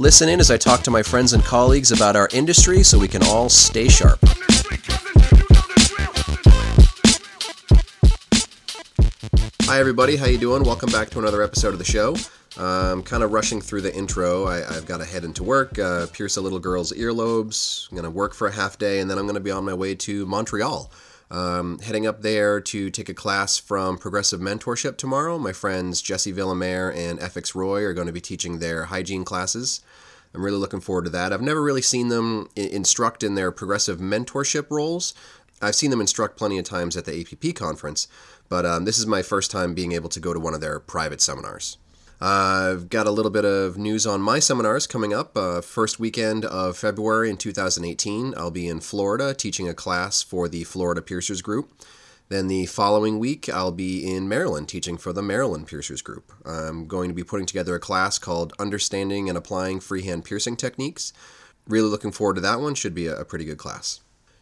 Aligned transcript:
Listen 0.00 0.28
in 0.28 0.38
as 0.38 0.48
I 0.48 0.56
talk 0.56 0.82
to 0.82 0.92
my 0.92 1.02
friends 1.02 1.32
and 1.32 1.42
colleagues 1.42 1.90
about 1.90 2.14
our 2.14 2.28
industry 2.32 2.84
so 2.84 3.00
we 3.00 3.08
can 3.08 3.20
all 3.24 3.48
stay 3.48 3.88
sharp. 3.88 4.20
Hi 9.62 9.80
everybody, 9.80 10.14
how 10.14 10.26
you 10.26 10.38
doing? 10.38 10.62
Welcome 10.62 10.92
back 10.92 11.10
to 11.10 11.18
another 11.18 11.42
episode 11.42 11.72
of 11.72 11.80
the 11.80 11.84
show. 11.84 12.14
I'm 12.56 13.02
kind 13.02 13.24
of 13.24 13.32
rushing 13.32 13.60
through 13.60 13.80
the 13.80 13.92
intro. 13.92 14.46
I, 14.46 14.58
have 14.72 14.86
got 14.86 14.98
to 14.98 15.04
head 15.04 15.24
into 15.24 15.42
work, 15.42 15.80
uh, 15.80 16.06
pierce 16.12 16.36
a 16.36 16.40
little 16.40 16.60
girl's 16.60 16.92
earlobes. 16.92 17.90
I'm 17.90 17.96
going 17.96 18.04
to 18.04 18.10
work 18.10 18.34
for 18.34 18.46
a 18.46 18.52
half 18.52 18.78
day, 18.78 19.00
and 19.00 19.10
then 19.10 19.18
I'm 19.18 19.24
going 19.24 19.34
to 19.34 19.40
be 19.40 19.50
on 19.50 19.64
my 19.64 19.74
way 19.74 19.96
to 19.96 20.24
Montreal. 20.26 20.92
Um, 21.30 21.78
heading 21.80 22.06
up 22.06 22.22
there 22.22 22.58
to 22.60 22.90
take 22.90 23.10
a 23.10 23.14
class 23.14 23.58
from 23.58 23.98
Progressive 23.98 24.40
Mentorship 24.40 24.96
tomorrow. 24.96 25.38
My 25.38 25.52
friends 25.52 26.00
Jesse 26.00 26.32
Villemaire 26.32 26.94
and 26.94 27.18
FX 27.18 27.54
Roy 27.54 27.82
are 27.84 27.92
going 27.92 28.06
to 28.06 28.12
be 28.14 28.20
teaching 28.20 28.58
their 28.58 28.86
hygiene 28.86 29.24
classes. 29.24 29.82
I'm 30.34 30.42
really 30.42 30.58
looking 30.58 30.80
forward 30.80 31.04
to 31.04 31.10
that. 31.10 31.32
I've 31.32 31.42
never 31.42 31.62
really 31.62 31.82
seen 31.82 32.08
them 32.08 32.48
instruct 32.56 33.22
in 33.22 33.34
their 33.34 33.50
progressive 33.50 33.98
mentorship 33.98 34.70
roles. 34.70 35.14
I've 35.60 35.74
seen 35.74 35.90
them 35.90 36.00
instruct 36.00 36.38
plenty 36.38 36.58
of 36.58 36.64
times 36.64 36.96
at 36.96 37.04
the 37.04 37.20
APP 37.20 37.54
conference, 37.54 38.08
but 38.48 38.64
um, 38.64 38.84
this 38.84 38.98
is 38.98 39.06
my 39.06 39.22
first 39.22 39.50
time 39.50 39.74
being 39.74 39.92
able 39.92 40.08
to 40.10 40.20
go 40.20 40.32
to 40.32 40.40
one 40.40 40.54
of 40.54 40.60
their 40.60 40.80
private 40.80 41.20
seminars. 41.20 41.76
I've 42.20 42.88
got 42.88 43.06
a 43.06 43.12
little 43.12 43.30
bit 43.30 43.44
of 43.44 43.78
news 43.78 44.04
on 44.04 44.20
my 44.20 44.40
seminars 44.40 44.88
coming 44.88 45.14
up. 45.14 45.36
Uh, 45.36 45.60
first 45.60 46.00
weekend 46.00 46.44
of 46.44 46.76
February 46.76 47.30
in 47.30 47.36
2018, 47.36 48.34
I'll 48.36 48.50
be 48.50 48.66
in 48.66 48.80
Florida 48.80 49.32
teaching 49.32 49.68
a 49.68 49.74
class 49.74 50.20
for 50.20 50.48
the 50.48 50.64
Florida 50.64 51.00
Piercers 51.00 51.42
Group. 51.42 51.70
Then 52.28 52.48
the 52.48 52.66
following 52.66 53.20
week, 53.20 53.48
I'll 53.48 53.72
be 53.72 54.12
in 54.12 54.28
Maryland 54.28 54.68
teaching 54.68 54.98
for 54.98 55.12
the 55.12 55.22
Maryland 55.22 55.68
Piercers 55.68 56.02
Group. 56.02 56.32
I'm 56.44 56.86
going 56.86 57.08
to 57.08 57.14
be 57.14 57.24
putting 57.24 57.46
together 57.46 57.76
a 57.76 57.80
class 57.80 58.18
called 58.18 58.52
Understanding 58.58 59.28
and 59.28 59.38
Applying 59.38 59.78
Freehand 59.78 60.24
Piercing 60.24 60.56
Techniques. 60.56 61.12
Really 61.68 61.88
looking 61.88 62.12
forward 62.12 62.34
to 62.34 62.40
that 62.40 62.60
one. 62.60 62.74
Should 62.74 62.94
be 62.94 63.06
a 63.06 63.24
pretty 63.24 63.44
good 63.44 63.58
class. 63.58 64.00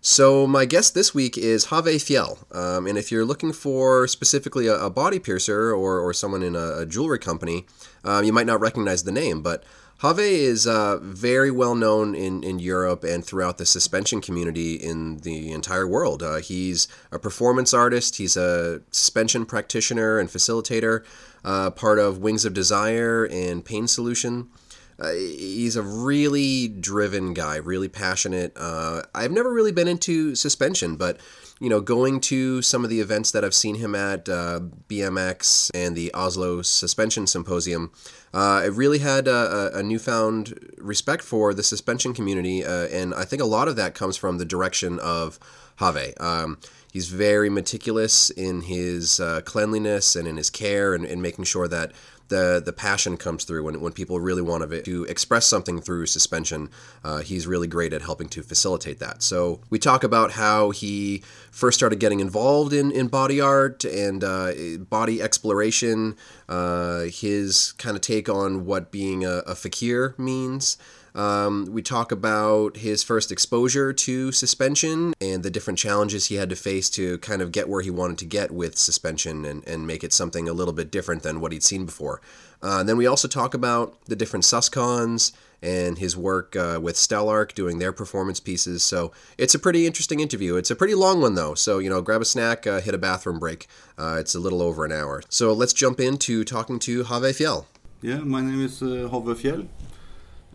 So 0.09 0.47
my 0.47 0.67
guest 0.67 0.95
this 0.95 1.13
week 1.17 1.37
is 1.37 1.67
Håvve 1.67 1.97
Fjell, 1.97 2.39
um, 2.55 2.87
and 2.87 2.97
if 2.97 3.11
you're 3.11 3.25
looking 3.25 3.53
for 3.53 4.07
specifically 4.07 4.69
a, 4.69 4.85
a 4.85 4.89
body 4.89 5.19
piercer 5.19 5.75
or, 5.75 5.99
or 5.99 6.13
someone 6.15 6.45
in 6.45 6.55
a, 6.55 6.79
a 6.79 6.87
jewelry 6.87 7.19
company, 7.19 7.67
um, 8.05 8.23
you 8.23 8.33
might 8.33 8.47
not 8.47 8.61
recognize 8.61 9.03
the 9.03 9.11
name, 9.11 9.43
but 9.43 9.65
Håvve 10.03 10.21
is 10.21 10.65
uh, 10.65 10.99
very 11.03 11.51
well 11.51 11.75
known 11.75 12.15
in, 12.15 12.45
in 12.45 12.61
Europe 12.61 13.03
and 13.03 13.25
throughout 13.25 13.59
the 13.59 13.67
suspension 13.67 14.21
community 14.21 14.77
in 14.77 15.17
the 15.19 15.51
entire 15.51 15.89
world. 15.89 16.23
Uh, 16.23 16.37
he's 16.37 16.87
a 17.11 17.19
performance 17.19 17.75
artist, 17.75 18.15
he's 18.15 18.37
a 18.37 18.83
suspension 18.93 19.45
practitioner 19.45 20.21
and 20.21 20.29
facilitator, 20.29 21.05
uh, 21.45 21.71
part 21.71 21.99
of 21.99 22.19
Wings 22.19 22.45
of 22.45 22.55
Desire 22.55 23.25
and 23.25 23.65
Pain 23.65 23.89
Solution. 23.89 24.51
Uh, 24.99 25.13
he's 25.13 25.77
a 25.77 25.83
really 25.83 26.69
driven 26.69 27.35
guy, 27.35 27.57
really 27.57 27.89
passionate. 27.89 28.53
Uh, 28.57 29.03
I've 29.15 29.33
never 29.33 29.53
really 29.53 29.73
been 29.73 29.89
into 29.89 30.35
suspension, 30.35 30.97
but 30.97 31.19
you 31.59 31.71
know, 31.71 31.81
going 31.81 32.21
to 32.21 32.61
some 32.61 32.85
of 32.85 32.91
the 32.91 33.01
events 33.01 33.31
that 33.31 33.43
I've 33.43 33.55
seen 33.55 33.77
him 33.77 33.95
at, 33.95 34.29
uh, 34.29 34.61
BMX 34.89 35.71
and 35.75 35.97
the 35.97 36.13
Oslo 36.13 36.61
Suspension 36.61 37.27
Symposium, 37.27 37.93
uh, 38.35 38.61
I 38.63 38.67
really 38.67 38.99
had 38.99 39.27
a, 39.27 39.71
a, 39.75 39.83
newfound 39.83 40.75
respect 40.77 41.23
for 41.23 41.55
the 41.55 41.63
suspension 41.63 42.13
community, 42.13 42.63
uh, 42.63 42.89
and 42.89 43.15
I 43.15 43.25
think 43.25 43.41
a 43.41 43.47
lot 43.47 43.69
of 43.69 43.77
that 43.77 43.95
comes 43.95 44.19
from 44.19 44.37
the 44.37 44.45
direction 44.45 44.99
of 44.99 45.39
Håvve. 45.81 46.21
Um, 46.21 46.59
he's 46.93 47.09
very 47.09 47.49
meticulous 47.49 48.29
in 48.29 48.63
his 48.63 49.19
uh, 49.21 49.41
cleanliness 49.47 50.15
and 50.15 50.29
in 50.29 50.37
his 50.37 50.51
care 50.51 50.95
and, 50.95 51.07
and 51.07 51.23
making 51.23 51.45
sure 51.45 51.69
that 51.69 51.93
the 52.29 52.63
the 52.65 52.73
passion 52.73 53.17
comes 53.17 53.45
through 53.45 53.65
when, 53.65 53.81
when 53.81 53.93
people 53.93 54.21
really 54.21 54.43
want 54.43 54.69
to, 54.69 54.83
to 54.83 55.05
express 55.05 55.47
something 55.47 55.81
through 55.81 56.07
suspension. 56.07 56.71
Uh, 57.05 57.19
he's 57.19 57.47
really 57.47 57.67
great 57.67 57.93
at 57.93 58.03
helping 58.03 58.29
to 58.29 58.43
facilitate 58.43 58.99
that. 58.99 59.23
So 59.23 59.61
we 59.71 59.79
talk 59.79 60.05
about 60.05 60.33
how 60.33 60.71
he 60.71 61.23
first 61.51 61.79
started 61.79 62.01
getting 62.01 62.21
involved 62.21 62.73
in, 62.73 62.91
in 62.91 63.09
body 63.09 63.41
art 63.41 63.85
and 63.85 64.23
uh, 64.23 64.53
body 64.79 65.23
exploration, 65.23 66.17
uh, 66.49 67.03
his 67.03 67.73
kind 67.73 67.97
of 67.97 68.03
take 68.03 68.29
on 68.29 68.67
what 68.67 68.91
being 68.91 69.25
a, 69.25 69.39
a 69.47 69.55
fakir 69.55 70.15
means. 70.19 70.77
Um, 71.17 71.69
we 71.71 71.81
talk 71.81 72.13
about 72.13 72.77
his 72.77 73.03
first 73.03 73.33
exposure 73.33 73.91
to 73.95 74.33
suspension 74.33 75.15
and 75.19 75.43
the 75.43 75.51
different 75.51 75.79
challenges 75.79 76.27
he 76.27 76.35
had 76.35 76.51
to 76.51 76.57
face 76.57 76.91
to 76.91 77.17
kind 77.19 77.41
of 77.41 77.53
get 77.53 77.71
where 77.71 77.81
he 77.81 77.91
wanted 77.91 78.19
to 78.19 78.27
get 78.27 78.51
with 78.51 78.77
suspension 78.77 79.47
and, 79.47 79.67
and 79.67 79.87
make 79.87 80.05
it 80.05 80.13
something 80.13 80.47
a 80.47 80.53
little 80.53 80.75
bit 80.75 80.91
different 80.91 81.23
than 81.23 81.41
what 81.41 81.53
he'd 81.53 81.63
seen 81.63 81.87
before. 81.87 82.21
Uh, 82.61 82.83
then 82.83 82.99
we 82.99 83.07
also 83.07 83.29
talk 83.29 83.55
about 83.55 83.97
the 84.05 84.15
different 84.15 84.45
Suscons 84.45 85.33
and 85.63 85.97
his 85.97 86.19
work 86.19 86.55
uh, 86.55 86.79
with 86.83 86.97
Stelarc 86.97 87.55
doing 87.55 87.79
their 87.79 87.93
performance 87.93 88.39
pieces. 88.39 88.85
So 88.85 89.11
it's 89.39 89.55
a 89.55 89.59
pretty 89.59 89.87
interesting 89.87 90.21
interview. 90.21 90.57
It's 90.57 90.71
a 90.71 90.77
pretty 90.77 90.95
long 90.95 91.23
one 91.23 91.35
though. 91.35 91.55
So, 91.55 91.79
you 91.79 91.89
know, 91.89 92.03
grab 92.03 92.21
a 92.21 92.27
snack, 92.27 92.67
uh, 92.67 92.83
hit 92.83 92.95
a 92.95 92.99
bathroom 92.99 93.39
break. 93.39 93.69
Uh, 93.97 94.19
it's 94.21 94.35
a 94.35 94.39
little 94.39 94.61
over 94.61 94.85
an 94.85 94.93
hour. 94.93 95.23
So 95.31 95.55
let's 95.55 95.73
jump 95.73 95.99
into 95.99 96.45
talking 96.45 96.79
to 96.81 97.05
Håvve 97.05 97.39
Fjell. 97.39 97.65
Yeah, 98.03 98.19
my 98.19 98.43
name 98.43 98.63
is 98.63 98.83
uh, 98.83 99.09
Fjell. 99.09 99.67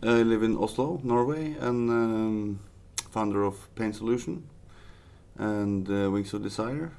I 0.04 0.22
live 0.22 0.42
in 0.42 0.56
Oslo, 0.56 1.00
Norway, 1.04 1.54
and 1.60 1.88
um, 1.88 2.60
founder 3.12 3.44
of 3.44 3.72
Pain 3.76 3.92
Solution 3.92 4.42
and 5.38 5.88
uh, 5.88 6.10
Wings 6.10 6.34
of 6.34 6.42
Desire. 6.42 6.90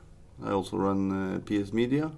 I 0.41 0.51
also 0.51 0.77
run 0.77 1.11
uh, 1.11 1.39
PS 1.39 1.73
Media, 1.73 2.11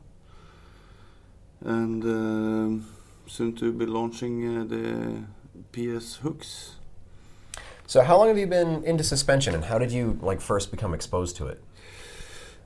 and 1.62 2.04
uh, 2.04 2.84
soon 3.28 3.56
to 3.56 3.74
be 3.74 3.88
launching 3.88 4.60
uh, 4.60 4.64
the 4.64 5.24
PS 5.72 6.18
hooks. 6.18 6.76
So, 7.88 8.04
how 8.04 8.18
long 8.18 8.28
have 8.28 8.38
you 8.38 8.46
been 8.46 8.84
into 8.84 9.04
suspension, 9.04 9.56
and 9.56 9.66
how 9.66 9.80
did 9.80 9.92
you 9.92 10.20
like 10.22 10.40
first 10.40 10.70
become 10.70 10.94
exposed 10.94 11.36
to 11.38 11.48
it? 11.48 11.64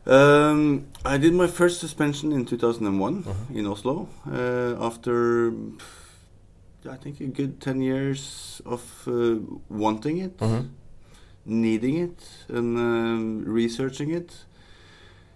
Um, 0.05 0.87
I 1.05 1.17
did 1.17 1.33
my 1.33 1.47
first 1.47 1.79
suspension 1.79 2.33
in 2.33 2.45
2001 2.45 3.23
mm-hmm. 3.23 3.57
in 3.57 3.65
Oslo. 3.65 4.09
Uh, 4.29 4.75
after 4.83 5.53
I 6.87 6.95
think 6.95 7.19
a 7.19 7.25
good 7.25 7.59
10 7.59 7.81
years 7.81 8.61
of 8.65 8.81
uh, 9.05 9.35
wanting 9.67 10.19
it, 10.19 10.37
mm-hmm. 10.37 10.67
needing 11.45 11.97
it, 11.97 12.23
and 12.47 12.77
uh, 12.77 13.51
researching 13.51 14.11
it. 14.11 14.45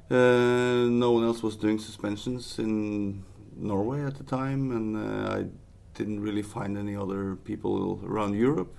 Uh, 0.09 0.87
no 0.89 1.11
one 1.11 1.23
else 1.25 1.43
was 1.43 1.57
doing 1.57 1.79
suspensions 1.79 2.59
in 2.59 3.23
Norway 3.57 4.05
at 4.05 4.15
the 4.15 4.23
time, 4.23 4.71
and 4.71 4.95
uh, 4.95 5.33
I 5.33 5.45
didn't 5.95 6.21
really 6.21 6.43
find 6.43 6.77
any 6.77 6.95
other 6.95 7.35
people 7.35 7.99
around 8.05 8.35
Europe. 8.35 8.73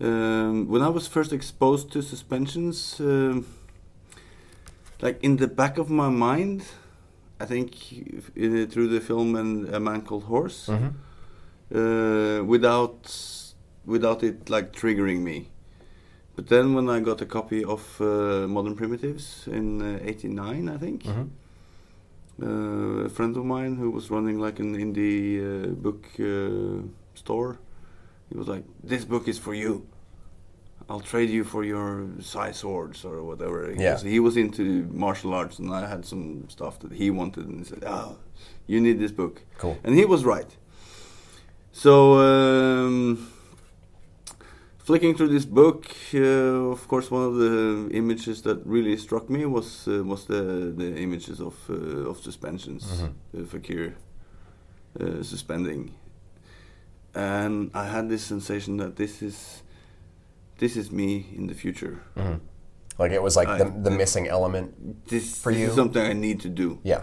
Um, 0.00 0.68
when 0.68 0.82
I 0.82 0.88
was 0.88 1.06
first 1.06 1.32
exposed 1.32 1.92
to 1.92 2.02
suspensions, 2.02 3.00
um, 3.00 3.46
like 5.00 5.22
in 5.22 5.36
the 5.36 5.46
back 5.46 5.78
of 5.78 5.88
my 5.88 6.08
mind, 6.08 6.64
I 7.38 7.44
think 7.44 7.74
uh, 8.30 8.66
through 8.66 8.88
the 8.88 9.00
film 9.00 9.36
and 9.36 9.68
A 9.74 9.80
Man 9.80 10.02
Called 10.02 10.24
Horse, 10.24 10.68
mm-hmm. 10.68 10.90
uh, 11.76 12.42
without 12.44 13.00
without 13.84 14.22
it 14.22 14.48
like 14.48 14.72
triggering 14.72 15.20
me. 15.20 15.48
But 16.34 16.48
then 16.48 16.74
when 16.74 16.88
I 16.88 17.00
got 17.00 17.20
a 17.20 17.26
copy 17.26 17.64
of 17.64 18.00
uh, 18.00 18.46
Modern 18.46 18.74
Primitives 18.74 19.46
in 19.46 20.00
'89, 20.02 20.68
uh, 20.68 20.74
I 20.74 20.78
think. 20.78 21.04
Mm-hmm. 21.04 21.24
Uh, 22.38 23.06
a 23.06 23.08
friend 23.08 23.34
of 23.38 23.46
mine 23.46 23.76
who 23.76 23.90
was 23.90 24.10
running 24.10 24.38
like 24.38 24.58
an 24.58 24.76
indie 24.76 25.40
uh, 25.40 25.68
book 25.68 26.04
store, 27.14 27.58
he 28.28 28.36
was 28.36 28.46
like, 28.48 28.64
"This 28.82 29.04
book 29.04 29.28
is 29.28 29.38
for 29.38 29.54
you." 29.54 29.86
I'll 30.88 31.00
trade 31.00 31.30
you 31.30 31.42
for 31.44 31.64
your 31.64 32.06
Sai 32.20 32.52
swords 32.52 33.04
or 33.04 33.22
whatever. 33.24 33.74
Yeah. 33.76 33.98
He 33.98 34.20
was 34.20 34.36
into 34.36 34.88
martial 34.92 35.34
arts, 35.34 35.58
and 35.58 35.72
I 35.72 35.88
had 35.88 36.04
some 36.04 36.48
stuff 36.48 36.78
that 36.80 36.92
he 36.92 37.10
wanted, 37.10 37.46
and 37.48 37.58
he 37.58 37.64
said, 37.64 37.82
"Oh, 37.84 38.18
you 38.66 38.80
need 38.80 38.98
this 38.98 39.12
book." 39.12 39.42
Cool. 39.58 39.76
And 39.82 39.94
he 39.94 40.04
was 40.04 40.24
right. 40.24 40.56
So, 41.72 42.18
um, 42.18 43.30
flicking 44.78 45.16
through 45.16 45.28
this 45.28 45.44
book, 45.44 45.90
uh, 46.14 46.70
of 46.70 46.86
course, 46.86 47.10
one 47.10 47.24
of 47.24 47.34
the 47.34 47.90
images 47.92 48.42
that 48.42 48.64
really 48.64 48.96
struck 48.96 49.28
me 49.28 49.44
was 49.44 49.88
uh, 49.88 50.04
was 50.04 50.26
the 50.26 50.72
the 50.76 50.96
images 50.96 51.40
of 51.40 51.54
uh, 51.68 52.10
of 52.10 52.20
suspensions, 52.20 52.84
mm-hmm. 52.84 53.44
fakir 53.44 53.96
uh, 55.00 55.22
suspending, 55.22 55.94
and 57.14 57.70
I 57.74 57.86
had 57.86 58.08
this 58.08 58.22
sensation 58.22 58.76
that 58.76 58.94
this 58.96 59.20
is 59.22 59.62
this 60.58 60.76
is 60.76 60.90
me 60.90 61.26
in 61.36 61.46
the 61.46 61.54
future. 61.54 62.02
Like 62.98 63.12
it 63.12 63.22
was 63.22 63.36
like 63.36 63.48
I- 63.48 63.58
the, 63.58 63.64
the 63.64 63.90
missing 63.90 64.26
element. 64.28 65.06
This, 65.08 65.36
For 65.38 65.52
this 65.52 65.60
you? 65.60 65.66
is 65.68 65.74
something 65.74 66.02
I 66.02 66.12
need 66.14 66.40
to 66.40 66.48
do. 66.48 66.78
Yeah. 66.82 67.02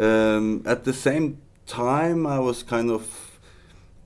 Um, 0.00 0.62
at 0.64 0.84
the 0.84 0.92
same 0.92 1.38
time, 1.66 2.26
I 2.26 2.38
was 2.38 2.62
kind 2.62 2.90
of 2.90 3.02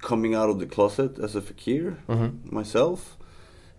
coming 0.01 0.35
out 0.35 0.49
of 0.51 0.59
the 0.59 0.67
closet 0.67 1.19
as 1.19 1.37
a 1.37 1.41
fakir 1.41 1.99
myself. 2.45 3.17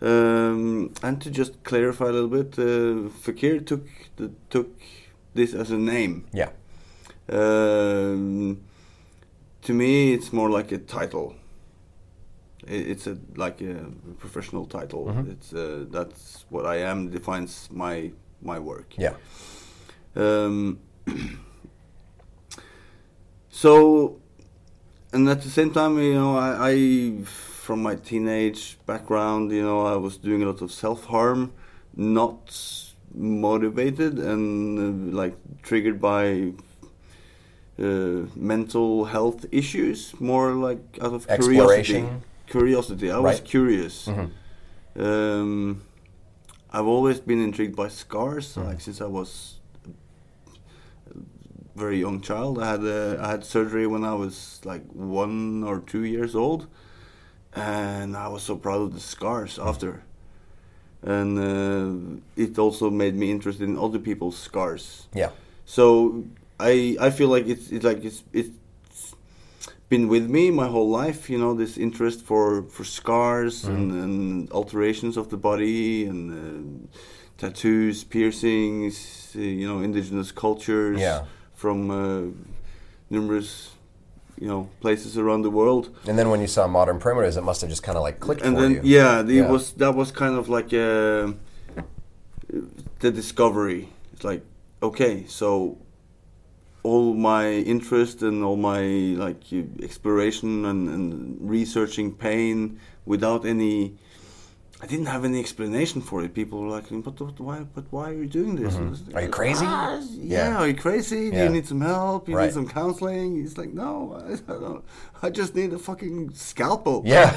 Um, 0.02 0.94
and 1.02 1.22
to 1.22 1.30
just 1.32 1.64
clarify 1.64 2.06
a 2.06 2.12
little 2.12 2.30
bit, 2.30 2.58
uh, 2.60 3.10
fakir 3.10 3.60
took 3.60 3.86
the, 4.18 4.32
took 4.50 4.70
this 5.34 5.54
as 5.54 5.72
a 5.72 5.78
name. 5.78 6.26
Yeah. 6.34 6.50
Um, 7.30 8.62
to 9.64 9.74
me, 9.74 10.14
it's 10.14 10.32
more 10.34 10.50
like 10.50 10.72
a 10.72 10.78
title. 10.78 11.36
It's 12.68 13.08
a 13.08 13.18
like 13.36 13.62
a 13.62 13.86
professional 14.18 14.66
title. 14.66 15.10
It's 15.30 15.54
uh, 15.54 15.86
that's 15.90 16.46
what 16.50 16.66
I 16.66 16.78
am. 16.78 17.10
Defines 17.10 17.70
my 17.72 18.12
my 18.42 18.60
work. 18.60 18.94
Yeah. 18.98 19.16
Um, 20.16 20.80
so, 23.50 24.20
and 25.12 25.28
at 25.28 25.42
the 25.42 25.50
same 25.50 25.72
time, 25.72 25.98
you 25.98 26.14
know, 26.14 26.38
I, 26.38 26.72
I, 26.72 27.24
from 27.24 27.82
my 27.82 27.96
teenage 27.96 28.78
background, 28.86 29.52
you 29.52 29.64
know, 29.64 29.86
I 29.86 29.96
was 29.96 30.18
doing 30.18 30.44
a 30.44 30.46
lot 30.46 30.62
of 30.62 30.72
self 30.72 31.06
harm, 31.06 31.54
not 31.96 32.56
motivated 33.14 34.18
and 34.18 35.12
uh, 35.14 35.16
like 35.16 35.36
triggered 35.62 36.02
by 36.02 36.54
uh, 37.80 38.26
mental 38.36 39.06
health 39.06 39.46
issues, 39.52 40.14
more 40.20 40.54
like 40.54 40.82
out 41.02 41.14
of 41.14 41.28
curiosity. 41.28 42.06
Curiosity. 42.58 43.10
I 43.10 43.18
was 43.18 43.40
Right. 43.40 43.44
curious. 43.56 44.08
Mhm. 44.08 44.30
Um, 44.96 45.82
I've 46.72 46.86
always 46.96 47.20
been 47.20 47.42
intrigued 47.44 47.76
by 47.76 47.88
scars, 47.90 48.56
like 48.58 48.80
since 48.80 49.02
I 49.02 49.08
was 49.08 49.60
a 51.10 51.18
very 51.76 52.00
young 52.00 52.22
child. 52.22 52.60
I 52.60 52.68
had 52.74 52.84
uh, 52.84 53.18
I 53.26 53.28
had 53.32 53.44
surgery 53.44 53.88
when 53.88 54.04
I 54.04 54.14
was 54.14 54.62
like 54.72 54.84
one 54.94 55.64
or 55.70 55.80
two 55.80 56.04
years 56.04 56.36
old, 56.36 56.68
and 57.56 58.16
I 58.16 58.28
was 58.28 58.44
so 58.44 58.56
proud 58.56 58.82
of 58.82 58.94
the 58.94 59.00
scars 59.00 59.58
after. 59.60 60.04
And 61.02 61.32
uh, 61.40 62.22
it 62.44 62.60
also 62.60 62.90
made 62.92 63.16
me 63.16 63.26
interested 63.32 63.68
in 63.68 63.78
other 63.78 64.00
people's 64.00 64.38
scars. 64.38 65.08
Yeah. 65.16 65.32
So 65.66 66.24
I 66.60 66.96
I 67.08 67.10
feel 67.10 67.30
like 67.36 67.48
it's 67.54 67.72
it's 67.72 67.84
like 67.86 68.06
it's 68.06 68.24
it's 68.32 68.50
been 69.94 70.08
with 70.16 70.28
me 70.38 70.44
my 70.52 70.68
whole 70.74 70.90
life. 71.04 71.22
You 71.34 71.38
know, 71.44 71.54
this 71.64 71.78
interest 71.78 72.20
for 72.30 72.46
for 72.76 72.84
scars 73.00 73.56
and, 73.76 73.92
and 74.04 74.52
alterations 74.52 75.18
of 75.18 75.26
the 75.34 75.38
body 75.50 76.06
and 76.10 76.20
uh, 76.32 76.98
tattoos, 77.42 78.04
piercings. 78.04 78.96
Uh, 79.36 79.40
you 79.62 79.68
know, 79.70 79.78
indigenous 79.88 80.32
cultures 80.32 81.00
Yeah. 81.00 81.20
from 81.62 81.78
uh, 81.90 82.22
numerous 83.10 83.70
you 84.42 84.48
know 84.52 84.62
places 84.82 85.12
around 85.18 85.42
the 85.48 85.50
world. 85.60 85.86
And 86.10 86.18
then 86.20 86.28
when 86.32 86.42
you 86.42 86.48
saw 86.48 86.68
modern 86.68 87.00
primitives, 87.00 87.36
it 87.38 87.44
must 87.44 87.62
have 87.62 87.70
just 87.70 87.84
kind 87.88 87.98
of 87.98 88.04
like 88.08 88.18
clicked 88.26 88.44
and 88.46 88.56
for 88.56 88.62
then 88.62 88.72
you. 88.72 88.82
yeah, 88.98 89.22
it 89.22 89.30
Yeah. 89.30 89.52
was 89.52 89.74
that 89.78 89.94
was 89.96 90.12
kind 90.12 90.36
of 90.40 90.46
like 90.58 90.70
uh, 90.74 91.34
the 93.00 93.12
discovery. 93.12 93.90
It's 94.14 94.24
like 94.32 94.42
okay, 94.82 95.14
so 95.28 95.78
all 96.84 97.14
my 97.14 97.50
interest 97.74 98.22
and 98.22 98.44
all 98.44 98.58
my 98.58 98.82
like 99.26 99.42
exploration 99.82 100.66
and, 100.66 100.90
and 100.90 101.38
researching 101.50 102.14
pain 102.14 102.80
without 103.06 103.46
any. 103.46 103.96
I 104.82 104.86
didn't 104.86 105.06
have 105.06 105.24
any 105.24 105.40
explanation 105.40 106.02
for 106.02 106.22
it. 106.26 106.34
People 106.34 106.60
were 106.62 106.68
like, 106.68 106.88
"But, 106.92 107.16
but 107.16 107.40
why? 107.40 107.60
But 107.76 107.86
why 107.90 108.10
are 108.10 108.14
you 108.22 108.26
doing 108.40 108.56
this?" 108.58 108.74
Mm-hmm. 108.76 109.16
Are 109.16 109.22
you 109.22 109.30
crazy? 109.30 109.66
"Ah, 109.66 109.98
yeah. 110.12 110.38
Yeah. 110.50 110.58
Are 110.58 110.68
you 110.68 110.76
crazy? 110.76 111.32
Do 111.32 111.38
Yeah. 111.38 111.44
you 111.46 111.50
need 111.58 111.66
some 111.68 111.80
help? 111.80 112.28
You 112.28 112.36
Right. 112.36 112.46
need 112.48 112.54
some 112.54 112.68
counseling? 112.68 113.38
He's 113.42 113.58
like, 113.58 113.72
"No, 113.74 113.94
I, 114.20 114.34
I 114.54 114.56
don't. 114.60 114.84
I 115.26 115.30
just 115.30 115.56
need 115.56 115.72
a 115.72 115.80
fucking 115.80 116.32
scalpel." 116.34 117.02
Yeah. 117.06 117.32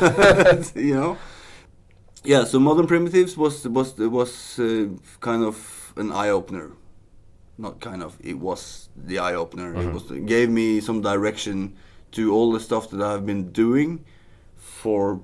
you 0.75 0.94
know. 1.00 1.16
Yeah. 2.25 2.42
So 2.44 2.58
modern 2.58 2.87
primitives 2.88 3.37
was 3.37 3.64
was 3.69 3.94
was 3.96 4.58
uh, 4.58 4.88
kind 5.20 5.44
of 5.44 5.92
an 5.96 6.10
eye 6.10 6.31
opener. 6.31 6.72
Not 7.58 7.80
kind 7.80 8.02
of. 8.02 8.16
It 8.20 8.38
was 8.38 8.88
the 8.96 9.18
eye 9.18 9.34
opener. 9.34 9.74
It 9.80 9.92
was 9.92 10.10
it 10.10 10.26
gave 10.26 10.50
me 10.50 10.80
some 10.80 11.00
direction 11.00 11.74
to 12.12 12.32
all 12.34 12.52
the 12.52 12.60
stuff 12.60 12.90
that 12.90 13.00
I've 13.00 13.24
been 13.26 13.50
doing 13.52 14.04
for 14.56 15.20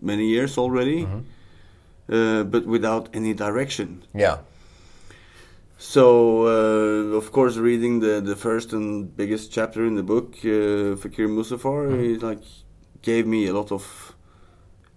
many 0.00 0.26
years 0.28 0.56
already, 0.58 1.06
uh, 2.08 2.44
but 2.44 2.66
without 2.66 3.08
any 3.12 3.34
direction. 3.34 4.02
Yeah. 4.14 4.38
So, 5.76 6.46
uh, 6.46 7.16
of 7.16 7.30
course, 7.32 7.56
reading 7.56 8.00
the, 8.00 8.20
the 8.20 8.34
first 8.34 8.72
and 8.72 9.14
biggest 9.16 9.52
chapter 9.52 9.86
in 9.86 9.94
the 9.94 10.02
book, 10.02 10.34
uh, 10.38 10.96
Fakir 10.96 11.28
Musafar, 11.28 11.92
it 12.14 12.22
like 12.22 12.40
gave 13.02 13.26
me 13.26 13.46
a 13.46 13.52
lot 13.52 13.70
of 13.70 14.14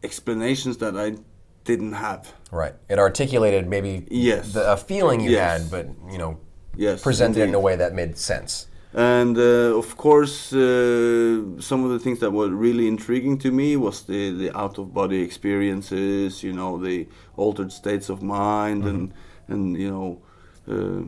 explanations 0.04 0.78
that 0.78 0.98
I 0.98 1.18
didn't 1.66 1.94
have. 1.94 2.34
Right. 2.52 2.74
It 2.90 2.98
articulated 2.98 3.68
maybe 3.68 4.08
Yes. 4.10 4.54
the, 4.54 4.72
a 4.72 4.78
feeling 4.78 5.20
you 5.20 5.32
Yes. 5.32 5.62
had, 5.62 5.72
but 5.72 5.86
you 6.12 6.18
know, 6.18 6.40
Yes, 6.76 7.02
presented 7.02 7.42
it 7.42 7.50
in 7.50 7.56
a 7.56 7.60
way 7.60 7.76
that 7.76 7.94
made 7.94 8.18
sense. 8.18 8.68
And 8.94 9.38
uh, 9.38 9.78
of 9.78 9.96
course, 9.96 10.52
uh, 10.52 11.62
some 11.62 11.86
of 11.86 11.92
the 11.92 12.00
things 12.00 12.20
that 12.20 12.32
were 12.32 12.50
really 12.50 12.88
intriguing 12.88 13.38
to 13.40 13.52
me 13.52 13.78
was 13.78 14.04
the, 14.04 14.32
the 14.32 14.58
out 14.58 14.78
of 14.78 14.94
body 14.94 15.22
experiences, 15.22 16.44
you 16.44 16.52
know, 16.52 16.78
the 16.78 17.08
altered 17.38 17.72
states 17.72 18.10
of 18.10 18.22
mind, 18.22 18.84
and 18.84 19.14
and 19.48 19.78
you 19.78 19.90
know, 19.90 20.22
uh, 20.68 21.04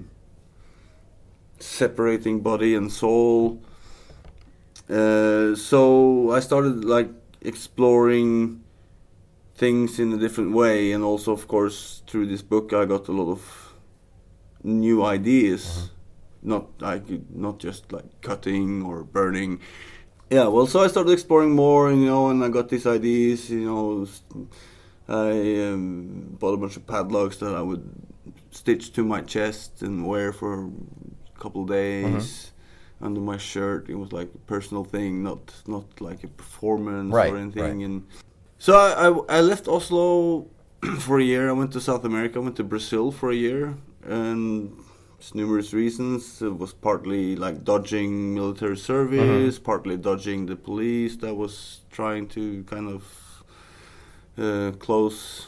separating 1.60 2.39
body 2.39 2.74
and 2.75 2.92
soul. 2.92 3.62
Uh, 4.89 5.56
so 5.56 6.31
I 6.31 6.39
started 6.39 6.86
like 6.86 7.10
exploring 7.42 8.63
things 9.56 10.00
in 10.00 10.13
a 10.13 10.18
different 10.18 10.54
way, 10.54 10.94
and 10.94 11.04
also, 11.04 11.33
of 11.33 11.48
course, 11.50 12.01
through 12.07 12.27
this 12.27 12.42
book, 12.42 12.71
I 12.71 12.86
got 12.86 13.10
a 13.10 13.12
lot 13.12 13.30
of 13.30 13.62
new 14.63 15.04
ideas 15.04 15.89
not 16.44 16.81
like 16.81 17.04
not 17.33 17.57
just 17.60 17.92
like 17.92 18.21
cutting 18.21 18.83
or 18.83 19.04
burning. 19.04 19.60
Yeah, 20.30 20.48
well, 20.48 20.68
so 20.68 20.81
I 20.81 20.88
started 20.88 21.12
exploring 21.12 21.51
more, 21.51 21.92
you 21.92 22.06
know, 22.06 22.30
and 22.30 22.44
I 22.44 22.50
got 22.50 22.69
these 22.69 22.86
ideas, 22.88 23.50
you 23.50 23.65
know. 23.65 24.07
I 25.07 25.71
um, 25.71 26.36
bought 26.39 26.54
a 26.54 26.57
bunch 26.57 26.75
of 26.77 26.88
padlocks 26.88 27.38
that 27.38 27.54
I 27.54 27.62
would 27.62 27.89
stitch 28.51 28.93
to 28.93 29.03
my 29.03 29.22
chest 29.22 29.82
and 29.82 30.05
wear 30.08 30.34
for 30.34 30.65
a 31.36 31.39
couple 31.39 31.63
of 31.63 31.70
days 31.70 32.51
under 33.01 33.20
my 33.20 33.38
shirt. 33.38 33.89
It 33.89 33.96
was 33.96 34.12
like 34.12 34.29
a 34.34 34.38
personal 34.39 34.84
thing, 34.84 35.24
not 35.24 35.53
not 35.67 35.86
like 36.01 36.24
a 36.24 36.29
performance 36.29 37.13
Right, 37.13 37.32
or 37.34 37.38
anything. 37.38 37.63
right. 37.63 37.86
And 37.86 38.08
so 38.58 38.74
I, 38.75 39.08
I 39.08 39.38
I 39.38 39.41
left 39.41 39.67
Oslo 39.67 40.48
for 41.00 41.20
a 41.20 41.24
year. 41.24 41.50
I 41.50 41.53
went 41.53 41.72
to 41.74 41.82
South 41.82 42.05
America. 42.05 42.39
I 42.39 42.41
went 42.41 42.55
to 42.58 42.63
Brazil 42.63 43.12
for 43.12 43.29
a 43.29 43.36
year, 43.36 43.75
and 44.07 44.72
it's 45.19 45.33
numerous 45.33 45.74
reasons. 45.74 46.41
It 46.41 46.57
was 46.57 46.74
partly 46.74 47.36
like 47.36 47.63
dodging 47.63 48.33
military 48.33 48.77
service, 48.77 49.60
partly 49.60 49.98
dodging 49.98 50.48
the 50.48 50.55
police 50.55 51.15
that 51.17 51.36
was 51.36 51.81
trying 51.91 52.27
to 52.29 52.63
kind 52.63 52.89
of 52.89 53.03
uh, 54.38 54.72
close 54.79 55.48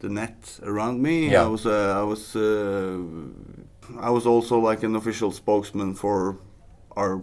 the 0.00 0.08
net 0.08 0.58
around 0.64 1.00
me. 1.00 1.30
Yeah. 1.30 1.44
I 1.44 1.46
was 1.46 1.64
uh, 1.66 2.00
I 2.00 2.02
was 2.02 2.34
uh, 2.34 2.98
I 4.00 4.10
was 4.10 4.26
also 4.26 4.58
like 4.58 4.82
an 4.82 4.96
official 4.96 5.30
spokesman 5.30 5.94
for 5.94 6.38
our 6.96 7.22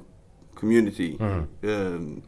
community. 0.56 1.18
Um, 1.64 2.24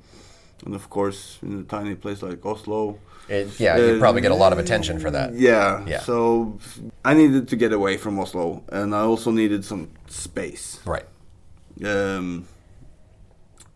and 0.66 0.76
of 0.76 0.90
course, 0.90 1.40
in 1.42 1.62
a 1.62 1.64
tiny 1.64 1.96
place 1.96 2.22
like 2.22 2.46
Oslo, 2.46 3.00
It, 3.32 3.60
yeah, 3.60 3.78
you 3.78 3.98
probably 3.98 4.22
get 4.22 4.32
a 4.32 4.36
lot 4.36 4.52
of 4.52 4.60
attention 4.60 5.00
for 5.00 5.10
that. 5.12 5.34
yeah. 5.34 5.86
Yeah. 5.88 6.02
So 6.02 6.60
I 7.06 7.14
needed 7.14 7.48
to 7.48 7.56
get 7.56 7.72
away 7.72 7.96
from 7.98 8.20
Oslo, 8.20 8.64
and 8.70 8.94
I 8.94 9.02
also 9.12 9.32
needed 9.32 9.64
some 9.64 9.90
space. 10.08 10.80
Right. 10.86 11.08
Um, 11.86 12.46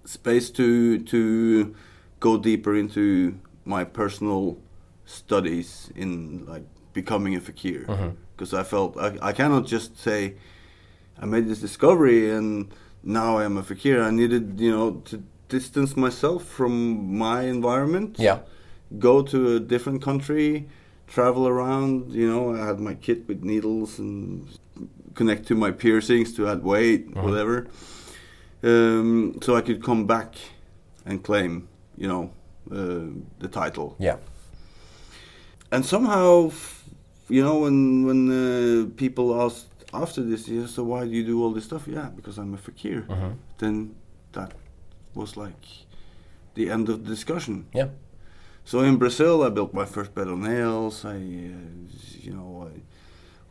space 0.03 0.50
to 0.51 1.00
to 1.00 1.75
go 2.19 2.38
deeper 2.38 2.75
into 2.75 3.39
my 3.63 3.83
personal 3.83 4.57
studies 5.05 5.89
in 5.95 6.45
like 6.45 6.63
becoming 6.93 7.35
a 7.35 7.39
fakir 7.39 7.85
because 8.35 8.53
I 8.53 8.63
felt 8.63 8.97
I, 8.97 9.17
I 9.21 9.31
cannot 9.33 9.65
just 9.65 9.97
say 9.97 10.35
I 11.21 11.25
made 11.25 11.47
this 11.47 11.59
discovery 11.62 12.29
and 12.29 12.71
now 13.03 13.38
I 13.38 13.45
am 13.45 13.57
a 13.57 13.63
fakir. 13.63 14.01
I 14.03 14.12
needed 14.12 14.59
you 14.59 14.71
know 14.71 15.01
to 15.09 15.24
distance 15.47 15.95
myself 15.95 16.43
from 16.43 16.74
my 17.17 17.43
environment 17.43 18.17
Yeah. 18.19 18.39
Go 18.99 19.21
to 19.21 19.55
a 19.55 19.59
different 19.59 20.01
country, 20.01 20.67
travel 21.07 21.47
around. 21.47 22.11
You 22.13 22.27
know, 22.27 22.55
I 22.55 22.65
had 22.65 22.79
my 22.79 22.93
kit 22.95 23.27
with 23.27 23.43
needles 23.43 23.99
and 23.99 24.47
connect 25.13 25.47
to 25.47 25.55
my 25.55 25.71
piercings 25.71 26.33
to 26.35 26.47
add 26.47 26.63
weight, 26.63 27.15
whatever. 27.15 27.67
Um, 28.63 29.37
so 29.41 29.55
I 29.55 29.61
could 29.61 29.83
come 29.83 30.05
back 30.07 30.35
and 31.05 31.23
claim, 31.23 31.67
you 31.97 32.07
know, 32.07 32.31
uh, 32.71 33.11
the 33.39 33.47
title. 33.47 33.95
Yeah. 33.99 34.17
and 35.71 35.85
somehow, 35.85 36.51
you 37.29 37.43
know, 37.43 37.59
when 37.59 38.05
when 38.05 38.29
uh, 38.31 38.87
people 38.97 39.41
asked 39.41 39.67
after 39.93 40.21
this, 40.23 40.47
yeah, 40.47 40.67
so 40.67 40.83
why 40.83 41.05
do 41.05 41.11
you 41.11 41.23
do 41.23 41.43
all 41.43 41.51
this 41.53 41.65
stuff? 41.65 41.87
Yeah, 41.87 42.09
because 42.15 42.37
I'm 42.37 42.53
a 42.53 42.57
fakir. 42.57 43.01
Mm-hmm. 43.07 43.31
Then 43.57 43.95
that 44.33 44.53
was 45.13 45.37
like 45.37 45.65
the 46.55 46.69
end 46.69 46.89
of 46.89 47.03
the 47.03 47.09
discussion. 47.09 47.65
Yeah. 47.73 47.89
So 48.65 48.79
in 48.79 48.98
Brazil, 48.98 49.43
I 49.43 49.50
built 49.50 49.74
my 49.74 49.86
first 49.86 50.13
bed 50.15 50.27
of 50.27 50.39
nails. 50.39 51.05
I, 51.05 51.15
uh, 51.15 51.19
you 52.25 52.34
know, 52.34 52.67
I 52.74 52.81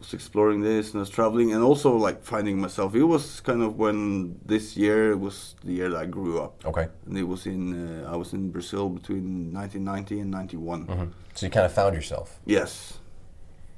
was 0.00 0.12
exploring 0.12 0.60
this 0.60 0.90
and 0.90 0.96
I 0.96 1.00
was 1.00 1.10
traveling 1.10 1.52
and 1.52 1.62
also 1.62 1.96
like 1.96 2.24
finding 2.24 2.60
myself. 2.60 2.94
It 2.96 3.04
was 3.04 3.40
kind 3.40 3.62
of 3.62 3.78
when 3.78 4.40
this 4.44 4.76
year 4.76 5.16
was 5.16 5.54
the 5.64 5.72
year 5.72 5.88
that 5.90 6.00
I 6.00 6.06
grew 6.06 6.40
up. 6.40 6.64
Okay. 6.66 6.88
And 7.06 7.16
it 7.16 7.22
was 7.22 7.46
in 7.46 8.04
uh, 8.04 8.12
I 8.12 8.16
was 8.16 8.32
in 8.32 8.50
Brazil 8.50 8.88
between 8.88 9.52
1990 9.54 10.20
and 10.20 10.30
91. 10.32 10.82
hmm 10.86 11.04
So 11.34 11.46
you 11.46 11.50
kind 11.50 11.66
of 11.66 11.72
found 11.72 11.94
yourself. 11.94 12.40
Yes, 12.44 12.98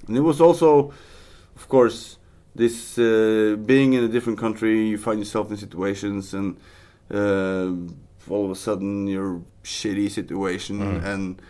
and 0.09 0.17
it 0.17 0.23
was 0.23 0.41
also, 0.41 0.93
of 1.57 1.69
course, 1.69 2.19
this 2.55 2.99
uh, 2.99 3.57
being 3.65 3.93
in 3.93 4.05
a 4.05 4.09
different 4.09 4.39
country, 4.39 4.89
you 4.89 4.99
find 4.99 5.19
yourself 5.19 5.51
in 5.51 5.57
situations, 5.57 6.35
and 6.35 6.57
uh, 7.11 7.73
all 8.31 8.45
of 8.45 8.51
a 8.51 8.55
sudden 8.57 9.07
you're 9.07 9.43
shitty 9.65 10.11
situation, 10.11 10.81
and 10.83 11.41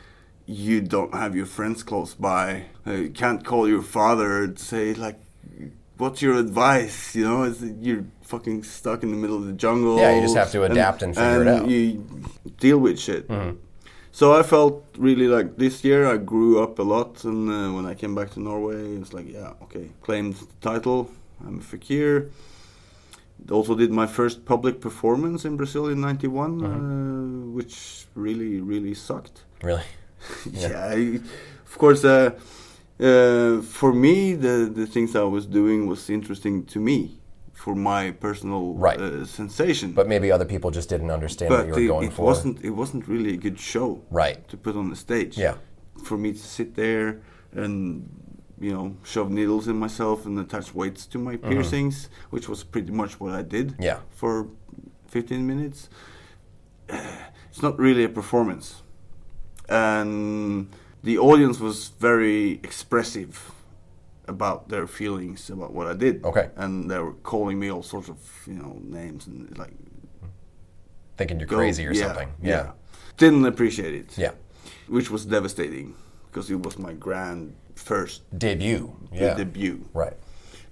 you 0.47 0.81
don't 0.81 1.15
have 1.15 1.35
your 1.37 1.47
friends 1.47 1.83
close 1.83 2.15
by. 2.15 2.67
Uh, 2.87 2.93
you 2.93 3.11
can't 3.11 3.45
call 3.45 3.69
your 3.69 3.83
father 3.83 4.45
and 4.45 4.59
say 4.59 4.95
like, 4.95 5.19
"What's 5.99 6.23
your 6.23 6.37
advice?" 6.39 7.15
You 7.17 7.25
know, 7.25 7.55
you're 7.81 8.05
fucking 8.23 8.63
stuck 8.65 9.03
in 9.03 9.11
the 9.11 9.17
middle 9.17 9.37
of 9.37 9.47
the 9.47 9.53
jungle. 9.53 9.99
Yeah, 9.99 10.15
you 10.17 10.23
just 10.23 10.37
have 10.37 10.51
to 10.53 10.63
adapt 10.65 11.03
and 11.03 11.15
figure 11.15 11.43
it 11.43 11.49
out. 11.49 11.69
You 11.69 12.05
deal 12.59 12.79
with 12.79 12.99
shit. 12.99 13.29
So 14.13 14.33
I 14.33 14.43
felt 14.43 14.83
really 14.97 15.29
like 15.29 15.57
this 15.59 15.85
year 15.85 16.07
I 16.07 16.17
grew 16.17 16.63
up 16.63 16.79
a 16.79 16.83
lot, 16.83 17.23
and 17.25 17.51
uh, 17.51 17.71
when 17.77 17.85
I 17.85 17.95
came 17.95 18.15
back 18.15 18.31
to 18.31 18.41
Norway, 18.41 18.97
it's 18.97 19.13
like, 19.13 19.31
yeah, 19.31 19.53
okay, 19.65 19.91
claimed 20.01 20.35
the 20.37 20.47
title. 20.63 21.11
I'm 21.47 21.59
a 21.59 21.63
fakir. 21.63 22.31
Also 23.51 23.75
did 23.75 23.91
my 23.91 24.07
first 24.07 24.45
public 24.45 24.81
performance 24.81 25.45
in 25.45 25.57
Brazil 25.57 25.87
in 25.89 26.01
'91, 26.01 26.65
uh, 26.65 27.53
which 27.55 28.07
really, 28.15 28.61
really 28.61 28.95
sucked. 28.95 29.45
Really? 29.63 29.85
yeah, 30.53 30.89
I, 30.95 31.21
of 31.67 31.79
course. 31.79 32.05
Uh, 32.05 32.31
uh, 32.99 33.61
for 33.63 33.93
me, 33.93 34.35
the 34.35 34.71
the 34.75 34.87
things 34.87 35.15
I 35.15 35.23
was 35.23 35.47
doing 35.47 35.87
was 35.87 36.09
interesting 36.11 36.65
to 36.67 36.81
me, 36.81 36.99
for 37.53 37.75
my 37.75 38.11
personal 38.13 38.75
Right. 38.75 39.01
uh, 39.01 39.25
sensation. 39.27 39.93
But 39.93 40.09
maybe 40.09 40.33
other 40.33 40.47
people 40.47 40.71
just 40.71 40.89
didn't 40.89 41.11
understand 41.11 41.51
what 41.51 41.67
you 41.67 41.73
were 41.75 41.81
it, 41.81 41.87
going 41.89 42.07
it 42.09 42.13
for. 42.15 42.25
wasn't 42.25 42.65
it 42.65 42.71
wasn't 42.71 43.07
really 43.09 43.35
a 43.35 43.37
good 43.37 43.59
show 43.61 44.01
Right. 44.11 44.49
to 44.49 44.57
put 44.57 44.77
on 44.77 44.91
the 44.91 44.97
stage. 44.97 45.37
Yeah. 45.39 45.55
For 46.05 46.17
me 46.19 46.33
to 46.33 46.39
sit 46.39 46.75
there 46.75 47.21
and 47.53 48.09
you 48.59 48.73
know 48.73 48.97
shove 49.05 49.31
needles 49.31 49.69
in 49.69 49.77
myself 49.77 50.27
and 50.27 50.39
attach 50.39 50.75
weights 50.75 51.07
to 51.07 51.19
my 51.19 51.37
piercings, 51.37 52.09
which 52.31 52.49
was 52.49 52.65
pretty 52.65 52.93
much 52.93 53.21
what 53.21 53.33
I 53.35 53.43
did. 53.43 53.73
Mm-hmm. 53.73 53.83
Yeah. 53.83 53.99
For 54.11 54.49
15 55.09 55.47
minutes. 55.47 55.89
It's 57.51 57.63
not 57.63 57.79
really 57.79 58.05
a 58.05 58.11
performance, 58.11 58.83
and 59.67 60.69
the 61.03 61.17
audience 61.17 61.59
was 61.59 61.89
very 61.89 62.61
expressive 62.63 63.51
about 64.29 64.69
their 64.69 64.87
feelings 64.87 65.49
about 65.49 65.73
what 65.73 65.87
I 65.87 65.95
did. 65.95 66.23
Okay. 66.23 66.51
And 66.57 66.91
they 66.91 66.99
were 66.99 67.15
calling 67.15 67.59
me 67.59 67.71
all 67.71 67.83
sorts 67.83 68.11
of 68.11 68.19
you 68.47 68.55
know 68.55 68.79
names 68.83 69.27
and 69.27 69.57
like 69.57 69.73
Thinking 71.17 71.41
you're 71.41 71.49
go- 71.49 71.57
crazy 71.57 71.87
or 71.87 71.93
yeah, 71.93 72.07
something. 72.07 72.29
Yeah. 72.43 72.73
Didn't 73.17 73.47
appreciate 73.47 73.95
it. 73.95 74.19
Yeah. 74.19 74.33
Which 74.89 75.11
was 75.11 75.25
devastating 75.25 75.95
because 76.27 76.51
it 76.51 76.61
was 76.63 76.79
my 76.79 76.93
grand 76.93 77.55
first 77.77 78.23
Debut. 78.37 78.93
Yeah. 79.13 79.35
debut. 79.35 79.89
Right. 79.95 80.15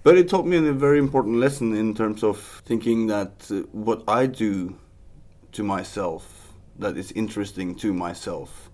But 0.02 0.18
it 0.18 0.28
taught 0.28 0.46
me 0.46 0.56
a 0.56 0.72
very 0.72 0.98
important 0.98 1.36
lesson 1.36 1.74
in 1.74 1.94
terms 1.94 2.22
of 2.22 2.62
thinking 2.66 3.06
that 3.06 3.32
uh, 3.50 3.62
what 3.72 4.02
I 4.08 4.26
do 4.26 4.76
to 5.52 5.62
myself 5.62 6.52
that 6.78 6.96
is 6.96 7.12
interesting 7.12 7.74
to 7.76 7.94
myself 7.94 8.70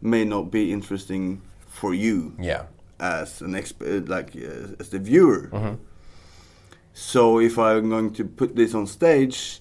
may 0.00 0.24
not 0.24 0.50
be 0.50 0.72
interesting 0.72 1.42
for 1.66 1.94
you 1.94 2.34
Yeah. 2.40 2.64
as 2.98 3.42
an 3.42 3.52
exp- 3.52 3.82
uh, 3.82 4.04
like 4.10 4.34
uh, 4.36 4.74
as 4.80 4.88
the 4.88 4.98
viewer. 4.98 5.48
Mm-hmm. 5.52 5.74
So 6.92 7.38
if 7.40 7.58
I'm 7.58 7.88
going 7.90 8.12
to 8.14 8.24
put 8.24 8.56
this 8.56 8.74
on 8.74 8.86
stage, 8.86 9.60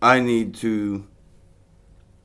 I 0.00 0.20
need 0.20 0.54
to 0.56 1.04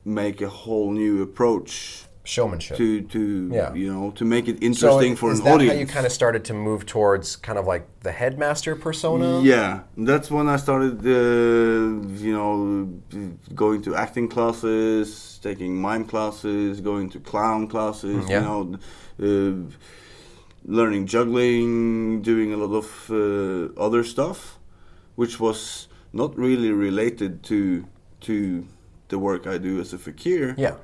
make 0.04 0.40
a 0.40 0.48
whole 0.48 0.90
new 0.92 1.22
approach 1.22 2.04
Showmanship. 2.34 2.76
to 2.80 2.88
to 3.14 3.20
Yeah. 3.58 3.72
you 3.82 3.88
know 3.92 4.04
to 4.20 4.24
make 4.34 4.46
it 4.52 4.56
so 4.60 4.66
interesting 4.68 5.16
for 5.16 5.28
is 5.32 5.38
an 5.38 5.44
that 5.46 5.54
audience. 5.54 5.72
how 5.74 5.80
you 5.84 5.86
kind 5.96 6.06
of 6.10 6.12
started 6.12 6.42
to 6.50 6.54
move 6.68 6.80
towards 6.94 7.26
kind 7.46 7.58
of 7.60 7.64
like 7.72 7.84
the 8.06 8.12
headmaster 8.20 8.74
persona? 8.86 9.28
Yeah, 9.54 9.70
that's 10.10 10.28
when 10.36 10.46
I 10.54 10.58
started, 10.66 10.96
uh, 11.06 11.14
you 12.26 12.32
know, 12.38 12.54
going 13.62 13.80
to 13.86 13.90
acting 14.04 14.28
classes, 14.28 15.38
taking 15.48 15.72
mime 15.88 16.04
classes, 16.12 16.80
going 16.90 17.06
to 17.14 17.18
clown 17.30 17.66
classes, 17.74 18.24
Mm, 18.24 18.30
yeah. 18.30 18.38
you 18.40 18.46
know, 18.48 18.60
uh, 19.26 19.54
learning 20.78 21.06
juggling, 21.06 22.20
doing 22.22 22.52
a 22.52 22.56
lot 22.64 22.74
of 22.82 22.88
uh, 23.10 23.86
other 23.86 24.02
stuff, 24.04 24.58
which 25.16 25.34
was 25.40 25.88
not 26.12 26.30
really 26.38 26.72
related 26.72 27.32
to 27.50 27.58
to 28.20 28.34
the 29.08 29.18
work 29.18 29.46
I 29.46 29.56
do 29.58 29.80
as 29.80 29.92
a 29.92 29.98
fakir. 29.98 30.54
Yeah. 30.58 30.74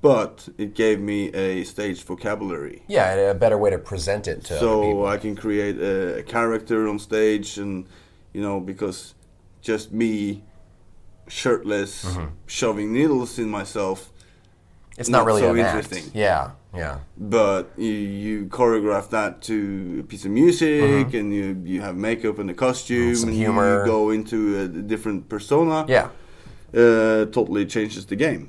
But 0.00 0.48
it 0.58 0.74
gave 0.74 1.00
me 1.00 1.32
a 1.34 1.64
stage 1.64 2.04
vocabulary 2.04 2.82
Yeah, 2.86 3.10
and 3.12 3.20
a 3.30 3.34
better 3.34 3.58
way 3.58 3.70
to 3.70 3.78
present 3.78 4.28
it 4.28 4.44
to 4.44 4.58
so. 4.58 5.06
I 5.06 5.16
can 5.18 5.34
create 5.34 5.76
a, 5.80 6.18
a 6.20 6.22
character 6.22 6.86
on 6.88 6.98
stage, 7.00 7.58
and 7.58 7.86
you 8.32 8.40
know, 8.42 8.60
because 8.60 9.14
just 9.60 9.92
me, 9.92 10.42
shirtless, 11.28 12.04
Mm-hmm. 12.04 12.26
shoving 12.46 12.92
needles 12.92 13.38
in 13.38 13.48
myself, 13.50 14.10
it's 14.98 15.08
not, 15.08 15.18
not 15.18 15.26
really 15.26 15.40
so 15.42 15.52
an 15.52 15.58
act. 15.60 15.68
interesting. 15.76 16.10
Yeah. 16.14 16.50
Yeah. 16.74 16.98
but 17.18 17.70
you, 17.76 17.92
you 17.92 18.46
choreograph 18.46 19.10
that 19.10 19.42
to 19.42 19.98
a 20.00 20.02
piece 20.04 20.24
of 20.24 20.30
music, 20.30 21.12
and 21.12 21.34
you 21.34 21.60
you 21.64 21.80
have 21.82 21.96
makeup 21.96 22.38
and 22.38 22.48
a 22.50 22.54
costume, 22.54 23.12
Mm-hmm. 23.12 23.14
some 23.20 23.28
and 23.30 23.38
humor. 23.38 23.80
you 23.80 23.86
go 23.86 24.10
into 24.10 24.38
a 24.60 24.68
different 24.68 25.28
persona. 25.28 25.84
Yeah. 25.88 26.08
uh, 26.74 27.26
totally 27.26 27.66
changes 27.66 28.06
the 28.06 28.16
game. 28.16 28.48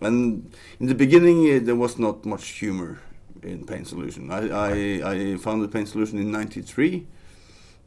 And 0.00 0.52
in 0.78 0.86
the 0.86 0.94
beginning, 0.94 1.38
uh, 1.46 1.60
there 1.62 1.76
was 1.76 1.98
not 1.98 2.24
much 2.24 2.46
humor 2.48 2.98
in 3.42 3.64
Pain 3.64 3.84
Solution. 3.84 4.30
I, 4.30 4.48
I, 4.48 5.12
I 5.12 5.36
founded 5.36 5.72
Pain 5.72 5.86
Solution 5.86 6.18
in 6.18 6.30
'93. 6.30 7.06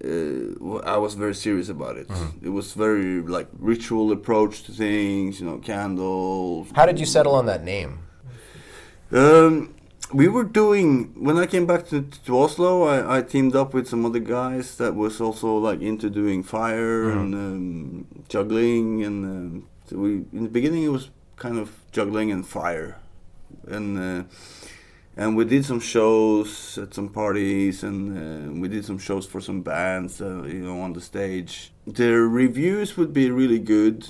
Uh, 0.02 0.78
I 0.86 0.98
was 0.98 1.14
very 1.14 1.36
serious 1.36 1.68
about 1.68 1.98
it. 1.98 2.10
It 2.42 2.50
was 2.50 2.74
very 2.74 3.22
like 3.22 3.48
ritual 3.60 4.12
approach 4.12 4.64
to 4.64 4.72
things, 4.72 5.40
you 5.40 5.46
know, 5.46 5.58
candles. 5.58 6.70
How 6.74 6.86
did 6.86 7.00
you 7.00 7.06
settle 7.06 7.36
on 7.36 7.46
that 7.48 7.64
name? 7.64 8.00
Um, 9.12 9.76
we 10.14 10.28
were 10.28 10.44
doing 10.44 11.14
when 11.16 11.38
I 11.38 11.46
came 11.46 11.66
back 11.66 11.88
to, 11.90 12.04
to 12.26 12.40
Oslo. 12.40 12.84
I, 12.84 13.18
I 13.18 13.22
teamed 13.22 13.56
up 13.56 13.74
with 13.74 13.88
some 13.88 14.06
other 14.06 14.20
guys 14.20 14.78
that 14.78 14.96
was 14.96 15.20
also 15.20 15.58
like 15.58 15.82
into 15.82 16.10
doing 16.10 16.44
fire 16.44 17.10
and 17.12 17.36
um, 17.36 18.08
juggling, 18.30 19.04
and 19.04 19.26
um, 19.26 19.68
so 19.86 19.98
we 19.98 20.12
in 20.32 20.44
the 20.44 20.50
beginning 20.50 20.84
it 20.84 20.90
was 20.90 21.10
kind 21.40 21.58
of 21.58 21.70
juggling 21.92 22.32
and 22.32 22.46
fire, 22.46 22.98
and 23.68 23.98
uh, 23.98 24.24
and 25.18 25.36
we 25.36 25.44
did 25.46 25.66
some 25.66 25.80
shows 25.80 26.78
at 26.78 26.94
some 26.94 27.10
parties, 27.10 27.84
and 27.84 27.98
uh, 28.18 28.62
we 28.62 28.68
did 28.68 28.86
some 28.86 29.00
shows 29.00 29.26
for 29.26 29.42
some 29.42 29.62
bands, 29.62 30.22
uh, 30.22 30.44
you 30.44 30.64
know, 30.64 30.80
on 30.82 30.94
the 30.94 31.02
stage. 31.02 31.72
The 31.88 32.12
reviews 32.14 32.96
would 32.98 33.14
be 33.14 33.32
really 33.32 33.60
good. 33.60 34.08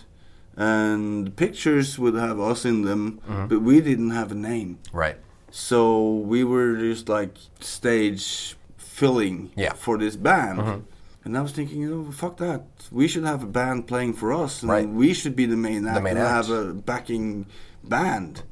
And 0.62 1.34
pictures 1.38 1.98
would 1.98 2.16
have 2.16 2.38
us 2.38 2.66
in 2.66 2.82
them, 2.82 3.22
but 3.48 3.62
we 3.62 3.80
didn't 3.80 4.10
have 4.10 4.34
a 4.34 4.36
name. 4.36 4.80
Right. 4.92 5.16
So 5.52 6.04
we 6.32 6.44
were 6.44 6.76
just 6.76 7.08
like 7.08 7.34
stage 7.62 8.58
filling 8.78 9.52
Yeah. 9.56 9.72
for 9.74 9.98
this 9.98 10.18
band. 10.18 10.84
And 11.26 11.38
I 11.38 11.42
was 11.42 11.52
thinking, 11.52 11.82
you 11.82 11.90
know, 11.90 12.12
fuck 12.12 12.38
that. 12.38 12.64
We 12.92 13.08
should 13.08 13.26
have 13.26 13.44
a 13.44 13.48
band 13.48 13.88
playing 13.88 14.14
for 14.14 14.32
us, 14.32 14.62
and 14.62 14.72
Right. 14.72 14.88
we 14.88 15.14
should 15.14 15.36
be 15.36 15.46
the 15.46 15.58
main 15.58 15.86
act 15.86 16.04
main 16.04 16.16
and 16.18 16.26
act. 16.26 16.48
have 16.48 16.50
a 16.50 16.74
backing 16.74 17.46
band 17.84 18.44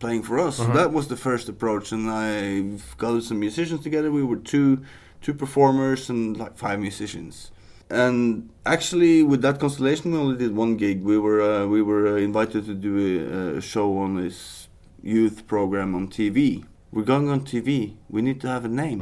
playing 0.00 0.22
for 0.24 0.38
us. 0.38 0.58
Mm-hmm. 0.58 0.72
So 0.72 0.78
that 0.78 0.92
was 0.92 1.06
the 1.08 1.16
first 1.16 1.48
approach, 1.48 1.92
and 1.92 2.10
I 2.10 2.78
got 2.98 3.22
some 3.22 3.38
musicians 3.40 3.82
together. 3.82 4.10
We 4.10 4.24
were 4.24 4.36
two 4.36 4.82
two 5.20 5.34
performers 5.34 6.10
and 6.10 6.36
like 6.36 6.56
five 6.58 6.78
musicians. 6.80 7.50
And 7.90 8.50
actually, 8.66 9.22
with 9.22 9.40
that 9.42 9.58
constellation, 9.58 10.12
we 10.12 10.18
only 10.18 10.36
did 10.36 10.54
one 10.54 10.76
gig. 10.76 11.02
We 11.02 11.18
were 11.18 11.40
uh, 11.40 11.66
we 11.66 11.80
were 11.82 12.06
uh, 12.08 12.16
invited 12.16 12.66
to 12.66 12.74
do 12.74 12.92
a, 13.54 13.58
a 13.58 13.60
show 13.60 13.96
on 13.98 14.16
this 14.16 14.68
youth 15.02 15.46
program 15.46 15.94
on 15.94 16.08
TV. 16.08 16.64
We're 16.92 17.04
going 17.04 17.28
on 17.28 17.40
TV. 17.42 17.94
We 18.10 18.22
need 18.22 18.40
to 18.42 18.48
have 18.48 18.64
a 18.64 18.68
name. 18.68 19.00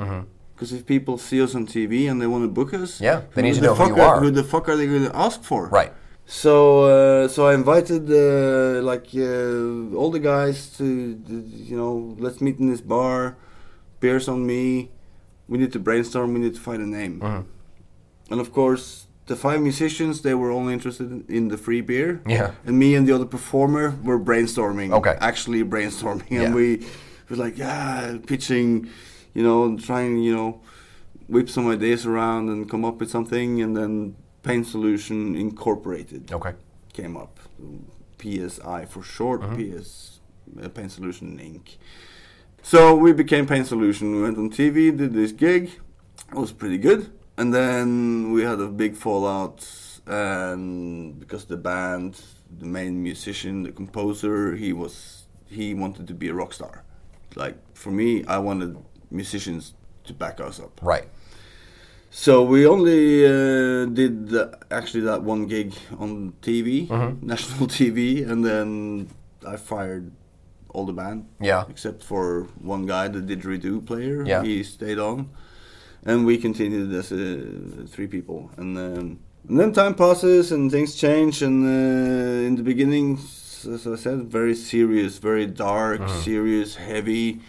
Because 0.56 0.72
if 0.72 0.86
people 0.86 1.18
see 1.18 1.40
us 1.42 1.54
on 1.54 1.66
TV 1.66 2.10
and 2.10 2.18
they 2.20 2.26
want 2.26 2.42
to 2.44 2.48
book 2.48 2.72
us. 2.72 2.98
Yeah, 3.00 3.20
they 3.34 3.42
need 3.42 3.54
to 3.56 3.60
the 3.60 3.66
know 3.66 3.74
who 3.74 3.88
you 3.94 4.00
are. 4.02 4.20
Who 4.20 4.30
the 4.30 4.42
fuck 4.42 4.68
are 4.70 4.76
they 4.76 4.86
going 4.86 5.04
to 5.04 5.14
ask 5.14 5.42
for? 5.42 5.68
Right. 5.68 5.92
So, 6.24 6.54
uh, 7.24 7.28
so 7.28 7.46
I 7.46 7.54
invited 7.54 8.10
uh, 8.10 8.82
like 8.82 9.08
uh, 9.14 9.94
all 9.98 10.10
the 10.10 10.18
guys 10.18 10.76
to, 10.78 10.84
you 11.68 11.76
know, 11.76 12.16
let's 12.18 12.40
meet 12.40 12.58
in 12.58 12.66
this 12.70 12.80
bar. 12.80 13.36
beers 14.00 14.28
on 14.28 14.44
me. 14.46 14.90
We 15.48 15.58
need 15.58 15.72
to 15.72 15.78
brainstorm. 15.78 16.32
We 16.34 16.40
need 16.40 16.54
to 16.54 16.60
find 16.60 16.80
a 16.82 16.86
name. 16.86 17.20
Mm-hmm. 17.20 18.32
And 18.32 18.40
of 18.40 18.50
course, 18.52 19.06
the 19.26 19.36
five 19.36 19.60
musicians 19.60 20.22
they 20.22 20.34
were 20.34 20.50
only 20.50 20.72
interested 20.72 21.10
in- 21.10 21.24
in 21.28 21.48
the 21.48 21.56
free 21.58 21.80
beer. 21.82 22.20
Yeah. 22.26 22.50
And 22.66 22.74
me 22.78 22.94
and 22.96 23.06
the 23.08 23.12
other 23.16 23.26
performer 23.36 23.86
were 24.02 24.18
brainstorming. 24.18 24.90
Okay. 24.98 25.16
Actually 25.20 25.62
brainstorming, 25.64 26.28
Yeah. 26.30 26.42
and 26.42 26.54
we 26.54 26.84
were 27.28 27.36
like, 27.44 27.56
yeah, 27.58 28.18
pitching, 28.26 28.88
you 29.36 29.42
know, 29.42 29.76
trying, 29.88 30.12
you 30.26 30.34
know, 30.38 30.50
whip 31.28 31.48
some 31.48 31.66
ideas 31.76 32.06
around 32.06 32.48
and 32.52 32.70
come 32.72 32.84
up 32.88 32.96
with 33.00 33.10
something, 33.10 33.60
and 33.64 33.76
then 33.76 34.16
Pain 34.42 34.64
Solution 34.64 35.18
Incorporated 35.36 36.32
Okay. 36.32 36.54
came 36.92 37.16
up. 37.24 37.34
PSI 38.22 38.86
for 38.92 39.02
short, 39.02 39.40
Mm-hmm. 39.42 39.78
PS 39.78 40.20
uh, 40.62 40.68
Pain 40.68 40.88
Solution 40.88 41.28
Inc. 41.38 41.76
So 42.62 42.78
we 43.04 43.12
became 43.12 43.44
Pain 43.46 43.64
Solution. 43.64 44.04
We 44.16 44.22
went 44.22 44.38
on 44.38 44.48
TV, 44.50 44.76
did 44.96 45.12
this 45.12 45.32
gig. 45.32 45.64
It 46.32 46.38
was 46.44 46.52
pretty 46.52 46.78
good. 46.78 47.00
And 47.38 47.52
then 47.52 48.32
we 48.34 48.42
had 48.50 48.60
a 48.60 48.68
big 48.68 48.96
fallout, 48.96 49.58
and 50.06 51.18
because 51.20 51.44
the 51.44 51.56
band, 51.70 52.12
the 52.62 52.64
main 52.78 53.02
musician, 53.02 53.62
the 53.64 53.72
composer, 53.72 54.56
he 54.56 54.72
was 54.72 54.94
he 55.58 55.74
wanted 55.74 56.06
to 56.08 56.14
be 56.14 56.28
a 56.28 56.34
rock 56.34 56.52
star. 56.58 56.82
Like 57.42 57.56
for 57.74 57.90
me, 58.00 58.24
I 58.36 58.38
wanted 58.38 58.70
musicians 59.10 59.74
to 60.04 60.12
back 60.14 60.40
us 60.40 60.60
up. 60.60 60.80
Right. 60.82 61.08
So 62.10 62.42
we 62.42 62.66
only 62.66 63.26
uh, 63.26 63.86
did 63.86 64.28
the, 64.28 64.58
actually 64.70 65.02
that 65.02 65.22
one 65.22 65.46
gig 65.46 65.74
on 65.98 66.32
TV, 66.42 66.86
Mm-hmm. 66.88 67.26
national 67.26 67.66
TV, 67.80 68.26
and 68.28 68.44
then 68.44 69.08
I 69.46 69.56
fired 69.56 70.10
all 70.70 70.86
the 70.86 70.92
band. 70.92 71.26
Yeah. 71.40 71.64
Except 71.68 72.02
for 72.02 72.46
one 72.62 72.86
guy, 72.86 73.08
the 73.08 73.20
didgeridoo 73.20 73.84
player. 73.86 74.24
Yeah. 74.26 74.42
He 74.42 74.62
stayed 74.62 74.98
on, 74.98 75.28
and 76.04 76.24
we 76.24 76.38
continued 76.38 76.92
as 76.94 77.12
uh, 77.12 77.86
three 77.88 78.06
people. 78.06 78.50
And, 78.56 78.78
um, 78.78 79.18
and 79.48 79.60
then 79.60 79.72
time 79.72 79.94
passes 79.94 80.52
and 80.52 80.70
things 80.70 80.94
change. 80.94 81.42
And 81.42 81.64
uh, 81.66 82.46
in 82.48 82.56
the 82.56 82.62
beginning, 82.62 83.18
as 83.18 83.86
I 83.86 83.96
said, 83.96 84.24
very 84.30 84.54
serious, 84.54 85.18
very 85.18 85.46
dark, 85.46 86.08
serious, 86.08 86.76
heavy. 86.76 87.40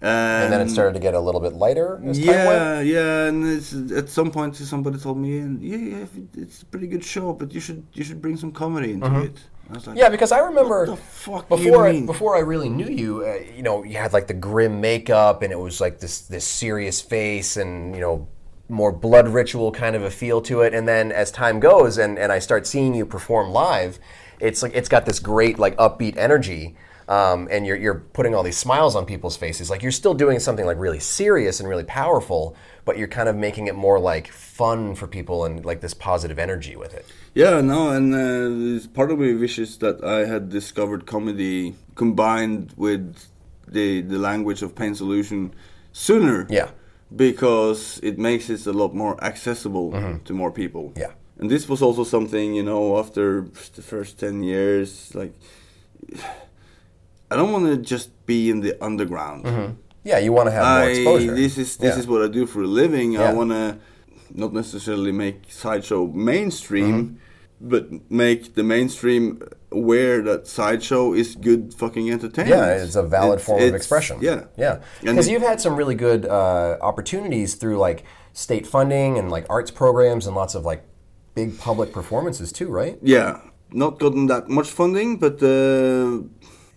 Mm-hmm. 0.00 0.44
And 0.44 0.52
then 0.52 0.60
it 0.60 0.70
started 0.70 0.94
to 0.94 1.00
get 1.00 1.14
a 1.14 1.20
little 1.20 1.40
bit 1.40 1.54
lighter 1.54 2.00
as 2.06 2.18
time. 2.18 2.26
Yeah, 2.26 2.80
yeah, 2.80 3.24
and 3.26 3.44
it's, 3.44 3.72
at 3.92 4.08
some 4.08 4.30
point 4.30 4.54
somebody 4.54 4.96
told 4.98 5.18
me, 5.18 5.40
yeah, 5.60 5.76
yeah, 5.76 6.06
it's 6.36 6.62
a 6.62 6.66
pretty 6.66 6.86
good 6.86 7.04
show, 7.04 7.32
but 7.32 7.52
you 7.52 7.58
should 7.58 7.84
you 7.94 8.04
should 8.04 8.22
bring 8.22 8.36
some 8.36 8.52
comedy 8.52 8.92
into 8.92 9.22
it. 9.22 9.40
I 9.68 9.72
was 9.72 9.86
like, 9.86 9.96
Mm-hmm. 9.96 9.98
Yeah, 9.98 10.08
because 10.08 10.32
I 10.32 10.38
remember 10.38 10.86
What 10.86 10.96
the 10.96 11.02
fuck 11.02 11.48
do 11.48 11.56
you 11.56 11.70
before 11.70 11.86
I, 11.86 12.00
before 12.00 12.36
I 12.36 12.40
really 12.40 12.68
knew 12.68 12.86
you, 12.86 13.24
uh, 13.26 13.38
you 13.56 13.62
know, 13.62 13.82
you 13.82 13.98
had 13.98 14.12
like 14.12 14.28
the 14.28 14.34
grim 14.34 14.80
makeup 14.80 15.42
and 15.42 15.52
it 15.52 15.58
was 15.58 15.80
like 15.80 15.98
this 15.98 16.20
this 16.22 16.46
serious 16.46 17.00
face 17.00 17.56
and 17.56 17.94
you 17.94 18.00
know 18.00 18.28
more 18.68 18.92
blood 18.92 19.28
ritual 19.28 19.72
kind 19.72 19.96
of 19.96 20.02
a 20.02 20.10
feel 20.10 20.40
to 20.42 20.60
it. 20.62 20.74
And 20.74 20.86
then 20.86 21.10
as 21.10 21.30
time 21.30 21.60
goes 21.60 21.98
and 21.98 22.18
and 22.18 22.32
I 22.32 22.38
start 22.38 22.66
seeing 22.66 22.94
you 22.94 23.04
perform 23.04 23.50
live, 23.50 23.98
it's 24.40 24.62
like 24.62 24.74
it's 24.74 24.88
got 24.88 25.06
this 25.06 25.18
great 25.18 25.58
like 25.58 25.76
upbeat 25.76 26.16
energy. 26.16 26.76
Um, 27.08 27.48
and 27.50 27.66
you're, 27.66 27.76
you're 27.76 28.00
putting 28.12 28.34
all 28.34 28.42
these 28.42 28.58
smiles 28.58 28.94
on 28.94 29.06
people's 29.06 29.36
faces. 29.36 29.70
Like 29.70 29.82
you're 29.82 29.92
still 30.02 30.12
doing 30.14 30.38
something 30.40 30.66
like 30.66 30.76
really 30.78 31.00
serious 31.00 31.58
and 31.58 31.66
really 31.68 31.84
powerful, 31.84 32.54
but 32.84 32.98
you're 32.98 33.08
kind 33.08 33.28
of 33.30 33.34
making 33.36 33.66
it 33.66 33.74
more 33.74 33.98
like 33.98 34.28
fun 34.28 34.94
for 34.94 35.06
people 35.06 35.46
and 35.46 35.64
like 35.64 35.80
this 35.80 35.94
positive 35.94 36.38
energy 36.38 36.76
with 36.76 36.92
it. 36.92 37.06
Yeah, 37.34 37.62
no, 37.62 37.90
and 37.96 38.14
uh, 38.14 38.88
part 38.92 39.10
of 39.10 39.18
me 39.18 39.32
wishes 39.34 39.78
that 39.78 40.04
I 40.04 40.26
had 40.26 40.50
discovered 40.50 41.06
comedy 41.06 41.74
combined 41.94 42.74
with 42.76 43.16
the 43.66 44.02
the 44.02 44.18
language 44.18 44.60
of 44.62 44.74
Pain 44.74 44.94
Solution 44.94 45.54
sooner. 45.92 46.46
Yeah. 46.50 46.70
because 47.16 48.00
it 48.02 48.18
makes 48.18 48.50
it 48.50 48.66
a 48.66 48.72
lot 48.72 48.92
more 48.94 49.16
accessible 49.24 49.92
to 50.26 50.32
more 50.34 50.52
people. 50.52 50.84
Mm-hmm. 50.90 51.00
Yeah. 51.00 51.12
and 51.40 51.48
this 51.50 51.66
was 51.68 51.80
also 51.80 52.04
something 52.04 52.54
you 52.54 52.62
know 52.62 52.98
after 52.98 53.46
the 53.76 53.82
first 53.82 54.18
ten 54.20 54.42
years, 54.42 55.14
like 55.14 55.32
I 57.30 57.36
don't 57.36 57.52
want 57.52 57.66
to 57.66 57.76
just 57.76 58.10
be 58.26 58.50
in 58.50 58.60
the 58.60 58.72
underground. 58.84 59.76
Yeah, 60.04 60.18
you 60.18 60.32
want 60.32 60.46
to 60.46 60.52
have 60.52 60.80
more 60.80 60.90
exposure. 60.90 61.34
This 61.34 61.58
is 61.58 61.76
this 61.76 61.94
Yeah. 61.94 62.00
is 62.00 62.06
what 62.06 62.22
I 62.22 62.28
do 62.28 62.46
for 62.46 62.62
a 62.62 62.66
living. 62.66 63.12
Yeah. 63.12 63.28
I 63.30 63.32
want 63.34 63.50
to 63.50 63.76
not 64.34 64.52
necessarily 64.52 65.12
make 65.12 65.36
sideshow 65.48 66.06
mainstream, 66.06 66.94
Mm-hmm. 66.94 67.68
but 67.72 67.84
make 68.10 68.54
the 68.54 68.62
mainstream 68.62 69.42
aware 69.70 70.22
that 70.22 70.46
sideshow 70.46 71.12
is 71.12 71.34
good 71.36 71.74
fucking 71.74 72.10
entertainment. 72.10 72.56
Yeah, 72.56 72.82
it's 72.84 72.96
a 72.96 73.02
valid 73.02 73.38
It's- 73.40 73.46
form 73.46 73.62
of 73.62 73.74
expression. 73.74 74.16
Yeah, 74.20 74.40
yeah. 74.56 74.78
Because 75.02 75.28
you've 75.28 75.42
had 75.50 75.60
some 75.60 75.74
really 75.76 75.94
good 76.08 76.24
uh, 76.24 76.76
opportunities 76.80 77.54
through 77.56 77.76
like 77.88 78.04
state 78.32 78.66
funding 78.66 79.18
and 79.18 79.30
like 79.30 79.44
arts 79.50 79.70
programs 79.70 80.26
and 80.26 80.34
lots 80.36 80.54
of 80.54 80.64
like 80.64 80.82
big 81.34 81.58
public 81.58 81.92
performances 81.92 82.52
too, 82.52 82.68
right? 82.80 82.96
Yeah, 83.02 83.40
not 83.72 83.98
gotten 83.98 84.26
that 84.28 84.48
much 84.48 84.70
funding, 84.70 85.18
but 85.18 85.42
uh, 85.42 86.22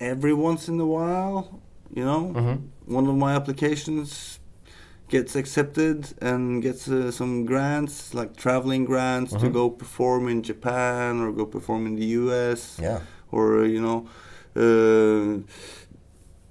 every 0.01 0.33
once 0.33 0.67
in 0.67 0.79
a 0.79 0.85
while, 0.85 1.61
you 1.93 2.03
know, 2.03 2.33
Mm-hmm. 2.35 2.93
one 2.97 3.07
of 3.07 3.15
my 3.15 3.33
applications 3.35 4.39
gets 5.09 5.35
accepted 5.35 5.97
and 6.21 6.61
gets 6.63 6.87
uh, 6.87 7.11
some 7.11 7.45
grants, 7.45 8.13
like 8.13 8.35
traveling 8.35 8.85
grants, 8.85 9.33
Mm-hmm. 9.33 9.45
to 9.45 9.51
go 9.53 9.69
perform 9.69 10.27
in 10.27 10.41
Japan 10.43 11.19
or 11.21 11.31
go 11.31 11.45
perform 11.45 11.85
in 11.85 11.95
the 11.95 12.05
U.S. 12.21 12.77
Yeah. 12.81 12.99
or 13.31 13.59
uh, 13.61 13.63
you 13.75 13.81
know. 13.81 13.99
Uh, 14.55 15.43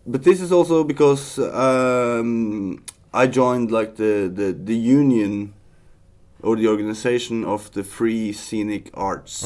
but 0.06 0.22
this 0.24 0.40
is 0.40 0.50
also 0.52 0.84
because 0.84 1.38
um, 1.38 2.82
I 3.12 3.26
joined 3.26 3.70
like 3.70 3.96
the, 3.96 4.30
the, 4.32 4.52
the 4.52 4.74
union 4.76 5.52
or 6.42 6.56
the 6.56 6.68
organization 6.68 7.44
of 7.44 7.70
the 7.72 7.84
free 7.84 8.32
scenic 8.32 8.90
arts 8.94 9.44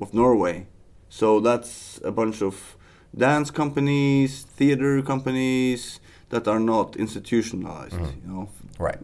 of 0.00 0.14
Norway. 0.14 0.66
So 1.10 1.40
that's 1.40 2.00
a 2.02 2.10
bunch 2.10 2.40
of 2.42 2.76
dance 3.16 3.50
companies, 3.50 4.42
theater 4.56 5.02
companies 5.02 6.00
that 6.30 6.48
are 6.48 6.60
not 6.60 6.96
institutionalized. 6.96 7.94
You 7.94 8.22
know, 8.32 8.48
Right. 8.78 8.98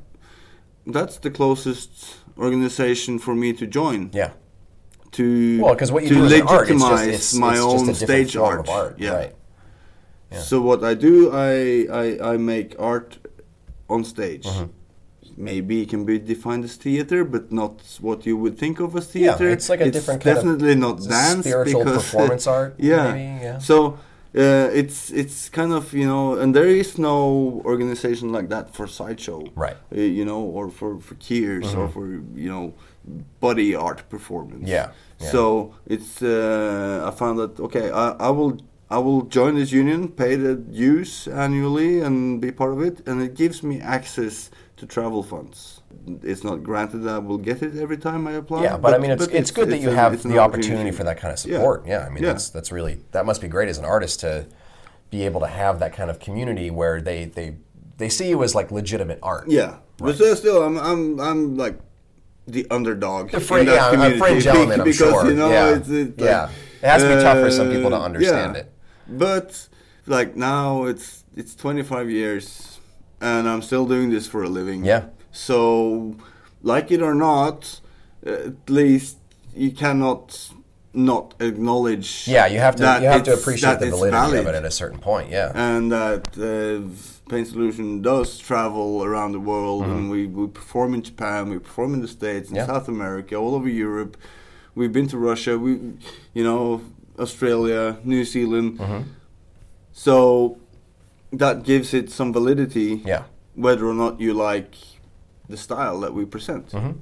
that's 0.86 1.18
the 1.18 1.30
closest 1.30 2.16
organization 2.38 3.18
for 3.18 3.34
me 3.34 3.52
to 3.52 3.66
join 3.66 4.10
Yeah. 4.12 4.30
to 5.12 5.60
Well, 5.62 5.74
because 5.74 5.92
what 5.92 6.02
you 6.04 6.08
to 6.10 6.14
do 6.14 6.24
is 6.24 6.32
art. 6.40 6.40
It's 6.40 6.48
just, 6.48 6.82
legitimize 6.82 7.08
it's, 7.14 7.34
my 7.34 7.52
it's 7.52 7.60
own 7.60 7.86
just 7.86 8.02
a 8.02 8.06
different 8.06 8.28
stage 8.30 8.36
art. 8.36 8.68
art. 8.68 8.94
Yeah. 8.98 9.14
Right. 9.14 9.34
So 10.32 10.60
what 10.60 10.84
I 10.84 10.94
do, 10.94 11.30
I 11.32 11.86
I, 12.02 12.32
I 12.32 12.36
make 12.36 12.74
art 12.78 13.18
on 13.88 14.04
stage. 14.04 14.44
Mm-hmm. 14.46 14.70
Maybe 15.38 15.82
it 15.82 15.88
can 15.88 16.04
be 16.04 16.18
defined 16.18 16.64
as 16.64 16.74
theater, 16.76 17.24
but 17.24 17.52
not 17.52 17.80
what 18.00 18.26
you 18.26 18.36
would 18.36 18.58
think 18.58 18.80
of 18.80 18.96
as 18.96 19.06
theater. 19.06 19.46
Yeah, 19.46 19.52
it's 19.56 19.68
like 19.68 19.80
a 19.80 19.90
different 19.90 20.20
kind 20.24 20.36
of- 20.38 20.44
definitely 20.44 20.74
not 20.74 20.96
it's 20.96 21.06
a 21.06 21.10
dance. 21.10 21.46
spiritual 21.46 21.84
because, 21.84 22.02
performance 22.02 22.46
art, 22.46 22.74
Yeah. 22.78 23.12
maybe, 23.12 23.44
yeah. 23.44 23.58
So. 23.58 23.98
Uh, 24.36 24.68
it's 24.82 25.10
it's 25.10 25.48
kind 25.48 25.72
of 25.72 25.94
you 25.94 26.06
know, 26.06 26.34
and 26.40 26.54
there 26.54 26.68
is 26.68 26.98
no 26.98 27.62
organization 27.64 28.30
like 28.30 28.48
that 28.50 28.74
for 28.76 28.86
sideshow, 28.86 29.40
Right. 29.56 29.76
Uh, 29.90 30.00
you 30.18 30.22
know, 30.30 30.42
or 30.58 30.68
for 30.70 31.00
for 31.00 31.14
Kears 31.14 31.74
or 31.74 31.88
for 31.88 32.04
you 32.44 32.50
know, 32.54 32.74
body 33.40 33.74
art 33.74 34.00
performance. 34.10 34.68
Yeah, 34.68 34.88
yeah. 35.18 35.30
So 35.32 35.72
it's 35.86 36.20
uh, 36.22 37.08
I 37.08 37.10
found 37.20 37.38
that 37.38 37.58
okay, 37.58 37.86
I, 37.90 38.06
I 38.28 38.30
will 38.38 38.54
I 38.90 38.98
will 38.98 39.22
join 39.22 39.54
this 39.54 39.72
union, 39.72 40.08
pay 40.08 40.36
the 40.36 40.54
dues 40.56 41.26
annually, 41.28 42.00
and 42.06 42.38
be 42.38 42.50
part 42.52 42.72
of 42.76 42.82
it, 42.82 42.96
and 43.08 43.22
it 43.22 43.34
gives 43.34 43.62
me 43.62 43.80
access 43.80 44.50
to 44.78 44.86
travel 44.86 45.22
funds. 45.22 45.80
It's 46.22 46.44
not 46.44 46.62
granted 46.62 46.98
that 46.98 47.14
I 47.16 47.18
will 47.18 47.38
get 47.38 47.62
it 47.62 47.76
every 47.76 47.96
time 47.98 48.26
I 48.26 48.32
apply. 48.32 48.62
Yeah, 48.62 48.76
but, 48.76 48.94
I 48.94 48.98
mean, 48.98 49.10
it's, 49.10 49.26
it's, 49.26 49.50
good 49.50 49.68
that 49.70 49.78
you 49.78 49.90
a- 49.90 49.94
have 49.94 50.12
it's 50.14 50.22
the 50.22 50.38
opportunity 50.38 50.90
for 50.90 51.04
that 51.04 51.18
kind 51.18 51.32
of 51.32 51.38
support. 51.38 51.86
Yeah, 51.86 52.06
I 52.06 52.08
mean, 52.10 52.22
Yeah. 52.22 52.32
that's 52.32 52.50
that's 52.50 52.72
really 52.72 53.00
that 53.12 53.26
must 53.26 53.40
be 53.40 53.48
great 53.48 53.68
as 53.68 53.78
an 53.78 53.84
artist 53.84 54.20
to 54.20 54.46
be 55.10 55.24
able 55.24 55.40
to 55.40 55.46
have 55.46 55.80
that 55.80 55.92
kind 55.92 56.10
of 56.10 56.18
community 56.20 56.70
where 56.70 57.00
they 57.00 57.24
they 57.26 57.56
they 57.98 58.08
see 58.08 58.28
you 58.28 58.42
as 58.42 58.54
like 58.54 58.70
legitimate 58.70 59.18
art. 59.22 59.48
Yeah, 59.48 59.76
but 59.98 60.14
still, 60.14 60.36
still, 60.36 60.62
I'm 60.62 60.78
I'm 60.78 61.20
I'm 61.20 61.56
like 61.56 61.78
the 62.46 62.66
underdog 62.70 63.30
The 63.30 63.40
fri- 63.40 63.60
in 63.60 63.66
that 63.66 63.74
yeah, 63.74 63.88
a 63.88 63.90
community 63.92 64.18
fringe 64.18 64.46
element, 64.46 64.80
I'm 64.80 64.84
because 64.84 64.96
sure. 64.96 65.26
you 65.28 65.34
know 65.34 65.50
Yeah. 65.50 65.74
it's, 65.76 65.88
it's 65.88 66.22
Yeah. 66.22 66.42
like, 66.42 66.50
It 66.82 66.86
has 66.86 67.02
to 67.02 67.08
be 67.08 67.14
tough 67.22 67.38
for 67.44 67.50
some 67.50 67.70
people 67.70 67.90
to 67.90 67.96
uh, 67.96 68.00
understand 68.00 68.54
yeah. 68.54 68.60
it. 68.62 68.72
But 69.08 69.68
like 70.06 70.36
now, 70.36 70.84
it's 70.84 71.24
it's 71.36 71.54
25 71.54 72.10
years, 72.10 72.77
and 73.20 73.48
I'm 73.48 73.62
still 73.62 73.86
doing 73.86 74.10
this 74.10 74.26
for 74.26 74.42
a 74.42 74.48
living. 74.48 74.84
Yeah. 74.84 75.06
So, 75.32 76.16
like 76.62 76.90
it 76.90 77.02
or 77.02 77.14
not, 77.14 77.80
at 78.26 78.68
least 78.68 79.18
you 79.54 79.70
cannot 79.72 80.50
not 80.94 81.34
acknowledge. 81.40 82.26
Yeah, 82.26 82.46
you 82.46 82.58
have 82.58 82.76
to 82.76 82.98
you 83.02 83.08
have 83.08 83.22
to 83.24 83.34
appreciate 83.34 83.78
the 83.80 83.90
validity 83.90 84.10
valid 84.10 84.40
of 84.40 84.46
it 84.46 84.54
at 84.54 84.64
a 84.64 84.70
certain 84.70 84.98
point. 84.98 85.30
Yeah. 85.30 85.52
and 85.54 85.92
that 85.92 86.26
uh, 86.38 86.88
Pain 87.30 87.44
Solution 87.44 88.00
does 88.02 88.38
travel 88.38 89.04
around 89.04 89.32
the 89.32 89.40
world, 89.40 89.84
and 89.84 90.10
we, 90.10 90.26
we 90.26 90.46
perform 90.48 90.94
in 90.94 91.02
Japan, 91.02 91.50
we 91.50 91.58
perform 91.58 91.92
in 91.94 92.00
the 92.00 92.08
States, 92.08 92.48
in 92.48 92.56
Mm-hmm. 92.56 92.70
Yeah. 92.70 92.74
South 92.78 92.88
America, 92.88 93.34
all 93.36 93.54
over 93.54 93.68
Europe. 93.68 94.16
We've 94.74 94.92
been 94.92 95.08
to 95.08 95.18
Russia, 95.18 95.58
we, 95.58 95.72
you 96.32 96.42
know, 96.44 96.80
Australia, 97.18 97.98
New 98.04 98.24
Zealand. 98.24 98.78
Mm-hmm. 98.78 99.02
So 99.92 100.58
that 101.32 101.62
gives 101.62 101.94
it 101.94 102.10
some 102.10 102.32
validity. 102.32 103.02
Yeah. 103.04 103.24
Whether 103.54 103.86
or 103.86 103.94
not 103.94 104.20
you 104.20 104.34
like 104.34 104.74
the 105.48 105.56
style 105.56 106.00
that 106.00 106.14
we 106.14 106.24
present. 106.24 106.70
Mm-hmm. 106.70 106.98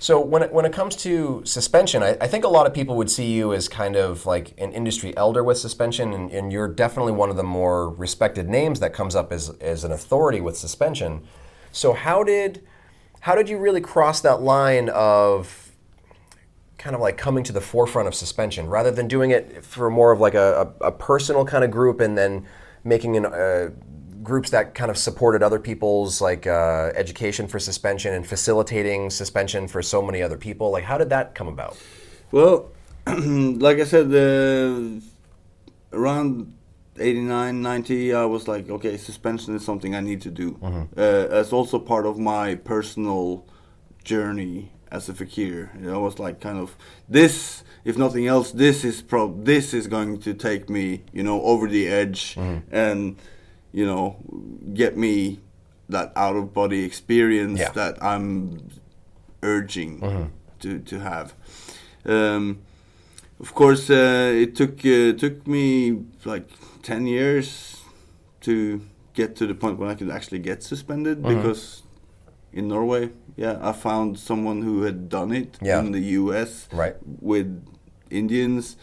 So 0.00 0.20
when 0.20 0.42
it, 0.44 0.52
when 0.52 0.64
it 0.64 0.72
comes 0.72 0.94
to 0.96 1.42
suspension, 1.44 2.02
I, 2.04 2.16
I 2.20 2.28
think 2.28 2.44
a 2.44 2.48
lot 2.48 2.66
of 2.66 2.74
people 2.74 2.96
would 2.96 3.10
see 3.10 3.32
you 3.32 3.52
as 3.52 3.68
kind 3.68 3.96
of 3.96 4.26
like 4.26 4.54
an 4.58 4.72
industry 4.72 5.16
elder 5.16 5.42
with 5.42 5.58
suspension, 5.58 6.12
and, 6.12 6.30
and 6.30 6.52
you're 6.52 6.68
definitely 6.68 7.12
one 7.12 7.30
of 7.30 7.36
the 7.36 7.42
more 7.42 7.88
respected 7.90 8.48
names 8.48 8.78
that 8.78 8.92
comes 8.92 9.16
up 9.16 9.32
as, 9.32 9.50
as 9.60 9.82
an 9.82 9.90
authority 9.90 10.40
with 10.40 10.56
suspension. 10.56 11.26
So 11.72 11.94
how 11.94 12.22
did 12.22 12.62
how 13.20 13.34
did 13.34 13.48
you 13.48 13.58
really 13.58 13.80
cross 13.80 14.20
that 14.20 14.40
line 14.40 14.88
of 14.90 15.72
kind 16.78 16.94
of 16.94 17.02
like 17.02 17.18
coming 17.18 17.42
to 17.42 17.52
the 17.52 17.60
forefront 17.60 18.06
of 18.06 18.14
suspension 18.14 18.68
rather 18.68 18.92
than 18.92 19.08
doing 19.08 19.32
it 19.32 19.64
for 19.64 19.90
more 19.90 20.12
of 20.12 20.20
like 20.20 20.34
a, 20.34 20.72
a, 20.80 20.86
a 20.86 20.92
personal 20.92 21.44
kind 21.44 21.64
of 21.64 21.70
group 21.72 22.00
and 22.00 22.16
then 22.16 22.46
making 22.84 23.16
an, 23.16 23.26
uh, 23.26 23.70
groups 24.22 24.50
that 24.50 24.74
kind 24.74 24.90
of 24.90 24.98
supported 24.98 25.42
other 25.42 25.58
people's 25.58 26.20
like 26.20 26.46
uh, 26.46 26.92
education 26.94 27.46
for 27.46 27.58
suspension 27.58 28.12
and 28.14 28.26
facilitating 28.26 29.10
suspension 29.10 29.68
for 29.68 29.82
so 29.82 30.02
many 30.02 30.22
other 30.22 30.36
people 30.36 30.70
like 30.70 30.84
how 30.84 30.98
did 30.98 31.08
that 31.10 31.34
come 31.34 31.48
about 31.48 31.76
Well, 32.30 32.72
like 33.06 33.78
I 33.78 33.84
said, 33.84 34.12
uh, 34.12 35.00
around 35.92 36.52
89, 36.98 37.62
90, 37.62 38.14
I 38.14 38.24
was 38.24 38.48
like, 38.48 38.68
okay, 38.68 38.96
suspension 38.98 39.54
is 39.56 39.64
something 39.64 39.94
I 39.94 40.00
need 40.00 40.20
to 40.22 40.30
do. 40.30 40.58
Uh, 40.96 41.00
as 41.30 41.52
also 41.52 41.78
part 41.78 42.04
of 42.06 42.18
my 42.18 42.56
personal 42.56 43.46
journey 44.04 44.72
as 44.90 45.08
a 45.08 45.14
fakir. 45.14 45.70
You 45.80 45.86
know, 45.86 45.94
I 45.94 45.98
was 45.98 46.18
like, 46.18 46.40
kind 46.40 46.58
of, 46.58 46.76
this, 47.08 47.62
if 47.88 47.96
nothing 47.96 48.26
else, 48.26 48.52
this 48.52 48.84
is 48.84 49.00
pro, 49.00 49.22
this 49.52 49.72
is 49.72 49.86
going 49.86 50.18
to 50.26 50.34
take 50.34 50.68
me, 50.68 50.84
you 51.12 51.22
know, 51.22 51.40
over 51.42 51.66
the 51.68 51.84
edge 52.02 52.36
and, 52.70 53.16
you 53.72 53.86
know, 53.86 54.16
get 54.74 54.92
me 54.96 55.40
that 55.88 56.12
out 56.14 56.36
of 56.36 56.52
body 56.52 56.84
experience 56.84 57.60
Yeah. 57.60 57.72
that 57.80 57.94
I'm 58.02 58.60
urging 59.42 60.00
to 60.60 60.70
to 60.90 60.96
have. 61.10 61.32
Um, 62.04 62.58
of 63.40 63.50
course, 63.54 63.88
uh, 63.90 64.42
it 64.44 64.50
took 64.60 64.74
uh, 64.84 65.12
took 65.24 65.46
me 65.46 66.02
like 66.24 66.46
ten 66.82 67.06
years 67.06 67.76
to 68.40 68.54
get 69.14 69.34
to 69.36 69.46
the 69.46 69.54
point 69.54 69.78
where 69.78 69.88
I 69.92 69.94
could 69.94 70.10
actually 70.10 70.40
get 70.40 70.62
suspended 70.62 71.22
because 71.22 71.82
in 72.52 72.68
Norway, 72.68 73.10
yeah, 73.36 73.58
I 73.70 73.72
found 73.72 74.18
someone 74.18 74.62
who 74.62 74.82
had 74.82 75.08
done 75.08 75.32
it 75.32 75.56
Yeah. 75.62 75.80
in 75.80 75.92
the 75.92 76.00
U.S. 76.20 76.68
Right. 76.72 76.96
with 77.32 77.48
Indians. 78.10 78.76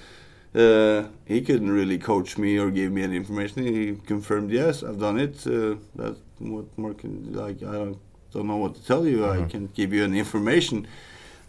Uh, 0.53 1.07
he 1.25 1.41
couldn't 1.41 1.71
really 1.71 1.97
coach 1.97 2.37
me 2.37 2.57
or 2.57 2.71
give 2.71 2.91
me 2.91 3.03
any 3.03 3.17
information. 3.17 3.65
He 3.65 3.95
confirmed, 4.05 4.51
yes, 4.51 4.83
I've 4.83 4.99
done 4.99 5.19
it. 5.19 5.45
Uh, 5.45 5.75
that's 5.95 6.19
what 6.39 6.65
more 6.77 6.93
can 6.93 7.33
like. 7.33 7.57
I 7.61 7.71
don't, 7.73 7.99
don't 8.31 8.47
know 8.47 8.57
what 8.57 8.75
to 8.75 8.85
tell 8.85 9.05
you. 9.05 9.25
I 9.25 9.43
can't 9.43 9.73
give 9.73 9.91
you 9.91 10.03
any 10.03 10.19
information. 10.19 10.87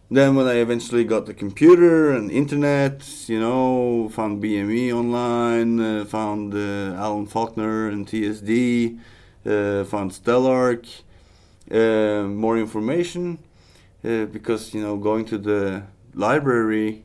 Then 0.08 0.36
when 0.36 0.46
I 0.46 0.54
eventually 0.54 1.02
got 1.02 1.26
the 1.26 1.34
computer 1.34 2.12
and 2.12 2.30
internet, 2.30 3.02
you 3.28 3.40
know, 3.40 4.08
found 4.08 4.40
BME 4.40 4.92
online, 4.92 5.80
uh, 5.80 6.04
found 6.04 6.54
uh, 6.54 6.94
Allen 6.94 7.26
Falkner 7.26 7.88
and 7.88 8.06
TSD, 8.06 9.00
uh, 9.44 9.84
found 9.84 10.12
Stelarc, 10.12 11.02
uh, 11.72 12.28
more 12.28 12.56
information, 12.56 13.40
uh, 14.04 14.26
because 14.26 14.72
you 14.72 14.80
know 14.80 14.96
going 14.96 15.24
to 15.24 15.38
the 15.38 15.82
library 16.14 17.02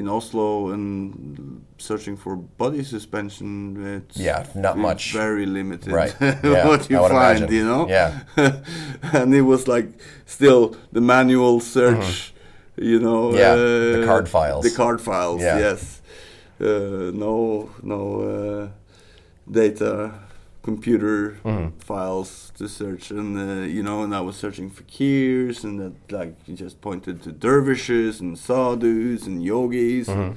in 0.00 0.08
Oslo 0.08 0.70
and 0.72 1.62
searching 1.78 2.16
for 2.16 2.36
body 2.36 2.82
suspension, 2.84 3.50
it's 3.96 4.16
Yeah, 4.16 4.46
not 4.54 4.76
much. 4.76 5.12
very 5.12 5.46
limited. 5.46 5.92
Right. 5.92 6.14
Yeah, 6.20 6.66
what 6.68 6.90
you 6.90 6.96
find, 6.98 7.12
imagine. 7.38 7.52
you 7.58 7.64
know. 7.70 7.82
Yeah. 7.88 8.10
and 9.18 9.34
it 9.34 9.42
was 9.52 9.68
like 9.68 9.88
still 10.26 10.62
the 10.92 11.00
manual 11.00 11.60
search, 11.60 12.32
you 12.76 12.98
know. 12.98 13.22
Mm-hmm. 13.28 13.38
Yeah, 13.38 13.54
the 13.56 14.02
uh, 14.02 14.06
card 14.06 14.28
files. 14.28 14.64
The 14.64 14.76
card 14.82 15.00
files, 15.00 15.40
Yeah. 15.42 15.58
yes. 15.66 15.80
Uh, 16.60 17.10
no, 17.24 17.70
no 17.82 18.00
uh, 18.30 18.68
data, 19.50 20.12
computer 20.62 21.38
Mm-hmm. 21.44 21.78
files 21.78 22.52
to 22.58 22.68
search, 22.68 23.10
and 23.10 23.36
uh, 23.38 23.62
you 23.66 23.82
know, 23.82 24.02
and 24.04 24.14
I 24.14 24.20
was 24.20 24.36
searching 24.36 24.70
for 24.70 24.82
keys, 24.84 25.64
and 25.64 25.78
that 25.80 25.94
like 26.12 26.34
you 26.46 26.54
just 26.56 26.80
pointed 26.80 27.22
to 27.22 27.32
dervishes 27.32 28.20
and 28.20 28.38
sadhus 28.38 29.26
and 29.26 29.42
yogis, 29.42 30.08
Mm-hmm. 30.08 30.32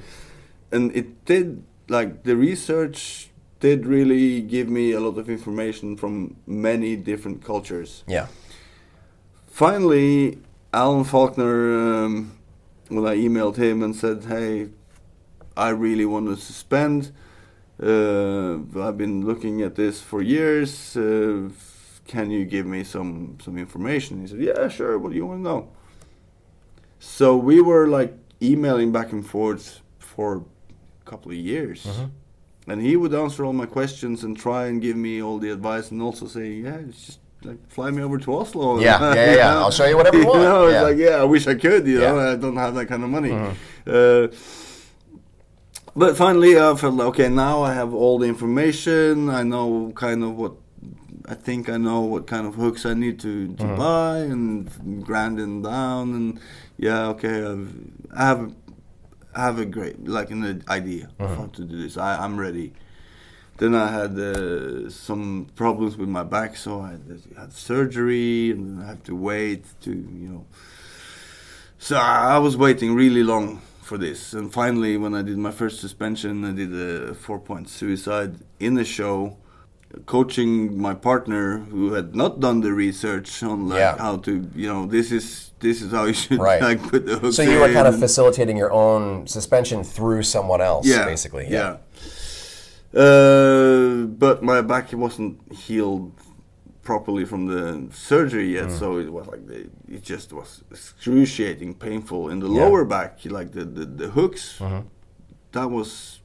and 0.72 0.96
it 0.96 1.24
did 1.24 1.62
like 1.88 2.22
the 2.24 2.36
research 2.36 3.30
did 3.60 3.86
really 3.86 4.40
give 4.42 4.68
me 4.68 4.92
a 4.92 5.00
lot 5.00 5.16
of 5.18 5.28
information 5.28 5.96
from 5.96 6.36
many 6.46 6.96
different 6.96 7.42
cultures 7.44 8.04
yeah 8.06 8.26
finally, 9.46 10.38
Allen 10.72 11.04
Falkner, 11.04 12.04
um, 12.04 12.32
when 12.88 13.06
I 13.06 13.16
emailed 13.16 13.56
him 13.56 13.82
and 13.82 13.94
said, 13.94 14.24
"Hey, 14.24 14.68
I 15.56 15.68
really 15.70 16.04
want 16.04 16.26
to 16.26 16.36
suspend. 16.36 17.12
Uh, 17.82 18.58
I've 18.80 18.96
been 18.96 19.26
looking 19.26 19.62
at 19.62 19.74
this 19.74 20.00
for 20.00 20.22
years. 20.22 20.96
Uh, 20.96 21.48
can 22.06 22.30
you 22.30 22.44
give 22.44 22.66
me 22.66 22.84
some 22.84 23.36
some 23.44 23.58
information?" 23.58 24.20
He 24.20 24.26
said, 24.28 24.40
"Yeah, 24.40 24.68
sure. 24.68 24.98
What 24.98 25.10
do 25.10 25.16
you 25.16 25.26
want 25.26 25.40
to 25.40 25.42
know?" 25.42 25.68
So 26.98 27.36
we 27.36 27.60
were 27.60 27.86
like 27.88 28.14
emailing 28.40 28.92
back 28.92 29.12
and 29.12 29.26
forth 29.26 29.80
for 29.98 30.36
a 31.06 31.10
couple 31.10 31.30
of 31.32 31.36
years. 31.38 31.86
And 32.66 32.80
he 32.80 32.96
would 32.96 33.12
answer 33.14 33.44
all 33.44 33.52
my 33.52 33.66
questions 33.66 34.24
and 34.24 34.34
try 34.36 34.66
and 34.68 34.80
give 34.80 34.96
me 34.96 35.22
all 35.22 35.38
the 35.38 35.50
advice 35.50 35.90
and 35.90 36.00
also 36.00 36.26
say, 36.26 36.48
yeah, 36.64 36.76
it's 36.76 37.04
just 37.06 37.18
like 37.42 37.58
fly 37.70 37.90
me 37.90 38.02
over 38.02 38.16
to 38.18 38.34
Oslo. 38.38 38.78
Yeah, 38.80 38.98
yeah, 39.00 39.14
yeah, 39.14 39.34
yeah. 39.36 39.58
I'll 39.60 39.70
show 39.70 39.84
you 39.84 39.98
whatever 39.98 40.16
you 40.22 40.26
want. 40.26 40.40
know, 40.40 40.64
it's 40.66 40.72
Yeah. 40.74 40.82
like, 40.82 40.96
yeah, 40.96 41.20
I 41.20 41.24
wish 41.24 41.46
I 41.46 41.54
could, 41.56 41.86
you 41.86 41.98
know, 42.00 42.18
I 42.18 42.36
don't 42.36 42.56
have 42.56 42.74
that 42.76 42.86
kind 42.86 43.04
of 43.04 43.10
money. 43.10 43.30
Mm-hmm. 43.30 43.52
Uh, 43.86 44.28
but 45.96 46.16
finally, 46.16 46.58
I 46.58 46.74
felt 46.74 46.94
like, 46.94 47.08
okay, 47.08 47.28
now 47.28 47.62
I 47.62 47.72
have 47.74 47.94
all 47.94 48.18
the 48.18 48.26
information. 48.26 49.28
I 49.30 49.42
know 49.42 49.92
kind 49.94 50.22
of 50.24 50.36
what, 50.36 50.52
I 51.26 51.34
think 51.34 51.68
I 51.68 51.76
know 51.76 52.00
what 52.00 52.26
kind 52.26 52.46
of 52.46 52.54
hooks 52.54 52.84
I 52.84 52.94
need 52.94 53.20
to, 53.20 53.48
to 53.54 53.62
Mm-hmm. 53.64 53.76
buy 53.76 54.18
and 54.18 55.04
grind 55.04 55.38
them 55.38 55.62
down. 55.62 56.14
And 56.14 56.40
yeah, 56.78 57.08
okay, 57.08 57.44
I've, 57.44 57.68
I 58.16 58.26
have 58.26 58.54
I 59.36 59.40
have 59.42 59.58
a 59.58 59.64
great 59.66 60.06
like 60.06 60.30
an 60.30 60.62
idea 60.68 61.08
Mm-hmm. 61.18 61.22
of 61.24 61.36
how 61.38 61.46
to 61.46 61.62
do 61.64 61.80
this. 61.82 61.96
I, 61.96 62.22
I'm 62.24 62.38
ready. 62.38 62.72
Then 63.58 63.74
I 63.76 63.86
had 63.86 64.18
uh, 64.18 64.90
some 64.90 65.46
problems 65.54 65.96
with 65.96 66.08
my 66.08 66.24
back, 66.24 66.56
so 66.56 66.80
I 66.80 66.96
had, 67.38 67.52
surgery, 67.52 68.50
and 68.50 68.82
I 68.82 68.86
had 68.88 69.04
to 69.04 69.14
wait 69.14 69.64
to 69.82 69.90
you 69.90 70.28
know. 70.28 70.46
So 71.78 71.96
I 71.96 72.38
was 72.38 72.56
waiting 72.56 72.94
really 72.94 73.22
long 73.22 73.60
for 73.84 73.98
this, 73.98 74.32
and 74.32 74.52
finally, 74.52 74.96
when 74.96 75.14
I 75.14 75.22
did 75.22 75.36
my 75.38 75.50
first 75.52 75.80
suspension, 75.80 76.44
I 76.44 76.52
did 76.52 76.72
a 76.72 77.14
four-point 77.14 77.68
suicide 77.68 78.32
in 78.58 78.74
the 78.74 78.84
show, 78.84 79.36
coaching 80.06 80.80
my 80.80 80.94
partner 80.94 81.58
who 81.70 81.92
had 81.92 82.16
not 82.16 82.40
done 82.40 82.60
the 82.62 82.72
research 82.72 83.42
on 83.42 83.68
like 83.68 83.78
Yeah. 83.78 83.96
how 84.06 84.16
to 84.26 84.32
you 84.56 84.68
know 84.72 84.86
this 84.86 85.12
is 85.12 85.52
this 85.60 85.80
is 85.82 85.92
how 85.92 86.04
you 86.10 86.14
should 86.14 86.40
Right. 86.40 86.60
like 86.60 86.80
put 86.90 87.06
the 87.06 87.16
hooks 87.20 87.36
so 87.36 87.42
you 87.42 87.60
were 87.60 87.72
kind 87.72 87.86
of 87.86 87.96
facilitating 88.06 88.56
your 88.56 88.72
own 88.72 89.26
suspension 89.28 89.84
through 89.84 90.22
someone 90.24 90.60
else 90.60 90.84
yeah, 90.86 91.04
basically 91.04 91.46
Yeah. 91.48 91.76
Uh, 92.92 94.06
but 94.06 94.42
my 94.42 94.60
back 94.62 94.92
wasn't 94.92 95.36
healed 95.52 96.12
properly 96.84 97.24
from 97.24 97.46
the 97.46 97.88
surgery 97.92 98.52
yet, 98.52 98.68
Mm. 98.68 98.78
so 98.78 98.98
it 98.98 99.10
was 99.12 99.26
like 99.26 99.46
the, 99.46 99.60
it 99.96 100.02
just 100.02 100.32
was 100.32 100.62
excruciating, 100.70 101.74
painful 101.74 102.28
in 102.32 102.40
the 102.40 102.48
Yeah. 102.48 102.64
lower 102.64 102.84
back, 102.84 103.12
like 103.24 103.50
the 103.52 103.64
the, 103.64 103.84
the 104.02 104.08
hooks. 104.10 104.58
Mm-hmm. 104.58 104.86
That 105.52 105.70
was 105.70 106.20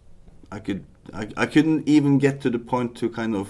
I 0.52 0.60
could 0.60 0.82
I, 1.14 1.24
I 1.44 1.46
couldn't 1.54 1.88
even 1.88 2.20
get 2.20 2.42
to 2.42 2.50
the 2.50 2.60
point 2.60 2.96
to 3.00 3.10
kind 3.10 3.36
of 3.36 3.48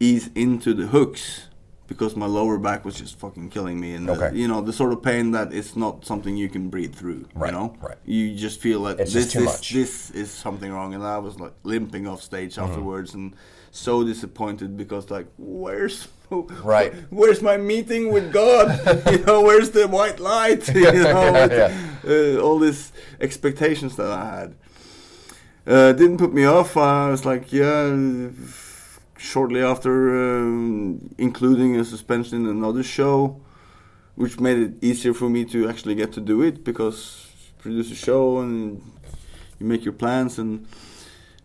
ease 0.00 0.30
into 0.34 0.74
the 0.74 0.86
hooks 0.86 1.48
because 1.92 2.16
my 2.16 2.26
lower 2.26 2.58
back 2.58 2.84
was 2.84 2.94
just 3.02 3.18
fucking 3.18 3.48
killing 3.50 3.78
me. 3.84 3.94
And 3.96 4.08
the- 4.08 4.30
you 4.34 4.48
know 4.48 4.60
the 4.60 4.72
sort 4.72 4.92
of 4.92 5.02
pain 5.02 5.32
that 5.32 5.52
it's 5.58 5.74
not 5.76 5.94
something 6.10 6.36
you 6.36 6.48
can 6.48 6.64
breathe 6.74 6.94
through 6.94 7.22
Right, 7.34 7.52
you 7.52 7.58
know? 7.58 7.68
right. 7.80 7.98
you 8.04 8.34
just 8.46 8.60
feel 8.60 8.80
that 8.84 9.00
It's 9.00 9.12
this 9.12 9.34
is 9.36 9.60
this 9.78 10.10
is 10.22 10.30
something 10.30 10.70
wrong. 10.72 10.94
And 10.94 11.02
i 11.16 11.18
was 11.26 11.34
like 11.44 11.54
limping 11.72 12.04
off 12.10 12.20
stage 12.22 12.52
Mm-hmm. 12.56 12.64
afterwards 12.70 13.14
and 13.14 13.34
so 13.70 13.92
disappointed 14.04 14.70
because 14.82 15.04
like 15.16 15.26
where's 15.38 16.08
Right. 16.74 16.92
where's 17.10 17.40
my 17.50 17.56
meeting 17.72 18.04
with 18.14 18.26
god? 18.32 18.66
You 19.12 19.18
know 19.26 19.40
where's 19.48 19.70
the 19.70 19.84
white 19.98 20.18
light? 20.34 20.62
You 20.74 20.92
know 21.14 21.32
Yeah, 21.36 21.48
yeah. 21.60 21.72
Uh, 22.12 22.44
all 22.44 22.58
these 22.66 22.92
expectations 23.26 23.92
that 23.96 24.10
i 24.10 24.24
had. 24.40 24.50
Uh, 25.74 25.92
didn't 26.00 26.18
put 26.18 26.32
me 26.38 26.44
off. 26.44 26.76
I 26.76 27.08
was 27.14 27.24
like 27.24 27.44
yeah 27.52 27.86
shortly 29.22 29.62
after 29.62 29.92
um, 30.24 31.14
including 31.18 31.76
a 31.76 31.84
suspension 31.84 32.44
in 32.44 32.50
another 32.50 32.82
show 32.82 33.40
which 34.16 34.38
made 34.40 34.58
it 34.58 34.72
easier 34.82 35.14
for 35.14 35.28
me 35.30 35.44
to 35.44 35.68
actually 35.70 35.94
get 35.94 36.12
to 36.12 36.20
do 36.20 36.42
it 36.42 36.64
because 36.64 37.28
produce 37.58 37.90
a 37.90 37.94
show 37.94 38.40
and 38.40 38.82
you 39.58 39.66
make 39.66 39.84
your 39.84 39.94
plans 39.94 40.38
and 40.38 40.66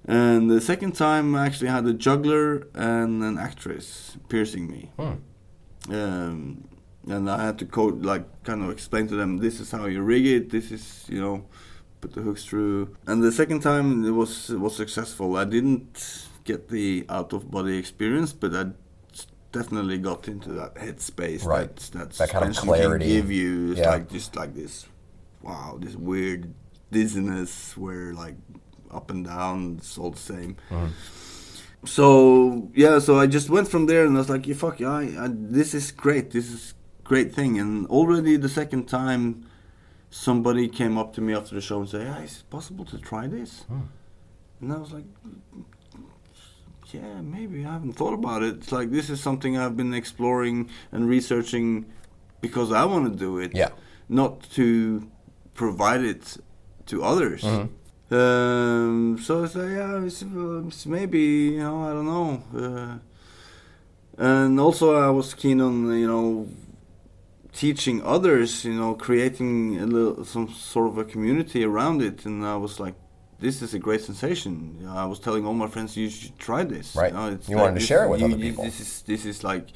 And 0.07 0.49
the 0.49 0.61
second 0.61 0.93
time, 0.95 1.35
I 1.35 1.45
actually 1.45 1.67
had 1.67 1.85
a 1.85 1.93
juggler 1.93 2.67
and 2.73 3.21
an 3.23 3.37
actress 3.37 4.15
piercing 4.29 4.71
me. 4.71 4.89
Um, 5.89 6.63
and 7.07 7.29
I 7.29 7.43
had 7.43 7.57
to 7.59 7.65
code, 7.65 8.05
like, 8.05 8.25
kind 8.43 8.63
of 8.63 8.69
explain 8.69 9.07
to 9.07 9.15
them, 9.15 9.37
this 9.39 9.59
is 9.59 9.71
how 9.71 9.85
you 9.87 10.01
rig 10.01 10.25
it. 10.25 10.49
This 10.49 10.71
is, 10.71 11.05
you 11.09 11.19
know, 11.19 11.45
put 11.99 12.13
the 12.13 12.21
hooks 12.21 12.45
through. 12.45 12.95
And 13.05 13.21
the 13.21 13.31
second 13.31 13.59
time, 13.61 14.05
it 14.05 14.11
was 14.11 14.49
it 14.49 14.59
was 14.59 14.75
successful. 14.75 15.35
I 15.35 15.43
didn't 15.45 16.26
get 16.51 16.69
the 16.69 17.05
out 17.17 17.29
of 17.33 17.41
body 17.51 17.77
experience, 17.77 18.31
but 18.41 18.51
I 18.61 18.63
definitely 19.51 19.97
got 20.09 20.27
into 20.27 20.49
that 20.59 20.71
headspace 20.75 21.43
Right. 21.45 21.75
that 21.75 21.91
that, 21.97 22.09
That 22.21 22.29
kind 22.29 22.49
of 22.51 22.55
clarity. 22.57 23.05
can 23.05 23.13
give 23.15 23.29
you. 23.31 23.71
It's 23.71 23.79
Yeah. 23.81 23.91
like 23.95 24.05
just 24.17 24.35
like 24.41 24.53
this, 24.61 24.73
wow, 25.47 25.77
this 25.83 25.95
weird 25.95 26.41
dizziness 26.91 27.51
where 27.83 28.13
like 28.23 28.37
up 28.99 29.11
and 29.13 29.25
down, 29.25 29.57
it's 29.79 29.97
all 29.97 30.11
the 30.19 30.25
same. 30.33 30.51
Mm-hmm. 30.71 30.91
So 31.85 32.69
yeah, 32.73 32.99
so 32.99 33.19
I 33.23 33.27
just 33.27 33.49
went 33.49 33.67
from 33.67 33.85
there 33.85 34.03
and 34.05 34.15
I 34.17 34.19
was 34.19 34.29
like, 34.29 34.47
yeah, 34.47 34.55
fuck, 34.55 34.79
yeah, 34.79 34.91
I, 35.03 35.03
I, 35.25 35.27
this 35.31 35.73
is 35.73 35.91
great. 35.91 36.31
This 36.31 36.47
is 36.51 36.73
great 37.03 37.33
thing. 37.33 37.59
And 37.59 37.85
already 37.87 38.35
the 38.37 38.49
second 38.49 38.87
time, 38.87 39.45
somebody 40.09 40.67
came 40.67 40.97
up 40.97 41.13
to 41.15 41.21
me 41.21 41.33
after 41.39 41.53
the 41.55 41.61
show 41.61 41.79
and 41.81 41.89
said, 41.89 42.01
"Yeah, 42.09 42.19
is 42.27 42.33
it 42.39 42.49
possible 42.49 42.85
to 42.85 42.97
try 42.97 43.27
this?" 43.27 43.51
And 44.61 44.73
I 44.73 44.77
was 44.77 44.91
like, 44.97 45.05
"Yeah, 46.93 47.21
maybe. 47.21 47.65
I 47.65 47.73
haven't 47.73 47.93
thought 47.93 48.13
about 48.13 48.43
it. 48.43 48.55
It's 48.55 48.71
like 48.71 48.91
this 48.91 49.09
is 49.09 49.19
something 49.21 49.57
I've 49.57 49.75
been 49.77 49.93
exploring 49.93 50.69
and 50.91 51.07
researching 51.09 51.85
because 52.41 52.71
I 52.71 52.85
want 52.85 53.11
to 53.11 53.17
do 53.17 53.39
it, 53.39 53.51
Yeah. 53.55 53.69
not 54.09 54.41
to 54.51 55.07
provide 55.53 56.01
it 56.03 56.37
to 56.87 57.03
others." 57.03 57.43
Um, 58.09 59.17
so 59.21 59.43
it's 59.43 59.55
like, 59.55 59.69
yeah, 59.71 60.01
it's, 60.03 60.21
it's 60.21 60.85
maybe 60.85 61.19
you 61.55 61.59
know, 61.59 61.83
I 61.83 61.91
don't 61.93 62.05
know. 62.05 62.43
Uh, 62.55 62.97
and 64.17 64.59
also, 64.59 64.95
I 64.95 65.09
was 65.09 65.33
keen 65.33 65.59
on 65.61 65.91
you 66.03 66.07
know 66.07 66.47
teaching 67.53 68.01
others, 68.03 68.63
you 68.65 68.73
know, 68.73 68.93
creating 68.93 69.77
a 69.79 69.85
little, 69.85 70.23
some 70.23 70.47
sort 70.49 70.87
of 70.89 70.97
a 70.97 71.03
community 71.03 71.63
around 71.63 72.01
it. 72.01 72.25
And 72.25 72.45
I 72.45 72.55
was 72.55 72.79
like, 72.79 72.95
this 73.39 73.61
is 73.61 73.73
a 73.73 73.79
great 73.79 74.01
sensation. 74.01 74.85
I 74.87 75.05
was 75.05 75.19
telling 75.19 75.45
all 75.45 75.53
my 75.53 75.67
friends, 75.67 75.95
you 75.95 76.09
should 76.09 76.37
try 76.39 76.63
this. 76.63 76.95
Right. 76.95 77.13
know, 77.13 77.29
it's 77.31 77.47
You 77.49 77.57
wanted 77.57 77.79
to 77.79 77.85
share 77.85 78.05
it 78.05 78.09
with 78.09 78.19
you- 78.21 78.27
other 78.27 78.37
people. 78.37 78.63
This 78.63 78.79
is 78.79 79.01
this 79.03 79.25
is 79.25 79.43
like, 79.43 79.67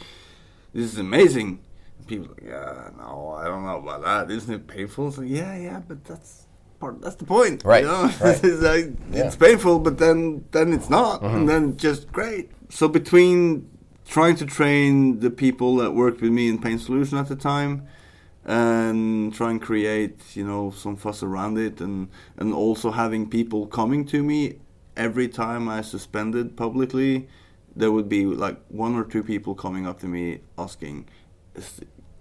this 0.74 0.86
is 0.92 0.98
amazing. 0.98 1.60
And 2.00 2.08
people 2.08 2.28
like, 2.30 2.44
yeah, 2.46 2.90
no, 2.98 3.36
I 3.38 3.46
don't 3.46 3.64
know 3.66 3.78
about 3.78 4.04
that. 4.04 4.32
Isn't 4.36 4.54
it 4.54 4.68
painful? 4.68 5.10
Like, 5.12 5.30
yeah, 5.30 5.56
yeah, 5.58 5.82
but 5.88 6.04
that's 6.06 6.48
part. 6.80 7.02
That's 7.02 7.16
the 7.18 7.26
point. 7.26 7.64
Right, 7.64 7.84
You 7.84 7.90
know? 7.92 8.04
right. 8.22 8.44
it's 8.44 8.62
like 8.62 8.86
Yeah. 8.86 8.92
Mm-hmm. 8.92 9.16
it's 9.28 9.36
painful, 9.36 9.80
but 9.80 9.98
then 10.00 10.46
then 10.52 10.74
it's 10.74 10.90
not, 10.90 11.22
and 11.22 11.48
then 11.48 11.78
just 11.78 12.12
great. 12.12 12.50
So 12.70 12.88
between 12.88 13.70
trying 14.08 14.36
to 14.38 14.46
train 14.46 15.20
the 15.20 15.30
people 15.30 15.76
that 15.78 15.92
worked 15.92 16.20
with 16.22 16.32
me 16.32 16.50
in 16.50 16.58
Pain 16.60 16.80
Solution 16.80 17.18
at 17.18 17.28
the 17.28 17.36
time, 17.36 17.88
and 18.46 19.34
try 19.34 19.52
and 19.52 19.62
create 19.62 20.36
you 20.36 20.46
know 20.46 20.72
some 20.72 20.96
fuss 20.96 21.24
around 21.24 21.58
it, 21.58 21.82
and 21.82 22.10
and 22.38 22.54
also 22.54 22.92
having 22.92 23.30
people 23.30 23.68
coming 23.68 24.06
to 24.06 24.24
me 24.24 24.60
every 24.98 25.28
time 25.28 25.70
I 25.70 25.82
suspended 25.82 26.58
publicly, 26.58 27.28
there 27.76 27.92
would 27.92 28.10
be 28.10 28.26
like 28.26 28.60
one 28.68 28.96
or 28.96 29.04
two 29.04 29.24
people 29.24 29.56
coming 29.56 29.88
up 29.88 30.00
to 30.00 30.08
me 30.08 30.42
asking, 30.58 31.08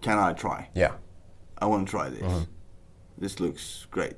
"Can 0.01 0.19
I 0.19 0.33
try?" 0.33 0.69
Yeah. 0.75 0.93
I 1.59 1.67
want 1.67 1.87
to 1.87 1.91
try 1.91 2.09
this. 2.09 2.23
Mm-hmm. 2.23 2.45
This 3.19 3.39
looks 3.39 3.87
great. 3.91 4.15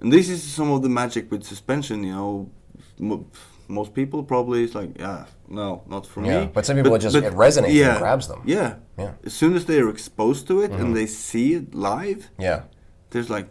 And 0.00 0.12
this 0.12 0.28
is 0.28 0.42
some 0.42 0.70
of 0.70 0.82
the 0.82 0.88
magic 0.88 1.30
with 1.30 1.42
suspension, 1.44 2.04
you 2.04 2.12
know. 2.12 2.50
Mo- 3.72 3.80
most 3.82 3.94
people 3.94 4.22
probably 4.22 4.64
is 4.64 4.74
like, 4.74 4.98
yeah, 4.98 5.26
no, 5.48 5.82
not 5.88 6.06
for 6.06 6.24
Yeah, 6.24 6.40
me. 6.40 6.50
but 6.52 6.64
some 6.66 6.76
people 6.76 6.94
it 6.94 7.00
just- 7.00 7.16
it 7.16 7.32
resonates 7.32 7.88
and 7.90 7.98
grabs 7.98 8.28
them. 8.28 8.42
Yeah. 8.44 8.74
Yeah. 8.98 9.04
Mm-hmm. 9.06 9.26
As 9.26 9.32
soon 9.32 9.54
as 9.56 9.64
they 9.66 9.78
are 9.80 9.88
exposed 9.88 10.46
to 10.48 10.60
it 10.62 10.70
and 10.72 10.94
they 10.96 11.06
see 11.06 11.54
it 11.54 11.74
live, 11.74 12.30
Yeah. 12.38 12.62
there's 13.10 13.30
like, 13.30 13.48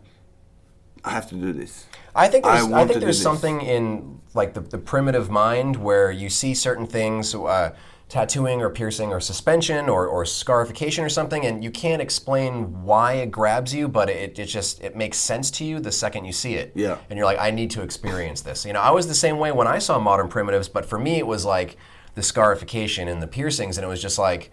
I 1.03 1.11
have 1.11 1.27
to 1.29 1.35
do 1.35 1.51
this. 1.51 1.85
I 2.15 2.27
think 2.27 2.45
I 2.45 2.59
there's, 2.61 2.71
I, 2.71 2.81
to 2.83 2.87
think 2.89 2.99
there's 3.01 3.21
something 3.21 3.61
in 3.61 4.19
like 4.33 4.53
the, 4.53 4.61
the 4.61 4.77
primitive 4.77 5.29
mind 5.29 5.77
where 5.77 6.11
you 6.11 6.29
see 6.29 6.53
certain 6.53 6.85
things, 6.85 7.33
uh, 7.33 7.71
tattooing 8.11 8.61
or 8.61 8.69
piercing 8.69 9.13
or 9.13 9.21
suspension 9.21 9.87
or, 9.87 10.05
or 10.05 10.25
scarification 10.25 11.05
or 11.05 11.07
something, 11.07 11.45
and 11.45 11.63
you 11.63 11.71
can't 11.71 12.01
explain 12.01 12.83
why 12.83 13.13
it 13.13 13.31
grabs 13.31 13.73
you, 13.73 13.87
but 13.87 14.09
it, 14.09 14.37
it 14.37 14.45
just 14.47 14.83
it 14.83 14.97
makes 14.97 15.17
sense 15.17 15.49
to 15.49 15.63
you 15.63 15.79
the 15.79 15.93
second 15.93 16.25
you 16.25 16.33
see 16.33 16.55
it. 16.55 16.73
Yeah. 16.75 16.97
And 17.09 17.15
you're 17.15 17.25
like, 17.25 17.39
I 17.39 17.51
need 17.51 17.71
to 17.71 17.81
experience 17.81 18.41
this. 18.41 18.65
You 18.65 18.73
know, 18.73 18.81
I 18.81 18.91
was 18.91 19.07
the 19.07 19.15
same 19.15 19.37
way 19.39 19.53
when 19.53 19.65
I 19.65 19.79
saw 19.79 19.97
modern 19.97 20.27
primitives, 20.27 20.67
but 20.67 20.85
for 20.85 20.99
me 20.99 21.19
it 21.19 21.25
was 21.25 21.45
like 21.45 21.77
the 22.15 22.21
scarification 22.21 23.07
and 23.07 23.21
the 23.21 23.27
piercings, 23.27 23.77
and 23.77 23.85
it 23.85 23.87
was 23.87 24.01
just 24.01 24.19
like, 24.19 24.51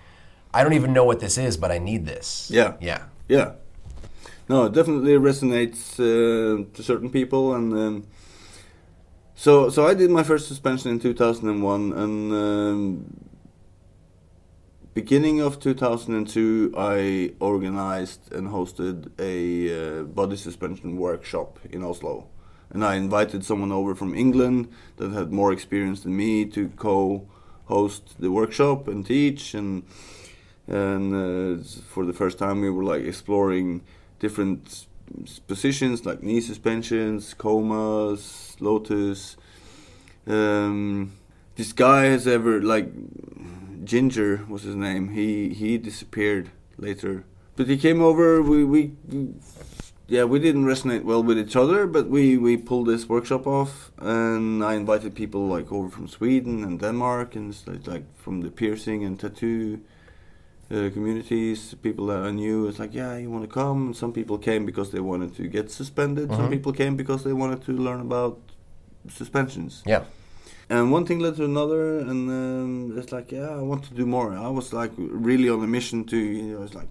I 0.54 0.62
don't 0.62 0.74
even 0.74 0.92
know 0.92 1.04
what 1.04 1.18
this 1.18 1.36
is, 1.36 1.56
but 1.56 1.72
I 1.72 1.78
need 1.78 2.06
this. 2.06 2.48
Yeah. 2.54 2.74
Yeah. 2.80 3.06
Yeah. 3.26 3.54
No, 4.48 4.66
it 4.66 4.72
definitely 4.72 5.14
resonates 5.14 5.98
uh, 5.98 6.64
to 6.74 6.82
certain 6.84 7.10
people, 7.10 7.56
and 7.56 7.72
um, 7.72 8.06
so 9.34 9.68
so 9.68 9.84
I 9.84 9.94
did 9.94 10.10
my 10.10 10.22
first 10.22 10.46
suspension 10.46 10.92
in 10.92 11.00
2001, 11.00 11.92
and 11.92 12.32
um, 12.32 13.27
beginning 15.02 15.40
of 15.40 15.60
2002, 15.60 16.74
I 16.76 17.32
organized 17.38 18.32
and 18.32 18.48
hosted 18.48 18.96
a 19.20 20.00
uh, 20.00 20.02
body 20.02 20.36
suspension 20.36 20.96
workshop 20.96 21.60
in 21.70 21.84
Oslo, 21.84 22.26
and 22.70 22.84
I 22.84 22.96
invited 22.96 23.44
someone 23.44 23.70
over 23.70 23.94
from 23.94 24.12
England 24.12 24.68
that 24.96 25.12
had 25.12 25.30
more 25.30 25.52
experience 25.52 26.00
than 26.00 26.16
me 26.16 26.46
to 26.46 26.70
co-host 26.70 28.16
the 28.18 28.32
workshop 28.32 28.88
and 28.88 29.06
teach 29.06 29.54
and 29.54 29.84
and 30.66 31.06
uh, 31.14 31.62
for 31.94 32.04
the 32.04 32.12
first 32.12 32.36
time 32.36 32.60
we 32.60 32.68
were 32.68 32.82
like 32.92 33.04
exploring 33.04 33.82
different 34.18 34.86
positions 35.46 36.04
like 36.04 36.24
knee 36.24 36.40
suspensions, 36.40 37.34
comas, 37.34 38.56
lotus. 38.58 39.36
Um, 40.26 41.12
this 41.54 41.72
guy 41.72 42.06
has 42.06 42.26
ever 42.26 42.60
like 42.60 42.88
Ginger 43.84 44.44
was 44.48 44.62
his 44.62 44.74
name. 44.74 45.10
He 45.10 45.50
he 45.50 45.78
disappeared 45.78 46.50
later, 46.76 47.24
but 47.56 47.66
he 47.66 47.76
came 47.76 48.02
over. 48.02 48.42
We 48.42 48.64
we. 48.64 48.92
yeah, 50.08 50.24
we 50.24 50.38
didn't 50.38 50.64
resonate 50.64 51.04
well 51.04 51.22
with 51.22 51.38
each 51.38 51.54
other, 51.54 51.86
but 51.86 52.08
we, 52.08 52.38
we 52.38 52.56
pulled 52.56 52.86
this 52.86 53.10
workshop 53.10 53.46
off, 53.46 53.92
and 53.98 54.64
I 54.64 54.72
invited 54.74 55.14
people 55.14 55.46
like 55.46 55.70
over 55.70 55.90
from 55.90 56.08
Sweden 56.08 56.64
and 56.64 56.80
Denmark, 56.80 57.36
and 57.36 57.54
like, 57.66 57.86
like 57.86 58.04
from 58.16 58.40
the 58.40 58.50
piercing 58.50 59.04
and 59.04 59.20
tattoo 59.20 59.80
uh, 60.70 60.90
communities, 60.92 61.74
people 61.82 62.06
that 62.06 62.18
I 62.18 62.30
knew. 62.30 62.68
It's 62.68 62.78
like, 62.78 62.94
yeah, 62.94 63.16
you 63.16 63.30
want 63.30 63.44
to 63.44 63.52
come? 63.52 63.86
And 63.86 63.96
some 63.96 64.12
people 64.12 64.38
came 64.38 64.64
because 64.66 64.90
they 64.90 65.00
wanted 65.00 65.34
to 65.36 65.46
get 65.46 65.70
suspended. 65.70 66.30
Some 66.30 66.50
people 66.50 66.72
came 66.72 66.96
because 66.96 67.24
they 67.24 67.32
wanted 67.32 67.62
to 67.64 67.72
learn 67.72 68.00
about 68.00 68.38
suspensions. 69.08 69.82
Yeah. 69.86 70.04
And 70.70 70.92
one 70.92 71.06
thing 71.06 71.18
led 71.20 71.36
to 71.36 71.44
another, 71.44 71.98
and 71.98 72.28
um, 72.28 72.98
it's 72.98 73.10
like, 73.10 73.32
yeah, 73.32 73.48
I 73.48 73.62
want 73.62 73.84
to 73.84 73.94
do 73.94 74.04
more. 74.04 74.34
I 74.36 74.48
was 74.48 74.72
like 74.72 74.92
really 74.96 75.48
on 75.48 75.62
a 75.64 75.66
mission 75.66 76.04
to, 76.04 76.16
you 76.16 76.42
know, 76.42 76.62
it's 76.62 76.74
like 76.74 76.88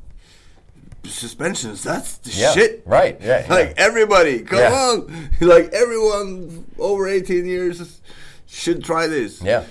suspensions. 1.03 1.83
That's 1.83 2.17
the 2.17 2.31
Yeah. 2.31 2.53
shit. 2.53 2.81
Right. 2.85 3.17
Yeah. 3.21 3.45
yeah. 3.47 3.53
Like 3.53 3.73
everybody, 3.77 4.39
come 4.39 4.59
Yeah. 4.59 4.73
on! 4.73 5.29
Like 5.41 5.69
everyone 5.73 6.65
over 6.79 7.07
18 7.07 7.45
years 7.45 8.01
should 8.47 8.83
try 8.83 9.07
this 9.07 9.41
yeah. 9.41 9.63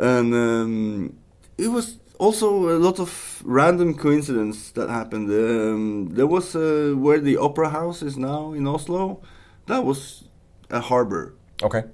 and 0.00 0.34
um, 0.34 1.16
it 1.56 1.68
was 1.68 1.98
also 2.18 2.68
a 2.76 2.78
lot 2.78 2.98
of 2.98 3.42
random 3.44 3.94
coincidence 3.94 4.72
that 4.72 4.88
happened. 4.90 5.30
Um, 5.30 6.08
there 6.14 6.26
was 6.26 6.54
uh, 6.56 6.94
where 6.96 7.20
the 7.20 7.36
opera 7.36 7.68
house 7.70 8.02
is 8.02 8.16
now 8.16 8.52
in 8.52 8.66
Oslo. 8.66 9.20
That 9.66 9.84
was 9.84 10.24
a 10.70 10.80
harbor 10.80 11.34
Okay. 11.62 11.84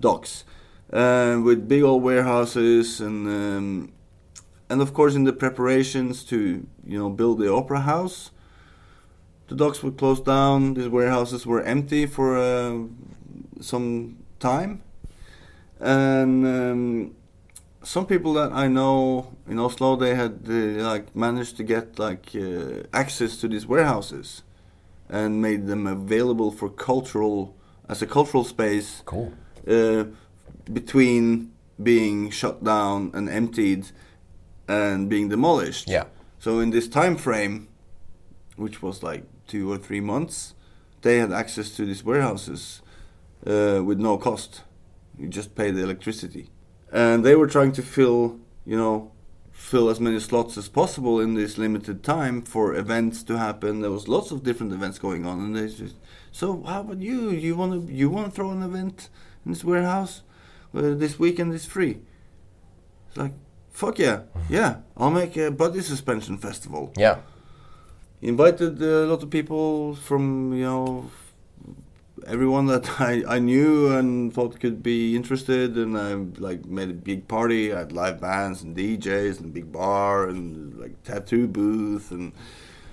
docks 0.00 0.44
uh, 0.92 1.40
with 1.44 1.68
big 1.68 1.82
old 1.82 2.02
warehouses 2.02 3.00
and 3.00 3.26
um, 3.26 3.92
and 4.68 4.80
of 4.80 4.92
course 4.92 5.14
in 5.14 5.24
the 5.24 5.32
preparations 5.32 6.24
to 6.24 6.66
you 6.84 6.98
know 6.98 7.10
build 7.10 7.38
the 7.38 7.52
opera 7.52 7.80
house. 7.80 8.30
The 9.48 9.56
docks 9.56 9.82
were 9.82 9.90
closed 9.90 10.24
down. 10.24 10.74
These 10.74 10.88
warehouses 10.88 11.44
were 11.44 11.60
empty 11.62 12.06
for 12.06 12.38
uh, 12.38 12.84
some 13.60 14.18
time, 14.38 14.82
and 15.80 16.46
um, 16.46 17.16
some 17.82 18.06
people 18.06 18.32
that 18.34 18.52
I 18.52 18.68
know 18.68 19.36
in 19.48 19.58
Oslo 19.58 19.96
they 19.96 20.14
had 20.14 20.46
uh, 20.48 20.52
like 20.88 21.14
managed 21.16 21.56
to 21.56 21.64
get 21.64 21.98
like 21.98 22.30
uh, 22.34 22.84
access 22.92 23.36
to 23.38 23.48
these 23.48 23.66
warehouses 23.66 24.42
and 25.08 25.42
made 25.42 25.66
them 25.66 25.86
available 25.86 26.52
for 26.52 26.68
cultural 26.68 27.56
as 27.88 28.02
a 28.02 28.06
cultural 28.06 28.44
space 28.44 29.02
Cool. 29.04 29.32
uh, 29.66 30.04
between 30.72 31.52
being 31.82 32.30
shut 32.30 32.62
down 32.62 33.10
and 33.14 33.28
emptied 33.28 33.86
and 34.68 35.08
being 35.08 35.28
demolished. 35.28 35.88
Yeah. 35.88 36.04
So 36.38 36.60
in 36.60 36.70
this 36.70 36.88
time 36.88 37.16
frame, 37.16 37.68
which 38.56 38.82
was 38.82 39.02
like 39.02 39.24
two 39.46 39.70
or 39.70 39.78
three 39.78 40.00
months, 40.00 40.54
they 41.02 41.18
had 41.18 41.32
access 41.32 41.70
to 41.76 41.84
these 41.84 42.04
warehouses, 42.04 42.82
uh, 43.46 43.82
with 43.84 43.98
no 43.98 44.18
cost. 44.18 44.62
You 45.18 45.28
just 45.28 45.54
pay 45.54 45.70
the 45.70 45.82
electricity, 45.82 46.50
and 46.92 47.24
they 47.24 47.34
were 47.36 47.46
trying 47.46 47.72
to 47.72 47.82
fill, 47.82 48.38
you 48.64 48.76
know, 48.76 49.12
fill 49.50 49.90
as 49.90 50.00
many 50.00 50.18
slots 50.18 50.56
as 50.56 50.68
possible 50.68 51.20
in 51.20 51.34
this 51.34 51.58
limited 51.58 52.02
time 52.02 52.40
for 52.42 52.74
events 52.74 53.22
to 53.24 53.36
happen. 53.36 53.82
There 53.82 53.90
was 53.90 54.08
lots 54.08 54.30
of 54.30 54.42
different 54.42 54.72
events 54.72 54.98
going 54.98 55.26
on, 55.26 55.40
and 55.40 55.56
they 55.56 55.68
just, 55.68 55.96
so 56.32 56.62
how 56.62 56.80
about 56.80 56.98
you? 56.98 57.30
You 57.30 57.56
want 57.56 57.88
to 57.88 57.92
you 57.92 58.08
want 58.08 58.26
to 58.26 58.32
throw 58.32 58.50
an 58.50 58.62
event 58.62 59.10
in 59.44 59.52
this 59.52 59.64
warehouse? 59.64 60.22
Uh, 60.74 60.94
this 60.94 61.18
weekend 61.18 61.52
is 61.54 61.64
free. 61.66 61.98
It's 63.08 63.16
like, 63.16 63.32
fuck 63.70 63.98
yeah, 63.98 64.20
yeah. 64.48 64.76
I'll 64.96 65.10
make 65.10 65.36
a 65.36 65.50
body 65.50 65.80
suspension 65.80 66.38
festival. 66.38 66.92
Yeah. 66.96 67.18
Invited 68.22 68.80
a 68.82 69.06
lot 69.06 69.22
of 69.22 69.30
people 69.30 69.94
from 69.96 70.52
you 70.52 70.64
know 70.64 71.10
everyone 72.26 72.66
that 72.66 73.00
I, 73.00 73.24
I 73.26 73.38
knew 73.38 73.90
and 73.96 74.32
thought 74.32 74.60
could 74.60 74.82
be 74.82 75.16
interested, 75.16 75.76
and 75.76 75.96
I 75.96 76.14
like 76.40 76.66
made 76.66 76.90
a 76.90 76.94
big 76.94 77.26
party. 77.28 77.72
I 77.72 77.78
had 77.78 77.92
live 77.92 78.20
bands 78.20 78.62
and 78.62 78.76
DJs 78.76 79.38
and 79.38 79.46
a 79.46 79.52
big 79.52 79.72
bar 79.72 80.28
and 80.28 80.78
like 80.78 81.02
tattoo 81.02 81.48
booth 81.48 82.10
and 82.10 82.32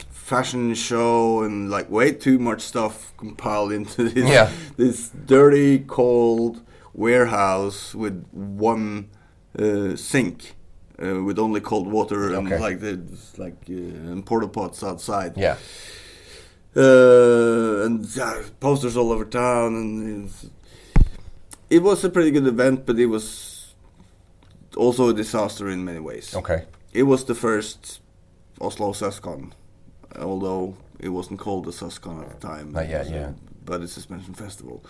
fashion 0.10 0.74
show 0.76 1.44
and 1.44 1.70
like 1.70 1.90
way 1.90 2.12
too 2.12 2.40
much 2.40 2.62
stuff 2.62 3.14
compiled 3.18 3.72
into 3.72 4.10
this 4.10 4.28
Yeah. 4.30 4.50
this 4.78 5.10
dirty 5.10 5.80
cold 5.80 6.62
warehouse 6.98 7.96
with 7.96 8.26
one 8.34 9.10
uh, 9.58 9.96
sink. 9.96 10.54
Uh, 11.00 11.24
with 11.24 11.38
only 11.38 11.62
cold 11.62 11.86
water 11.92 12.34
and 12.34 12.48
Okay. 12.52 12.58
like 12.60 12.80
the 12.80 13.00
like 13.38 13.54
uh, 13.70 14.12
and 14.12 14.26
porta 14.26 14.48
pots 14.48 14.82
outside 14.84 15.38
Yeah. 15.38 15.58
uh, 16.76 17.86
and 17.86 18.04
yeah, 18.16 18.42
posters 18.60 18.98
all 18.98 19.12
over 19.12 19.24
town, 19.26 19.76
and 19.76 20.26
it's, 20.26 20.48
it 21.70 21.84
was 21.84 22.04
a 22.04 22.10
pretty 22.10 22.32
good 22.32 22.48
event, 22.48 22.86
but 22.88 22.98
it 22.98 23.06
was 23.06 23.74
also 24.76 25.10
a 25.10 25.14
disaster 25.14 25.70
in 25.70 25.86
many 25.86 26.00
ways. 26.00 26.36
Okay. 26.36 26.66
It 26.94 27.04
was 27.04 27.26
the 27.26 27.36
first 27.36 28.02
Oslo 28.60 28.92
Suscon, 28.94 29.52
although 30.20 30.78
it 31.00 31.10
wasn't 31.10 31.40
called 31.40 31.66
the 31.66 31.72
Suscon 31.72 32.22
at 32.24 32.30
the 32.40 32.48
time. 32.48 32.72
Not 32.72 32.90
yet, 32.90 32.94
It 32.94 33.00
was 33.00 33.10
a 33.12 33.14
yeah. 33.14 33.32
Body 33.66 33.88
Suspension 33.88 34.34
Festival, 34.34 34.84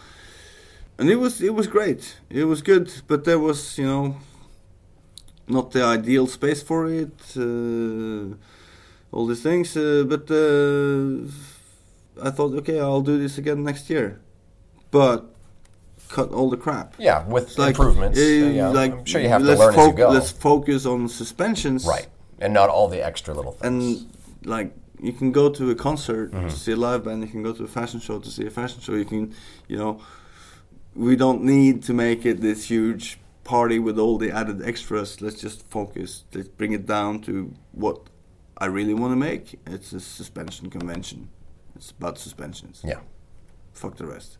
and 0.99 1.09
it 1.09 1.15
was 1.17 1.41
it 1.41 1.53
was 1.53 1.67
great. 1.67 2.17
It 2.29 2.45
was 2.45 2.61
good, 2.61 2.91
but 3.07 3.23
there 3.23 3.39
was 3.39 3.77
you 3.77 3.85
know 3.85 4.15
not 5.47 5.71
the 5.71 5.83
ideal 5.83 6.27
space 6.27 6.61
for 6.63 6.87
it. 6.87 7.13
Uh, 7.35 8.35
all 9.11 9.25
these 9.25 9.41
things, 9.41 9.75
uh, 9.77 10.03
but 10.07 10.29
uh, 10.29 11.25
I 12.21 12.29
thought, 12.31 12.53
okay, 12.59 12.79
I'll 12.79 13.01
do 13.01 13.17
this 13.17 13.37
again 13.37 13.63
next 13.63 13.89
year, 13.89 14.19
but 14.91 15.25
cut 16.09 16.31
all 16.31 16.49
the 16.49 16.57
crap. 16.57 16.95
Yeah, 16.97 17.25
with 17.27 17.57
like, 17.57 17.69
improvements. 17.69 18.19
uh, 18.19 18.21
yeah, 18.21 18.67
like, 18.69 18.91
I'm 18.91 19.05
sure 19.05 19.21
you 19.21 19.29
have 19.29 19.41
to 19.43 19.47
learn 19.55 19.75
as 19.75 19.87
you 19.87 19.93
go. 19.93 20.09
Let's 20.09 20.31
focus 20.31 20.85
on 20.85 21.07
suspensions, 21.07 21.85
Right. 21.85 22.07
And 22.39 22.53
not 22.53 22.69
all 22.69 22.87
the 22.87 23.03
extra 23.03 23.33
little 23.33 23.53
things. 23.53 24.01
And 24.01 24.11
like, 24.45 24.71
you 25.01 25.11
can 25.13 25.31
go 25.31 25.49
to 25.49 25.71
a 25.71 25.75
concert 25.75 26.31
Mm-hmm. 26.31 26.49
to 26.49 26.55
see 26.55 26.73
a 26.73 26.75
live 26.75 27.03
band. 27.05 27.23
You 27.23 27.29
can 27.29 27.43
go 27.43 27.53
to 27.53 27.63
a 27.63 27.67
fashion 27.67 27.99
show 27.99 28.19
to 28.19 28.29
see 28.29 28.45
a 28.45 28.51
fashion 28.51 28.79
show. 28.81 28.93
You 28.93 29.05
can, 29.05 29.33
you 29.67 29.77
know, 29.77 30.01
we 30.97 31.15
don't 31.15 31.43
need 31.43 31.83
to 31.83 31.93
make 31.93 32.25
it 32.25 32.41
this 32.41 32.69
huge 32.69 33.19
party 33.43 33.79
with 33.79 33.97
all 33.99 34.17
the 34.17 34.31
added 34.31 34.61
extras. 34.61 35.21
Let's 35.21 35.39
just 35.39 35.69
focus. 35.69 36.23
Let's 36.33 36.49
bring 36.49 36.73
it 36.73 36.85
down 36.85 37.21
to 37.21 37.53
what 37.71 38.09
I 38.57 38.65
really 38.65 38.93
want 38.93 39.11
to 39.11 39.15
make. 39.15 39.59
It's 39.65 39.93
a 39.93 39.99
suspension 39.99 40.69
convention. 40.69 41.29
It's 41.75 41.91
about 41.91 42.17
suspensions. 42.17 42.81
yeah. 42.83 42.99
Fuck 43.73 43.97
the 43.97 44.07
rest. 44.07 44.39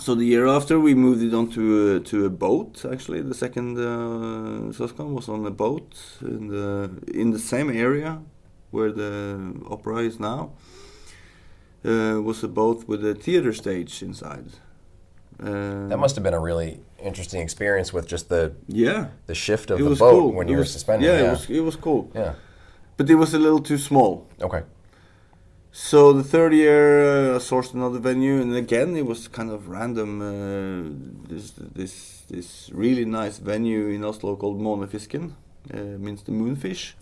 So 0.00 0.14
the 0.16 0.24
year 0.24 0.46
after, 0.48 0.80
we 0.80 0.94
moved 0.94 1.22
it 1.22 1.32
onto 1.32 1.96
a, 1.96 2.00
to 2.00 2.26
a 2.26 2.30
boat. 2.30 2.84
Actually, 2.84 3.22
the 3.22 3.34
second 3.34 3.78
uh, 3.78 5.04
was 5.04 5.28
on 5.28 5.46
a 5.46 5.50
boat 5.50 5.94
in 6.20 6.48
the 6.48 6.90
in 7.14 7.30
the 7.30 7.38
same 7.38 7.70
area 7.70 8.20
where 8.72 8.90
the 8.92 9.54
opera 9.70 9.98
is 9.98 10.18
now. 10.18 10.52
Uh, 11.84 12.20
was 12.20 12.42
a 12.42 12.48
boat 12.48 12.88
with 12.88 13.04
a 13.06 13.14
theater 13.14 13.52
stage 13.52 14.02
inside. 14.02 14.48
Uh, 15.42 15.88
That 15.88 15.98
must 15.98 16.16
have 16.16 16.22
been 16.24 16.34
a 16.34 16.40
really 16.40 16.80
interesting 16.98 17.42
experience 17.42 17.92
with 17.92 18.06
just 18.12 18.28
the 18.28 18.52
yeah. 18.68 19.06
the 19.26 19.34
shift 19.34 19.70
of 19.70 19.78
It 19.78 19.82
the 19.84 19.88
was 19.90 19.98
boat 19.98 20.12
cool. 20.20 20.32
when 20.32 20.48
It 20.48 20.52
you 20.52 20.58
were 20.58 20.64
suspended. 20.66 21.08
Yeah, 21.08 21.18
Yeah. 21.20 21.26
it 21.28 21.30
was 21.30 21.50
it 21.50 21.60
was 21.64 21.76
cool. 21.76 22.10
yeah. 22.14 22.34
But 22.96 23.10
it 23.10 23.14
was 23.16 23.34
a 23.34 23.38
little 23.38 23.60
too 23.62 23.78
small. 23.78 24.26
Okay. 24.40 24.62
So 25.72 26.12
the 26.14 26.22
third 26.24 26.52
year, 26.54 27.04
uh, 27.04 27.36
I 27.36 27.38
sourced 27.38 27.74
another 27.74 27.98
venue, 27.98 28.40
and 28.40 28.54
again 28.54 28.96
it 28.96 29.04
was 29.06 29.28
kind 29.28 29.50
of 29.50 29.68
random. 29.68 30.20
Uh, 30.22 31.28
this 31.28 31.52
this 31.74 32.22
this 32.28 32.70
really 32.74 33.04
nice 33.04 33.36
venue 33.38 33.88
in 33.94 34.02
Oslo 34.04 34.36
called 34.36 34.58
Månefisken, 34.58 35.32
uh, 35.74 35.98
means 35.98 36.22
the 36.22 36.32
moonfish, 36.32 36.94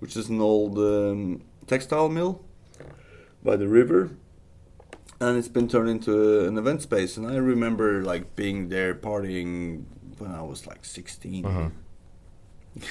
which 0.00 0.16
is 0.16 0.28
an 0.28 0.40
old 0.40 0.78
um, 0.78 1.40
textile 1.66 2.08
mill 2.08 2.38
by 3.42 3.56
the 3.56 3.66
river, 3.66 4.10
and 5.20 5.38
it's 5.38 5.48
been 5.48 5.68
turned 5.68 5.88
into 5.88 6.46
an 6.46 6.58
event 6.58 6.82
space. 6.82 7.16
And 7.16 7.26
I 7.26 7.36
remember 7.36 8.02
like 8.02 8.36
being 8.36 8.68
there 8.68 8.94
partying 8.94 9.84
when 10.18 10.32
I 10.32 10.42
was 10.42 10.66
like 10.66 10.84
16. 10.84 11.72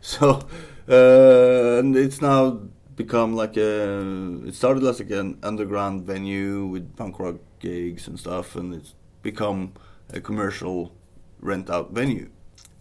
so 0.00 0.48
uh, 0.88 1.78
and 1.78 1.96
it's 1.96 2.20
now 2.20 2.60
become 2.96 3.34
like 3.34 3.56
a 3.56 4.44
it 4.46 4.54
started 4.54 4.84
as 4.84 5.00
like 5.00 5.10
an 5.10 5.38
underground 5.42 6.04
venue 6.04 6.66
with 6.66 6.96
punk 6.96 7.18
rock 7.18 7.36
gigs 7.60 8.08
and 8.08 8.18
stuff. 8.18 8.56
And 8.56 8.74
it's 8.74 8.94
become 9.22 9.72
a 10.12 10.20
commercial 10.20 10.92
rent 11.40 11.70
out 11.70 11.92
venue. 11.92 12.30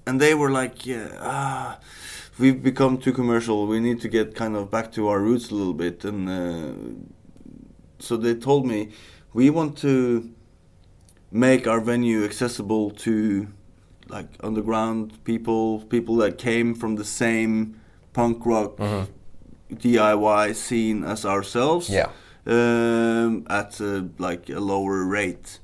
And 0.05 0.19
they 0.19 0.33
were 0.33 0.49
like 0.49 0.85
yeah 0.85 1.09
ah 1.19 1.79
we've 2.39 2.63
become 2.63 2.97
too 2.97 3.13
commercial. 3.13 3.67
We 3.67 3.79
need 3.79 4.01
to 4.01 4.09
get 4.09 4.35
kind 4.35 4.55
of 4.55 4.71
back 4.71 4.91
to 4.93 5.07
our 5.07 5.19
roots 5.19 5.51
a 5.51 5.55
little 5.55 5.73
bit. 5.73 6.03
And 6.03 6.29
uh, 6.29 6.73
so 8.03 8.17
they 8.17 8.35
told 8.35 8.65
me 8.65 8.89
we 9.33 9.49
want 9.49 9.77
to 9.79 10.29
make 11.31 11.67
our 11.67 11.79
venue 11.79 12.23
accessible 12.23 12.91
to 12.91 13.47
like 14.07 14.27
underground 14.41 15.23
people, 15.23 15.79
people 15.81 16.15
that 16.17 16.37
came 16.37 16.75
from 16.75 16.95
the 16.95 17.05
same 17.05 17.79
punk 18.13 18.45
rock 18.45 18.77
DIY 19.73 20.55
scene 20.55 21.03
as 21.03 21.25
ourselves. 21.25 21.89
Yeah. 21.89 22.09
Um, 22.45 23.47
at 23.49 23.79
a, 23.79 24.09
like 24.17 24.49
a 24.49 24.59
lower 24.59 25.05
rate. 25.05 25.59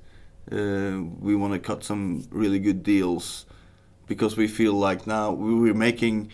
Uh, 0.49 1.02
we 1.19 1.36
want 1.36 1.54
to 1.54 1.60
cut 1.60 1.84
some 1.84 2.25
really 2.32 2.58
good 2.58 2.82
deals 2.84 3.45
because 4.08 4.38
we 4.38 4.47
feel 4.47 4.73
like 4.73 5.06
now 5.06 5.32
we're 5.32 5.73
making 5.73 6.32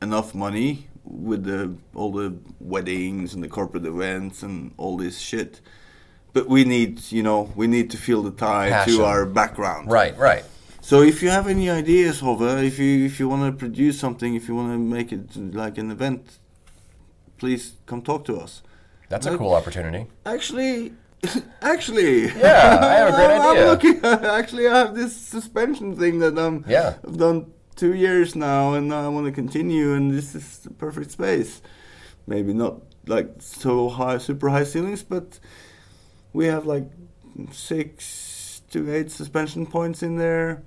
enough 0.00 0.34
money 0.34 0.88
with 1.04 1.44
the 1.44 1.74
all 1.94 2.12
the 2.12 2.34
weddings 2.60 3.34
and 3.34 3.42
the 3.42 3.48
corporate 3.48 3.84
events 3.86 4.42
and 4.42 4.72
all 4.76 4.96
this 4.96 5.18
shit. 5.18 5.60
But 6.32 6.48
we 6.48 6.64
need, 6.64 7.00
you 7.12 7.22
know, 7.22 7.52
we 7.56 7.66
need 7.66 7.90
to 7.90 7.98
feel 7.98 8.22
the 8.22 8.30
tie 8.30 8.70
Passion. 8.70 8.96
to 8.96 9.04
our 9.04 9.26
background. 9.26 9.90
Right. 9.90 10.16
Right. 10.16 10.44
So 10.80 11.02
if 11.02 11.22
you 11.22 11.28
have 11.30 11.46
any 11.46 11.68
ideas, 11.70 12.20
Håvve, 12.22 12.64
if 12.66 12.78
you 12.78 13.04
if 13.04 13.20
you 13.20 13.28
want 13.28 13.42
to 13.52 13.56
produce 13.58 13.98
something, 14.00 14.34
if 14.34 14.48
you 14.48 14.54
want 14.54 14.72
to 14.72 14.78
make 14.78 15.12
it 15.12 15.36
like 15.54 15.76
an 15.78 15.90
event, 15.90 16.38
please 17.38 17.74
come 17.86 18.02
talk 18.02 18.24
to 18.26 18.36
us. 18.38 18.62
That's 19.08 19.26
a 19.26 19.36
cool 19.36 19.52
opportunity. 19.54 20.06
Actually, 20.24 20.92
actually, 21.62 22.28
Yeah, 22.28 22.78
I 22.82 22.94
have 22.94 23.08
a 23.08 23.16
great 23.16 23.26
I'm- 23.30 23.50
idea. 23.50 23.62
I'm 23.62 23.68
looking, 23.68 24.04
actually, 24.40 24.66
I 24.68 24.78
have 24.78 24.94
this 24.94 25.14
suspension 25.14 25.96
thing 25.96 26.18
that 26.20 26.38
I'm. 26.38 26.64
Yeah. 26.66 26.94
I've 27.06 27.16
done 27.18 27.52
two 27.82 27.94
years 27.94 28.36
now, 28.36 28.74
and 28.74 28.94
I 28.94 29.08
want 29.08 29.26
to 29.26 29.32
continue, 29.32 29.92
and 29.94 30.12
this 30.12 30.36
is 30.36 30.58
the 30.60 30.70
perfect 30.70 31.10
space. 31.10 31.60
Maybe 32.28 32.52
not 32.54 32.74
like 33.08 33.30
so 33.40 33.88
high, 33.88 34.18
super 34.18 34.48
high 34.50 34.62
ceilings, 34.62 35.02
but 35.02 35.40
we 36.32 36.46
have 36.46 36.64
like 36.64 36.86
six 37.50 38.62
to 38.70 38.78
eight 38.94 39.10
suspension 39.10 39.66
points 39.66 40.00
in 40.00 40.16
there. 40.16 40.62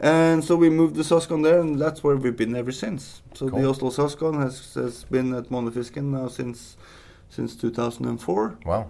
And 0.00 0.42
so 0.42 0.56
we 0.56 0.70
moved 0.70 0.94
the 0.94 1.02
Suscon 1.02 1.42
there, 1.42 1.60
and 1.60 1.78
that's 1.78 2.02
where 2.02 2.16
we've 2.16 2.36
been 2.44 2.56
ever 2.56 2.72
since. 2.72 3.20
So 3.34 3.50
Cool. 3.50 3.60
the 3.60 3.68
Oslo 3.68 3.90
Suscon 3.90 4.40
has, 4.40 4.72
has 4.72 5.04
been 5.04 5.34
at 5.34 5.50
Månefisken 5.50 6.04
now 6.16 6.28
since 6.28 6.78
since 7.28 7.54
2004. 7.56 8.58
Wow. 8.64 8.88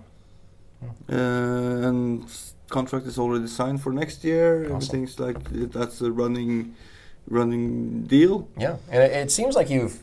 Uh, 1.10 1.88
and 1.88 2.24
contract 2.68 3.06
is 3.06 3.18
already 3.18 3.48
signed 3.48 3.80
for 3.82 3.92
next 3.92 4.22
year. 4.22 4.66
Awesome. 4.66 4.76
Everything's 4.76 5.18
like 5.18 5.38
that's 5.72 6.00
a 6.00 6.12
running 6.12 6.76
running 7.28 8.04
deal. 8.04 8.48
Yeah, 8.58 8.76
and 8.90 9.02
it, 9.02 9.12
it 9.12 9.30
seems 9.30 9.54
like 9.54 9.70
you've 9.70 10.02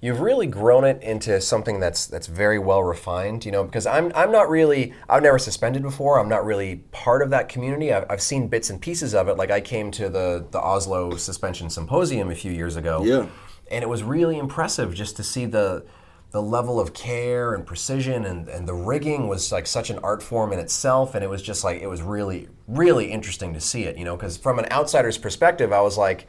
you've 0.00 0.20
really 0.20 0.46
grown 0.48 0.84
it 0.84 1.00
into 1.02 1.40
something 1.40 1.78
that's 1.78 2.06
that's 2.06 2.26
very 2.26 2.58
well 2.58 2.82
refined. 2.82 3.44
You 3.44 3.52
know, 3.52 3.64
because 3.64 3.86
I'm 3.86 4.12
I'm 4.14 4.32
not 4.32 4.48
really 4.50 4.92
I've 5.08 5.22
never 5.22 5.38
suspended 5.38 5.82
before. 5.82 6.18
I'm 6.18 6.28
not 6.28 6.44
really 6.44 6.76
part 6.92 7.22
of 7.22 7.30
that 7.30 7.48
community. 7.48 7.92
I've, 7.92 8.06
I've 8.10 8.22
seen 8.22 8.48
bits 8.48 8.70
and 8.70 8.80
pieces 8.80 9.14
of 9.14 9.28
it. 9.28 9.36
Like 9.36 9.50
I 9.50 9.60
came 9.60 9.90
to 9.92 10.08
the 10.08 10.46
the 10.50 10.60
Oslo 10.60 11.16
Suspension 11.16 11.70
Symposium 11.70 12.30
a 12.30 12.34
few 12.34 12.52
years 12.52 12.76
ago. 12.76 13.04
Yeah. 13.04 13.26
and 13.70 13.82
it 13.82 13.88
was 13.88 14.02
really 14.02 14.38
impressive 14.38 14.94
just 14.94 15.16
to 15.16 15.22
see 15.22 15.46
the 15.46 15.84
the 16.32 16.42
level 16.42 16.80
of 16.80 16.94
care 16.94 17.54
and 17.54 17.66
precision 17.66 18.24
and, 18.24 18.48
and 18.48 18.66
the 18.66 18.72
rigging 18.74 19.28
was 19.28 19.52
like 19.52 19.66
such 19.66 19.90
an 19.90 19.98
art 20.02 20.22
form 20.22 20.50
in 20.52 20.58
itself 20.58 21.14
and 21.14 21.22
it 21.22 21.28
was 21.28 21.42
just 21.42 21.62
like 21.62 21.82
it 21.82 21.86
was 21.86 22.00
really 22.00 22.48
really 22.66 23.12
interesting 23.12 23.52
to 23.52 23.60
see 23.60 23.82
it 23.84 23.98
you 23.98 24.04
know 24.04 24.16
because 24.16 24.38
from 24.38 24.58
an 24.58 24.66
outsider's 24.72 25.18
perspective 25.18 25.72
i 25.72 25.80
was 25.82 25.98
like 25.98 26.26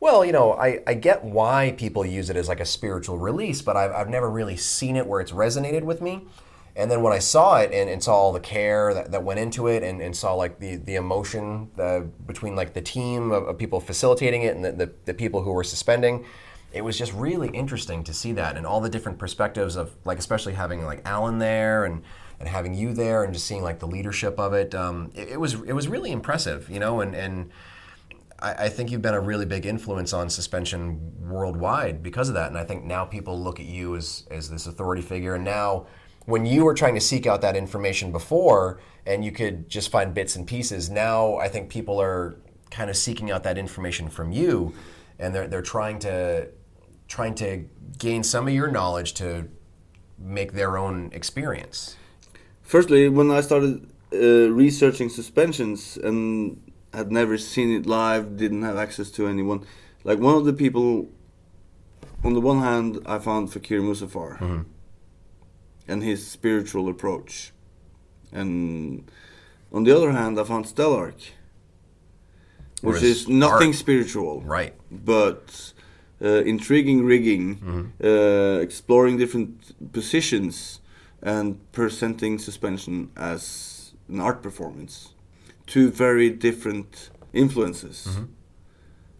well 0.00 0.24
you 0.24 0.32
know 0.32 0.52
I, 0.52 0.80
I 0.86 0.94
get 0.94 1.24
why 1.24 1.74
people 1.76 2.04
use 2.04 2.30
it 2.30 2.36
as 2.36 2.48
like 2.48 2.60
a 2.60 2.64
spiritual 2.64 3.18
release 3.18 3.62
but 3.62 3.76
I've, 3.76 3.92
I've 3.92 4.08
never 4.08 4.30
really 4.30 4.56
seen 4.56 4.96
it 4.96 5.06
where 5.06 5.20
it's 5.20 5.32
resonated 5.32 5.82
with 5.82 6.00
me 6.00 6.26
and 6.76 6.90
then 6.90 7.02
when 7.02 7.12
i 7.12 7.18
saw 7.18 7.58
it 7.58 7.72
and, 7.72 7.90
and 7.90 8.02
saw 8.02 8.14
all 8.14 8.32
the 8.32 8.40
care 8.40 8.94
that, 8.94 9.10
that 9.10 9.24
went 9.24 9.40
into 9.40 9.66
it 9.66 9.82
and, 9.82 10.00
and 10.00 10.16
saw 10.16 10.34
like 10.34 10.58
the, 10.60 10.76
the 10.76 10.94
emotion 10.96 11.70
between 12.26 12.54
like 12.56 12.74
the 12.74 12.82
team 12.82 13.30
of, 13.30 13.48
of 13.48 13.58
people 13.58 13.80
facilitating 13.80 14.42
it 14.42 14.54
and 14.54 14.64
the, 14.64 14.72
the, 14.72 14.92
the 15.06 15.14
people 15.14 15.42
who 15.42 15.52
were 15.52 15.64
suspending 15.64 16.24
it 16.72 16.82
was 16.82 16.98
just 16.98 17.12
really 17.14 17.48
interesting 17.48 18.04
to 18.04 18.12
see 18.12 18.32
that 18.32 18.56
and 18.56 18.66
all 18.66 18.80
the 18.80 18.90
different 18.90 19.18
perspectives 19.18 19.74
of 19.76 19.96
like 20.04 20.18
especially 20.18 20.52
having 20.52 20.84
like 20.84 21.00
Allen 21.04 21.38
there 21.38 21.84
and 21.84 22.02
and 22.40 22.48
having 22.48 22.74
you 22.74 22.92
there 22.92 23.24
and 23.24 23.32
just 23.32 23.46
seeing 23.46 23.62
like 23.62 23.78
the 23.80 23.86
leadership 23.86 24.38
of 24.38 24.52
it. 24.52 24.74
Um, 24.74 25.10
it, 25.14 25.30
it 25.30 25.40
was 25.40 25.54
it 25.54 25.72
was 25.72 25.88
really 25.88 26.12
impressive, 26.12 26.68
you 26.70 26.78
know, 26.78 27.00
and 27.00 27.14
and. 27.14 27.50
I, 28.38 28.52
I 28.52 28.68
think 28.68 28.90
you've 28.90 29.02
been 29.02 29.14
a 29.14 29.20
really 29.20 29.46
big 29.46 29.66
influence 29.66 30.12
on 30.12 30.30
suspension 30.30 31.12
worldwide 31.20 32.02
because 32.02 32.28
of 32.28 32.34
that, 32.34 32.48
and 32.48 32.58
I 32.58 32.64
think 32.64 32.84
now 32.84 33.04
people 33.04 33.40
look 33.40 33.60
at 33.60 33.66
you 33.66 33.96
as 33.96 34.26
as 34.30 34.50
this 34.50 34.66
authority 34.66 35.02
figure. 35.02 35.34
And 35.34 35.44
now, 35.44 35.86
when 36.26 36.46
you 36.46 36.64
were 36.64 36.74
trying 36.74 36.94
to 36.94 37.00
seek 37.00 37.26
out 37.26 37.40
that 37.42 37.56
information 37.56 38.12
before, 38.12 38.80
and 39.06 39.24
you 39.24 39.32
could 39.32 39.68
just 39.68 39.90
find 39.90 40.14
bits 40.14 40.36
and 40.36 40.46
pieces, 40.46 40.90
now 40.90 41.36
I 41.36 41.48
think 41.48 41.70
people 41.70 42.00
are 42.00 42.36
kind 42.70 42.90
of 42.90 42.96
seeking 42.96 43.30
out 43.30 43.42
that 43.44 43.58
information 43.58 44.08
from 44.08 44.32
you, 44.32 44.74
and 45.18 45.34
they're 45.34 45.48
they're 45.48 45.62
trying 45.62 45.98
to 46.00 46.48
trying 47.08 47.34
to 47.34 47.64
gain 47.98 48.22
some 48.22 48.46
of 48.46 48.54
your 48.54 48.70
knowledge 48.70 49.14
to 49.14 49.48
make 50.18 50.52
their 50.52 50.76
own 50.76 51.10
experience? 51.12 51.96
Firstly, 52.62 53.08
when 53.08 53.30
I 53.30 53.40
started 53.40 53.88
uh, 54.12 54.50
researching 54.50 55.08
suspensions 55.08 55.96
and 55.96 56.60
had 56.98 57.10
never 57.20 57.36
seen 57.38 57.68
it 57.78 57.84
live, 57.86 58.24
didn't 58.44 58.62
have 58.70 58.76
access 58.86 59.08
to 59.16 59.22
anyone, 59.34 59.60
like 60.08 60.18
one 60.28 60.34
of 60.40 60.44
the 60.48 60.52
people, 60.64 60.88
on 62.26 62.32
the 62.36 62.40
one 62.52 62.60
hand, 62.70 62.90
I 63.14 63.16
found 63.28 63.42
Fakir 63.54 63.80
Musafar 63.88 64.30
Mm-hmm. 64.38 64.62
and 65.90 65.98
his 66.10 66.20
spiritual 66.38 66.86
approach. 66.94 67.32
And 68.40 68.50
on 69.76 69.82
the 69.86 69.92
other 69.96 70.12
hand, 70.20 70.34
I 70.40 70.44
found 70.52 70.64
Stelarc, 70.72 71.20
which 72.88 73.02
is 73.12 73.18
nothing 73.46 73.68
art- 73.72 73.82
spiritual 73.84 74.34
Right. 74.56 74.74
but 74.90 75.72
uh, 76.28 76.42
intriguing 76.54 77.00
rigging, 77.12 77.48
uh, 78.10 78.58
exploring 78.66 79.14
different 79.22 79.52
positions, 79.98 80.80
and 81.34 81.48
presenting 81.72 82.38
suspension 82.48 82.96
as 83.16 83.42
an 84.08 84.20
art 84.28 84.40
performance. 84.48 84.94
Two 85.74 85.90
very 85.90 86.30
different 86.30 87.10
influences, 87.32 88.08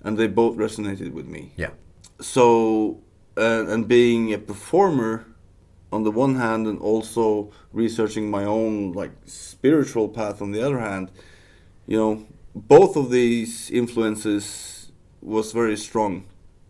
and 0.03 0.17
they 0.19 0.27
both 0.27 0.57
resonated 0.57 1.13
with 1.13 1.27
me. 1.27 1.53
Yeah. 1.57 1.73
So, 2.21 3.01
uh, 3.37 3.67
and 3.69 3.87
being 3.87 4.33
a 4.33 4.39
performer 4.39 5.27
on 5.93 6.05
the 6.05 6.11
one 6.11 6.35
hand, 6.37 6.67
and 6.67 6.79
also 6.81 7.51
researching 7.73 8.31
my 8.31 8.45
own 8.45 8.93
like 8.93 9.13
spiritual 9.27 10.09
path 10.09 10.41
on 10.43 10.53
the 10.53 10.63
other 10.67 10.81
hand, 10.81 11.11
you 11.87 11.97
know, 11.97 12.27
both 12.55 12.97
of 12.97 13.11
these 13.11 13.71
influences 13.71 14.91
was 15.21 15.53
very 15.53 15.77
strong 15.77 16.25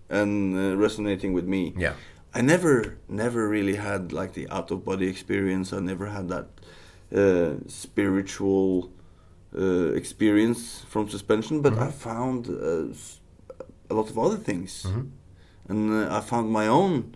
and 0.09 0.57
uh, 0.57 0.77
resonating 0.77 1.33
with 1.33 1.47
me. 1.47 1.75
Yeah. 1.77 1.95
I 2.35 2.41
never, 2.41 2.99
never 3.09 3.49
really 3.49 3.77
had 3.77 4.13
like 4.13 4.35
the 4.35 4.49
out 4.49 4.71
of 4.71 4.85
body 4.85 5.09
experience. 5.09 5.73
I 5.73 5.81
never 5.81 6.07
had 6.07 6.29
that 6.29 6.47
uh, 7.15 7.55
spiritual 7.69 8.93
uh, 9.57 9.93
experience 9.95 10.85
from 10.89 11.09
suspension, 11.09 11.63
but 11.63 11.79
I 11.79 11.91
found 11.91 12.49
uh, 12.49 12.89
a 13.91 13.95
lot 13.95 14.11
of 14.11 14.19
other 14.19 14.37
things, 14.37 14.87
and 15.69 15.93
uh, 15.93 16.17
I 16.17 16.21
found 16.21 16.51
my 16.51 16.67
own 16.67 17.15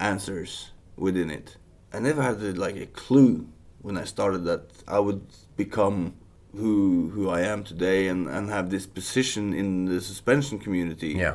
answers 0.00 0.70
within 0.96 1.30
it. 1.30 1.56
I 1.92 1.98
never 2.00 2.22
had 2.22 2.36
uh, 2.42 2.52
like 2.60 2.76
a 2.76 2.86
clue 2.86 3.46
when 3.82 3.96
I 3.96 4.04
started 4.04 4.44
that 4.44 4.62
I 4.88 4.98
would 4.98 5.22
become 5.56 6.14
who 6.56 7.10
who 7.14 7.28
I 7.28 7.40
am 7.40 7.64
today 7.64 8.08
and, 8.08 8.28
and 8.28 8.48
have 8.50 8.70
this 8.70 8.86
position 8.86 9.52
in 9.52 9.84
the 9.86 10.00
suspension 10.00 10.58
community. 10.58 11.08
Yeah. 11.08 11.34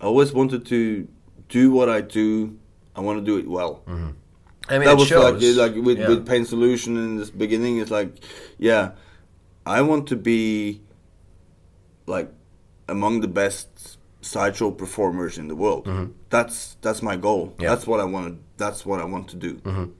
I 0.00 0.04
always 0.04 0.32
wanted 0.32 0.66
to 0.66 1.08
do 1.48 1.70
what 1.72 1.88
I 1.88 2.00
do. 2.00 2.58
I 2.96 3.00
want 3.00 3.18
to 3.18 3.24
do 3.24 3.38
it 3.38 3.48
well. 3.48 3.82
I 4.68 4.78
mean, 4.78 4.86
that 4.86 4.92
it 4.92 4.98
was 4.98 5.08
shows. 5.08 5.58
like 5.58 5.74
like 5.74 5.84
with, 5.84 5.98
Yeah. 5.98 6.08
with 6.08 6.26
Pain 6.26 6.44
Solution 6.44 6.96
in 6.96 7.16
this 7.16 7.30
beginning. 7.30 7.78
It's 7.78 7.90
like, 7.90 8.10
yeah, 8.58 8.92
I 9.66 9.82
want 9.82 10.06
to 10.08 10.16
be 10.16 10.80
like 12.06 12.30
among 12.88 13.20
the 13.20 13.28
best 13.28 13.98
sideshow 14.22 14.70
performers 14.70 15.38
in 15.38 15.48
the 15.48 15.54
world. 15.56 15.86
That's 16.30 16.76
that's 16.82 17.02
my 17.02 17.16
goal. 17.16 17.48
Mm-hmm. 17.48 17.62
Yeah. 17.62 17.68
That's 17.70 17.86
what 17.86 18.00
I 18.00 18.04
want. 18.04 18.34
to 18.34 18.38
That's 18.56 18.84
what 18.86 19.00
I 19.00 19.04
want 19.04 19.28
to 19.28 19.36
do. 19.36 19.92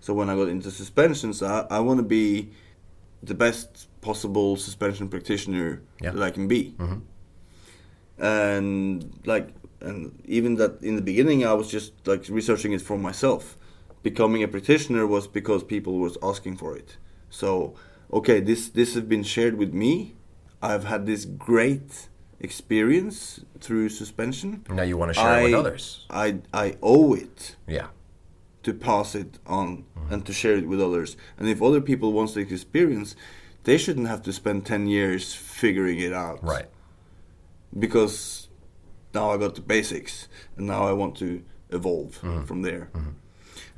So 0.00 0.14
when 0.14 0.30
I 0.30 0.34
got 0.36 0.48
into 0.48 0.70
suspensions, 0.70 1.42
I, 1.42 1.66
I 1.70 1.80
want 1.80 1.98
to 1.98 2.04
be 2.04 2.50
the 3.22 3.34
best 3.34 3.88
possible 4.00 4.56
suspension 4.56 5.08
practitioner 5.08 5.82
Yeah. 6.00 6.10
that 6.12 6.22
I 6.22 6.30
can 6.30 6.46
be. 6.48 6.74
And 8.18 9.20
like, 9.26 9.48
and 9.80 10.20
even 10.24 10.56
that 10.56 10.82
in 10.82 10.96
the 10.96 11.02
beginning, 11.02 11.46
I 11.46 11.52
was 11.52 11.70
just 11.70 11.92
like 12.06 12.26
researching 12.28 12.72
it 12.72 12.82
for 12.82 12.98
myself. 12.98 13.56
Becoming 14.02 14.42
a 14.42 14.48
practitioner 14.48 15.06
was 15.06 15.26
because 15.26 15.62
people 15.64 15.98
was 15.98 16.16
asking 16.22 16.56
for 16.56 16.76
it. 16.76 16.96
So 17.30 17.74
okay, 18.12 18.40
this 18.40 18.68
this 18.68 18.94
has 18.94 19.04
been 19.04 19.22
shared 19.22 19.56
with 19.58 19.72
me. 19.72 20.14
I've 20.62 20.84
had 20.84 21.06
this 21.06 21.24
great 21.24 22.08
experience 22.40 23.40
through 23.60 23.88
suspension. 23.88 24.64
Now 24.68 24.82
you 24.82 24.96
want 24.96 25.10
to 25.10 25.14
share 25.14 25.40
it 25.40 25.44
with 25.44 25.54
others. 25.54 26.06
I 26.10 26.38
I 26.52 26.76
owe 26.82 27.14
it 27.14 27.56
Yeah. 27.66 27.88
to 28.62 28.72
pass 28.74 29.14
it 29.14 29.38
on 29.46 29.84
and 30.10 30.24
to 30.26 30.32
share 30.32 30.56
it 30.56 30.66
with 30.68 30.80
others. 30.80 31.16
And 31.38 31.48
if 31.48 31.62
other 31.62 31.80
people 31.80 32.12
want 32.12 32.34
the 32.34 32.40
experience, 32.40 33.14
they 33.64 33.78
shouldn't 33.78 34.08
have 34.08 34.22
to 34.22 34.32
spend 34.32 34.66
10 34.66 34.86
years 34.86 35.34
figuring 35.34 35.98
it 35.98 36.12
out. 36.12 36.42
Right. 36.42 36.68
Because 37.78 38.48
now 39.14 39.30
I 39.30 39.36
got 39.36 39.54
the 39.54 39.60
basics 39.60 40.28
and 40.56 40.66
now 40.66 40.88
I 40.88 40.92
want 40.92 41.16
to 41.16 41.42
evolve 41.70 42.20
mm-hmm. 42.20 42.44
from 42.44 42.62
there. 42.62 42.88
Mm-hmm. 42.94 43.10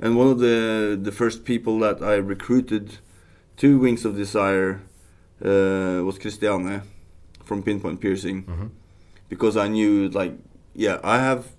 And 0.03 0.17
one 0.17 0.27
of 0.27 0.39
the 0.39 0.97
the 1.01 1.11
first 1.11 1.45
people 1.45 1.79
that 1.79 2.01
I 2.01 2.15
recruited 2.15 2.97
to 3.57 3.79
Wings 3.79 4.05
of 4.05 4.15
Desire 4.15 4.81
uh, 5.43 6.03
was 6.03 6.17
Christiane 6.19 6.83
from 7.43 7.63
Pinpoint 7.63 7.99
Piercing. 8.01 8.43
Because 9.29 9.55
I 9.57 9.67
knew 9.67 10.09
like 10.09 10.33
yeah, 10.73 10.99
I 11.03 11.19
have 11.19 11.51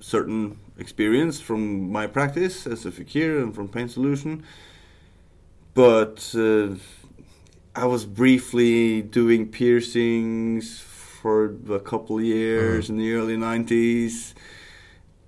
certain 0.00 0.58
experience 0.78 1.40
from 1.40 1.90
my 1.90 2.06
practice 2.06 2.66
as 2.66 2.84
a 2.86 2.92
fakir 2.92 3.38
and 3.38 3.54
from 3.54 3.68
Pain 3.68 3.88
Solution. 3.88 4.44
But 5.74 6.34
uh, 6.34 6.76
I 7.74 7.84
was 7.86 8.06
briefly 8.06 9.02
doing 9.02 9.48
piercings 9.48 10.80
for 10.80 11.54
a 11.70 11.80
couple 11.80 12.20
years 12.20 12.88
in 12.88 12.96
the 12.96 13.12
early 13.12 13.36
90s. 13.36 14.32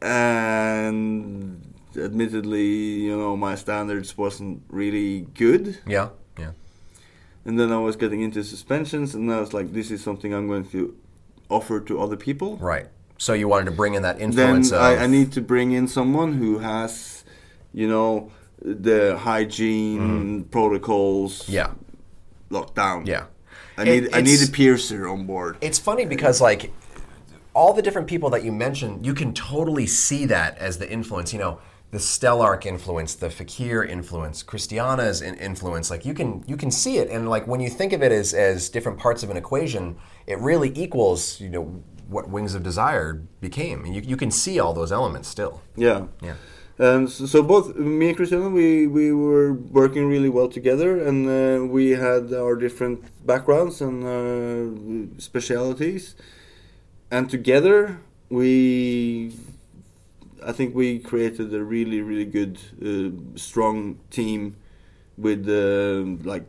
And 0.01 1.75
admittedly, 2.05 2.67
you 3.07 3.17
know, 3.17 3.37
my 3.37 3.55
standards 3.55 4.17
wasn't 4.17 4.63
really 4.69 5.27
good. 5.35 5.79
Yeah. 5.87 6.09
Yeah. 6.39 6.53
And 7.45 7.59
then 7.59 7.73
I 7.73 7.79
was 7.79 7.97
getting 7.97 8.21
into 8.23 8.43
suspensions, 8.45 9.15
and 9.15 9.31
I 9.33 9.41
was 9.41 9.53
like, 9.55 9.73
this 9.73 9.91
is 9.91 10.03
something 10.03 10.33
I'm 10.35 10.47
going 10.49 10.67
to 10.71 10.95
offer 11.51 11.81
to 11.81 12.01
other 12.01 12.17
people 12.17 12.57
Right. 12.59 12.87
So 13.21 13.33
you 13.33 13.49
wanted 13.49 13.65
to 13.67 13.73
bring 13.73 13.95
in 13.95 14.03
that 14.03 14.19
then 14.19 14.29
influence 14.31 14.71
of. 14.71 14.81
I, 14.81 14.97
I 15.05 15.07
need 15.07 15.33
to 15.33 15.41
bring 15.41 15.73
in 15.73 15.89
someone 15.89 16.35
who 16.35 16.59
has, 16.59 17.25
you 17.73 17.89
know, 17.89 18.31
the 18.63 19.17
hygiene 19.19 20.45
protocols 20.45 21.43
Mm-hmm. 21.43 21.53
Yeah. 21.53 21.71
locked 22.51 22.75
down. 22.77 23.07
Yeah. 23.07 23.25
I 23.77 23.83
It- 23.83 23.87
need 24.03 24.15
I 24.15 24.21
need 24.21 24.43
a 24.49 24.51
piercer 24.51 25.09
on 25.09 25.27
board. 25.27 25.57
It's 25.61 25.79
funny 25.79 26.05
because 26.05 26.41
like 26.41 26.71
all 27.55 27.73
the 27.73 27.83
different 27.83 28.07
people 28.09 28.31
that 28.31 28.45
you 28.45 28.53
mentioned, 28.53 29.05
you 29.07 29.15
can 29.15 29.33
totally 29.33 29.87
see 29.87 30.27
that 30.27 30.57
as 30.59 30.79
the 30.79 30.89
influence. 30.91 31.33
You 31.33 31.39
know, 31.41 31.59
the 31.91 31.99
Stelarc 31.99 32.66
influence, 32.66 33.14
the 33.14 33.30
Fakir 33.30 33.82
influence, 33.82 34.43
Christiana's 34.43 35.22
in- 35.22 35.36
influence. 35.36 35.91
Like 35.91 36.05
you 36.05 36.14
can 36.14 36.45
you 36.47 36.57
can 36.57 36.70
see 36.70 36.99
it, 36.99 37.09
and 37.09 37.30
like 37.30 37.47
when 37.47 37.61
you 37.61 37.70
think 37.70 37.93
of 37.93 38.03
it 38.03 38.12
as 38.12 38.34
as 38.34 38.68
different 38.68 38.99
parts 38.99 39.22
of 39.22 39.30
an 39.30 39.36
equation, 39.36 39.97
it 40.26 40.39
really 40.39 40.72
equals 40.74 41.41
you 41.41 41.49
know 41.49 41.82
what 42.09 42.28
Wings 42.28 42.55
of 42.55 42.62
Desire 42.62 43.22
became. 43.41 43.86
You 43.86 44.03
you 44.03 44.16
can 44.16 44.30
see 44.30 44.61
all 44.61 44.74
those 44.74 44.93
elements 44.93 45.28
still. 45.28 45.62
Yeah. 45.76 46.07
Yeah. 46.22 46.34
And 46.80 47.11
so, 47.11 47.26
so 47.26 47.43
both 47.43 47.74
me 47.74 48.09
and 48.09 48.16
Cristiano, 48.16 48.51
we, 48.51 48.86
we 48.86 49.12
were 49.12 49.53
working 49.53 50.09
really 50.09 50.28
well 50.28 50.47
together, 50.47 51.03
and 51.03 51.26
uh, 51.28 51.66
we 51.66 51.91
had 51.91 52.32
our 52.32 52.55
different 52.55 53.05
backgrounds 53.26 53.80
and 53.80 54.05
uh, 54.05 55.20
specialities, 55.20 56.14
and 57.11 57.28
together 57.28 57.99
we 58.30 59.32
I 60.47 60.53
think 60.53 60.74
we 60.74 60.99
created 60.99 61.53
a 61.55 61.62
really 61.62 62.01
really 62.01 62.24
good 62.24 62.59
uh, 62.82 63.11
strong 63.36 63.99
team 64.11 64.57
with 65.16 65.49
uh, 65.49 66.28
like 66.28 66.45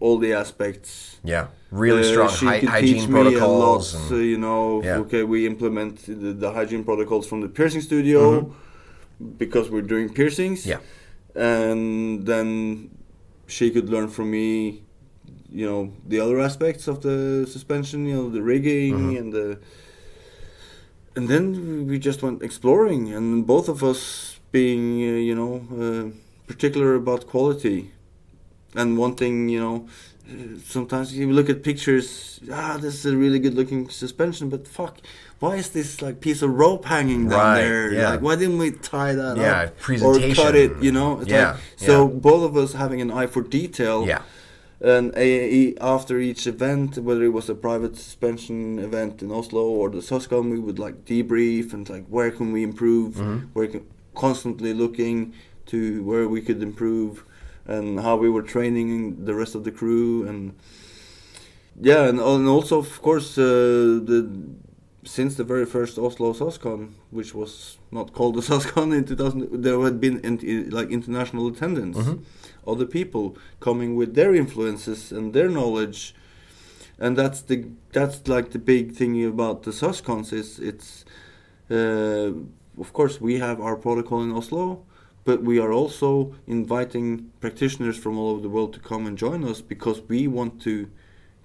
all 0.00 0.18
the 0.18 0.32
aspects. 0.34 1.16
Yeah, 1.24 1.46
really 1.70 2.00
Uh, 2.02 2.12
strong 2.12 2.28
she 2.30 2.46
hy- 2.46 2.60
could 2.60 2.68
hygiene 2.68 2.94
teach 2.94 3.08
me 3.08 3.20
a 3.20 3.22
lot, 3.24 3.30
protocols. 3.32 3.94
and- 4.10 4.24
you 4.32 4.38
know, 4.38 4.82
Yeah. 4.84 4.98
okay, 5.02 5.22
we 5.24 5.46
implement 5.46 6.04
the, 6.06 6.32
the 6.32 6.50
hygiene 6.52 6.84
protocols 6.84 7.26
from 7.26 7.40
the 7.40 7.48
piercing 7.48 7.80
studio 7.82 8.52
because 9.38 9.70
we're 9.70 9.88
doing 9.94 10.08
piercings. 10.12 10.60
Mm-hmm. 10.60 10.70
yeah, 10.70 11.42
and 11.60 12.26
then 12.26 12.90
she 13.46 13.70
could 13.70 13.88
learn 13.88 14.08
from 14.08 14.30
me 14.30 14.82
you 15.60 15.66
know 15.70 15.92
the 16.08 16.18
other 16.24 16.38
aspects 16.40 16.88
of 16.88 16.96
the 17.02 17.46
suspension 17.46 18.06
you 18.08 18.14
know 18.16 18.28
the 18.30 18.42
rigging 18.42 18.94
Mm-hmm. 18.94 19.16
and 19.20 19.32
the 19.32 19.58
and 21.16 21.28
then 21.28 21.86
we 21.88 21.98
just 21.98 22.22
went 22.22 22.42
exploring 22.42 23.12
and 23.12 23.46
both 23.46 23.68
of 23.68 23.82
us 23.82 24.00
being 24.52 24.84
uh, 25.02 25.16
you 25.28 25.34
know 25.34 25.52
uh, 25.80 26.04
particular 26.46 26.94
about 26.94 27.26
quality. 27.26 27.90
And 28.76 28.98
wanting 28.98 29.48
you 29.48 29.60
know 29.60 29.86
sometimes 30.64 31.16
you 31.16 31.30
look 31.32 31.48
at 31.48 31.62
pictures 31.62 32.40
ah 32.52 32.76
this 32.80 32.94
is 32.98 33.06
a 33.12 33.16
really 33.16 33.38
good 33.38 33.54
looking 33.54 33.88
suspension 33.90 34.48
but 34.48 34.66
fuck 34.66 34.94
why 35.38 35.54
is 35.56 35.68
this 35.70 36.00
like 36.02 36.16
piece 36.20 36.40
of 36.42 36.50
rope 36.50 36.84
hanging 36.86 37.28
down 37.28 37.38
Right, 37.38 37.60
there? 37.60 37.92
yeah. 37.92 38.10
like 38.10 38.22
why 38.26 38.34
didn't 38.36 38.58
we 38.58 38.70
tie 38.72 39.12
that 39.14 39.36
Yeah, 39.36 39.70
up 39.70 40.02
or 40.02 40.14
cut 40.34 40.54
it 40.56 40.72
you 40.86 40.90
know? 40.92 41.22
Yeah, 41.26 41.52
like- 41.52 41.60
so 41.76 41.94
yeah. 42.08 42.14
both 42.28 42.42
of 42.48 42.56
us 42.56 42.72
having 42.72 43.00
an 43.00 43.10
eye 43.12 43.26
for 43.34 43.42
detail 43.42 44.06
yeah, 44.08 44.22
and 44.84 45.12
a, 45.16 45.74
after 45.80 46.18
each 46.18 46.46
event, 46.46 46.98
whether 46.98 47.24
it 47.24 47.32
was 47.32 47.48
a 47.48 47.54
private 47.54 47.96
suspension 47.96 48.78
event 48.78 49.22
in 49.22 49.30
Oslo 49.32 49.62
or 49.80 49.88
the 49.90 49.98
Suscon, 50.10 50.50
we 50.50 50.58
would 50.58 50.78
like 50.78 51.04
debrief 51.04 51.72
and 51.72 51.88
like 51.88 52.06
where 52.08 52.30
can 52.30 52.52
we 52.52 52.62
improve, 52.62 53.14
Mm-hmm. 53.14 53.46
where 53.54 53.66
can, 53.68 53.82
constantly 54.14 54.72
looking 54.74 55.32
to 55.66 56.02
where 56.04 56.28
we 56.28 56.40
could 56.46 56.62
improve, 56.62 57.24
and 57.66 58.00
how 58.00 58.14
we 58.16 58.28
were 58.28 58.42
training 58.42 59.24
the 59.24 59.34
rest 59.34 59.54
of 59.54 59.62
the 59.64 59.70
crew 59.72 60.26
and 60.28 60.54
yeah, 61.80 62.02
and, 62.08 62.20
and 62.20 62.46
also 62.46 62.78
of 62.78 63.00
course 63.02 63.36
uh, 63.38 63.42
the 64.10 64.28
since 65.04 65.34
the 65.34 65.44
very 65.44 65.66
first 65.66 65.98
Oslo 65.98 66.32
Suscon, 66.32 66.90
which 67.10 67.34
was 67.34 67.78
not 67.90 68.12
called 68.12 68.34
the 68.36 68.40
Suscon 68.50 68.94
in 68.96 69.04
2000, 69.04 69.62
there 69.62 69.78
had 69.82 70.00
been 70.00 70.20
in, 70.20 70.70
like 70.70 70.90
international 70.90 71.48
attendance, 71.48 71.96
other 72.66 72.86
people 72.86 73.36
coming 73.60 73.96
with 73.96 74.14
their 74.14 74.34
influences 74.34 75.12
and 75.12 75.32
their 75.32 75.48
knowledge, 75.48 76.14
and 76.98 77.16
that's 77.16 77.40
the 77.42 77.64
that's 77.92 78.26
like 78.28 78.50
the 78.50 78.58
big 78.58 78.92
thing 78.92 79.24
about 79.24 79.62
the 79.62 79.70
Suscons 79.72 80.32
is 80.32 80.58
it's 80.58 81.04
uh, 81.70 82.32
of 82.80 82.92
course 82.92 83.20
we 83.20 83.38
have 83.38 83.60
our 83.60 83.76
protocol 83.76 84.22
in 84.22 84.32
Oslo, 84.32 84.82
but 85.24 85.42
we 85.42 85.58
are 85.58 85.72
also 85.72 86.34
inviting 86.46 87.30
practitioners 87.40 87.96
from 87.96 88.18
all 88.18 88.30
over 88.30 88.40
the 88.42 88.48
world 88.48 88.72
to 88.74 88.80
come 88.80 89.06
and 89.06 89.16
join 89.18 89.44
us 89.44 89.60
because 89.60 90.02
we 90.08 90.26
want 90.28 90.60
to 90.62 90.88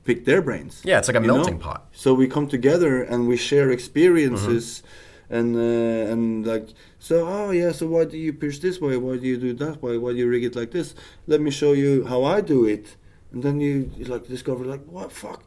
pick 0.05 0.25
their 0.25 0.41
brains. 0.41 0.81
yeah. 0.85 0.97
It's 0.99 1.07
like 1.07 1.17
a 1.17 1.21
you 1.21 1.27
know? 1.27 1.35
melting 1.35 1.59
pot. 1.59 1.87
So 1.91 2.13
we 2.13 2.27
come 2.27 2.47
together 2.47 3.03
and 3.03 3.27
we 3.27 3.37
share 3.37 3.69
experiences, 3.71 4.81
Mm-hmm. 4.81 5.35
and 5.37 5.55
uh, 5.55 6.11
and 6.13 6.47
like 6.47 6.67
so. 6.99 7.27
Oh 7.27 7.51
yeah. 7.51 7.71
So 7.71 7.87
why 7.87 8.05
do 8.05 8.17
you 8.17 8.33
pierce 8.33 8.59
this 8.59 8.79
way? 8.79 8.97
Why 8.97 9.17
do 9.17 9.25
you 9.27 9.37
do 9.37 9.53
that 9.53 9.81
way? 9.81 9.97
Why 9.97 10.11
do 10.11 10.17
you 10.17 10.27
rig 10.29 10.43
it 10.43 10.55
like 10.55 10.71
this? 10.71 10.93
Let 11.27 11.41
me 11.41 11.49
show 11.51 11.71
you 11.73 12.05
how 12.05 12.23
I 12.23 12.41
do 12.41 12.65
it, 12.65 12.95
and 13.31 13.41
then 13.43 13.59
you, 13.59 13.91
you 13.97 14.05
like 14.05 14.27
discover 14.27 14.63
like 14.65 14.83
what 14.85 15.11
fuck. 15.11 15.43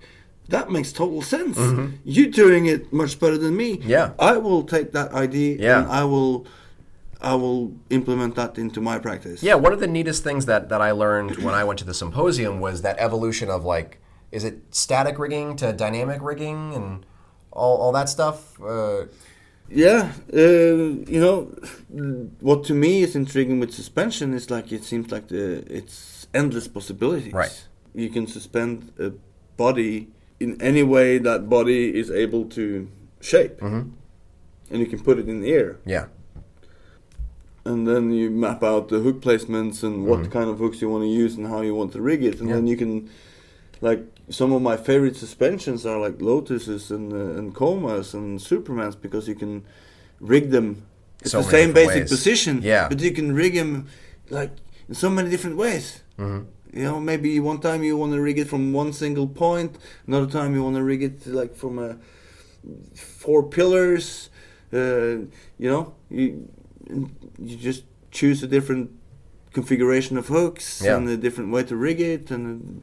That 0.48 0.70
makes 0.70 0.92
total 0.92 1.22
sense. 1.22 1.56
You're 2.04 2.30
doing 2.30 2.66
it 2.66 2.92
much 2.92 3.18
better 3.20 3.38
than 3.38 3.56
me. 3.56 3.76
Mm-hmm. 3.78 3.88
Yeah. 3.88 4.10
I 4.18 4.36
will 4.38 4.64
take 4.64 4.90
that 4.92 5.12
idea 5.12 5.56
Yeah. 5.56 5.82
and 5.84 5.90
I 5.92 6.02
will, 6.02 6.46
I 7.20 7.36
will 7.36 7.72
implement 7.90 8.34
that 8.34 8.58
into 8.58 8.80
my 8.80 8.98
practice. 8.98 9.40
Yeah, 9.42 9.54
one 9.54 9.72
of 9.72 9.78
the 9.78 9.86
neatest 9.86 10.24
things 10.24 10.46
that, 10.46 10.68
that 10.68 10.80
I 10.82 10.90
learned 10.90 11.36
when 11.36 11.54
I 11.54 11.62
went 11.62 11.78
to 11.78 11.84
the 11.84 11.94
symposium 11.94 12.60
was 12.60 12.82
that 12.82 12.96
evolution 12.98 13.50
of 13.50 13.64
like, 13.64 14.00
is 14.32 14.42
it 14.44 14.58
static 14.72 15.16
rigging 15.18 15.54
to 15.56 15.72
dynamic 15.72 16.20
rigging 16.20 16.74
and 16.74 17.06
all, 17.52 17.76
all 17.76 17.92
that 17.92 18.08
stuff? 18.08 18.60
Uh, 18.60 19.04
Yeah, 19.70 20.12
uh, 20.34 20.38
you 21.08 21.20
know, 21.20 21.50
what 22.40 22.64
to 22.64 22.74
me 22.74 23.02
is 23.02 23.16
intriguing 23.16 23.58
with 23.60 23.72
suspension 23.72 24.34
is 24.34 24.50
like 24.50 24.70
it 24.70 24.84
seems 24.84 25.10
like 25.10 25.28
the 25.28 25.64
it's 25.74 26.26
endless 26.34 26.68
possibilities. 26.68 27.32
Right. 27.32 27.66
You 27.94 28.10
can 28.10 28.26
suspend 28.26 28.92
a 28.98 29.12
body 29.56 30.08
in 30.40 30.60
any 30.60 30.82
way 30.82 31.18
that 31.18 31.48
body 31.48 31.98
is 31.98 32.10
able 32.10 32.44
to 32.50 32.88
shape, 33.20 33.60
Mm-hmm. 33.60 33.90
and 34.70 34.80
you 34.80 34.86
can 34.86 35.00
put 35.02 35.18
it 35.18 35.28
in 35.28 35.40
the 35.40 35.52
air, 35.52 35.78
yeah, 35.86 36.06
and 37.64 37.86
then 37.86 38.10
you 38.12 38.28
map 38.30 38.62
out 38.64 38.88
the 38.88 38.98
hook 38.98 39.20
placements 39.22 39.82
and 39.84 40.04
what 40.06 40.30
kind 40.30 40.50
of 40.50 40.58
hooks 40.58 40.82
you 40.82 40.88
want 40.90 41.04
to 41.04 41.08
use 41.08 41.36
and 41.36 41.46
how 41.46 41.60
you 41.62 41.74
want 41.74 41.92
to 41.92 42.00
rig 42.02 42.24
it, 42.24 42.40
and 42.40 42.42
Mm-hmm. 42.42 42.48
Yeah. 42.48 42.54
then 42.56 42.66
you 42.66 42.76
can, 42.76 43.10
like, 43.82 44.00
some 44.30 44.52
of 44.56 44.62
my 44.62 44.76
favorite 44.76 45.16
suspensions 45.16 45.84
are 45.84 45.98
like 46.06 46.18
Lotuses 46.22 46.90
and 46.90 47.12
uh, 47.12 47.38
and 47.38 47.54
Comas 47.54 48.14
and 48.14 48.40
Supermans 48.40 48.96
because 49.00 49.28
you 49.30 49.34
can 49.36 49.62
rig 50.20 50.50
them. 50.50 50.68
It's 51.20 51.30
So 51.32 51.42
the 51.42 51.50
same 51.50 51.72
basic 51.72 52.02
ways. 52.02 52.10
position, 52.10 52.54
Yeah. 52.62 52.88
but 52.88 53.00
you 53.00 53.12
can 53.12 53.34
rig 53.34 53.54
them 53.54 53.86
like 54.30 54.50
in 54.88 54.94
so 54.94 55.08
many 55.10 55.28
different 55.30 55.56
ways. 55.56 56.02
Mm-hmm. 56.18 56.42
You 56.78 56.84
know, 56.84 57.00
maybe 57.00 57.38
one 57.40 57.58
time 57.60 57.82
you 57.88 57.98
want 57.98 58.12
to 58.12 58.20
rig 58.20 58.38
it 58.38 58.48
from 58.48 58.72
one 58.72 58.92
single 58.92 59.28
point, 59.28 59.76
another 60.06 60.30
time 60.38 60.54
you 60.56 60.62
want 60.64 60.76
to 60.76 60.82
rig 60.82 61.02
it 61.02 61.26
like 61.26 61.54
from 61.62 61.78
a 61.78 61.96
four 62.94 63.42
pillars. 63.42 64.30
Uh, 64.72 65.26
you 65.58 65.68
know, 65.72 65.94
you 66.10 66.48
you 67.48 67.56
just 67.70 67.84
choose 68.10 68.42
a 68.42 68.46
different 68.46 68.90
configuration 69.52 70.16
of 70.18 70.28
hooks 70.28 70.80
Yeah. 70.82 70.96
and 70.96 71.08
a 71.08 71.16
different 71.16 71.52
way 71.52 71.62
to 71.64 71.76
rig 71.76 72.00
it, 72.00 72.30
and 72.30 72.82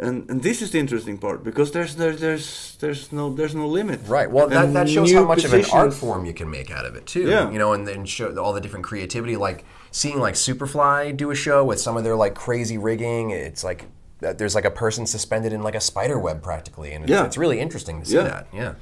and 0.00 0.28
and 0.30 0.42
this 0.42 0.62
is 0.62 0.70
the 0.72 0.78
interesting 0.78 1.18
part 1.18 1.44
because 1.44 1.70
there's 1.72 1.94
there's 1.94 2.20
there's 2.20 2.76
there's 2.80 3.12
no 3.12 3.32
there's 3.32 3.54
no 3.54 3.66
limit. 3.68 4.00
right. 4.06 4.30
Well, 4.30 4.48
that, 4.48 4.72
that 4.72 4.88
shows 4.88 5.12
how 5.12 5.24
much 5.24 5.44
of 5.44 5.52
an 5.52 5.64
art 5.72 5.92
form 5.94 6.24
you 6.24 6.32
can 6.34 6.48
make 6.50 6.70
out 6.70 6.84
of 6.86 6.96
it 6.96 7.04
too. 7.06 7.28
Yeah. 7.28 7.50
You 7.52 7.58
know, 7.58 7.72
and 7.74 7.86
then 7.86 8.04
show 8.06 8.34
all 8.42 8.52
the 8.52 8.60
different 8.60 8.84
creativity. 8.86 9.36
Like 9.36 9.64
seeing 9.90 10.18
like 10.18 10.34
Superfly 10.34 11.16
do 11.16 11.30
a 11.30 11.34
show 11.34 11.64
with 11.64 11.78
some 11.80 11.96
of 11.98 12.02
their 12.04 12.16
like 12.16 12.34
crazy 12.34 12.78
rigging. 12.78 13.30
It's 13.30 13.62
like 13.62 13.84
there's 14.20 14.54
like 14.54 14.64
a 14.66 14.70
person 14.70 15.06
suspended 15.06 15.52
in 15.52 15.62
like 15.62 15.74
a 15.74 15.80
spider 15.80 16.18
web 16.18 16.42
practically, 16.42 16.92
and 16.92 17.04
it's, 17.04 17.10
Yeah. 17.10 17.24
it's 17.26 17.36
really 17.38 17.60
interesting 17.60 18.00
to 18.00 18.06
see 18.06 18.16
Yeah. 18.16 18.22
that. 18.24 18.46
Yeah. 18.52 18.74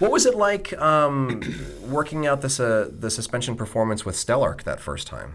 What 0.00 0.10
was 0.10 0.24
it 0.26 0.34
like 0.34 0.72
um, 0.80 1.40
working 1.88 2.26
out 2.26 2.40
this 2.40 2.58
uh, 2.58 2.88
the 2.98 3.10
suspension 3.10 3.54
performance 3.54 4.04
with 4.06 4.16
Stelarc 4.16 4.62
that 4.64 4.80
first 4.80 5.06
time? 5.06 5.34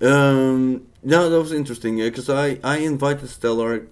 Um, 0.00 0.86
no, 1.02 1.28
that 1.28 1.38
was 1.38 1.52
interesting 1.52 1.96
because 1.98 2.30
I, 2.30 2.58
I 2.64 2.78
invited 2.78 3.28
Stelarc 3.28 3.86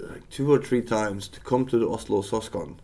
like 0.00 0.28
two 0.30 0.50
or 0.52 0.58
three 0.58 0.82
times 0.82 1.28
to 1.28 1.40
come 1.40 1.66
to 1.66 1.78
the 1.78 1.88
Oslo 1.88 2.22
Suscon. 2.22 2.76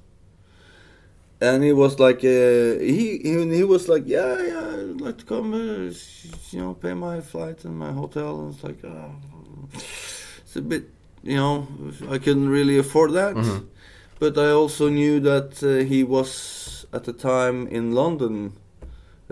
And 1.40 1.62
he 1.62 1.72
was 1.72 1.98
like, 1.98 2.18
uh, 2.18 2.78
he, 2.80 3.18
he 3.22 3.56
he 3.56 3.64
was 3.64 3.88
like, 3.88 4.04
yeah, 4.06 4.40
yeah, 4.42 4.68
I'd 4.74 5.00
like 5.00 5.18
to 5.18 5.24
come, 5.24 5.52
uh, 5.52 5.92
you 6.50 6.60
know, 6.60 6.74
pay 6.74 6.94
my 6.94 7.20
flight 7.20 7.64
and 7.64 7.76
my 7.78 7.92
hotel. 7.92 8.40
And 8.40 8.54
it's 8.54 8.64
like, 8.64 8.82
oh, 8.84 9.10
it's 9.74 10.56
a 10.56 10.62
bit, 10.62 10.84
you 11.22 11.36
know, 11.36 11.66
I 12.08 12.18
couldn't 12.18 12.48
really 12.48 12.78
afford 12.78 13.12
that. 13.12 13.34
But 14.20 14.38
I 14.38 14.50
also 14.50 14.88
knew 14.88 15.20
that 15.20 15.62
uh, 15.62 15.84
he 15.84 16.04
was 16.04 16.86
at 16.92 17.04
the 17.04 17.12
time 17.12 17.66
in 17.66 17.92
London 17.92 18.52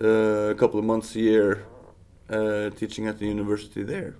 uh, 0.03 0.51
a 0.51 0.55
couple 0.55 0.79
of 0.81 0.85
months 0.85 1.15
a 1.15 1.21
year 1.21 1.65
uh, 2.29 2.71
teaching 2.71 3.07
at 3.07 3.19
the 3.21 3.27
university 3.27 3.85
there. 3.85 4.15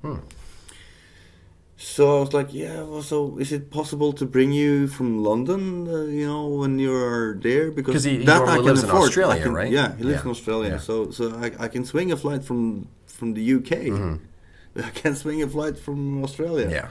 So 1.85 2.17
I 2.19 2.21
was 2.21 2.33
like, 2.33 2.55
yeah, 2.55 2.83
well, 2.85 3.03
so 3.03 3.37
is 3.39 3.51
it 3.53 3.71
possible 3.71 4.13
to 4.15 4.25
bring 4.25 4.53
you 4.53 4.87
from 4.87 5.23
London, 5.25 5.89
uh, 5.89 6.03
you 6.19 6.27
know, 6.27 6.47
when 6.47 6.79
you're 6.79 7.35
there? 7.47 7.71
because 7.73 8.05
he- 8.05 8.19
he 8.19 8.25
that 8.25 8.41
I 8.43 8.57
can 8.57 8.65
lives 8.67 8.83
in 8.85 8.89
afford. 8.89 9.03
I 9.03 9.07
Australia, 9.09 9.43
can- 9.43 9.55
right? 9.61 9.71
Yeah, 9.79 9.97
he 9.99 10.05
lives 10.05 10.19
Yeah. 10.21 10.25
in 10.27 10.31
Australia. 10.37 10.71
Yeah. 10.75 10.79
So 10.89 10.95
so 11.11 11.23
I, 11.45 11.47
I 11.65 11.69
can 11.75 11.85
swing 11.85 12.13
a 12.13 12.17
flight 12.17 12.43
from 12.49 12.87
from 13.19 13.29
the 13.35 13.43
UK. 13.57 13.73
I 14.89 14.91
can't 15.01 15.19
swing 15.19 15.43
a 15.43 15.49
flight 15.57 15.77
from 15.87 16.23
Australia. 16.27 16.67
Mm-hmm. 16.67 16.81
Yeah. 16.81 16.89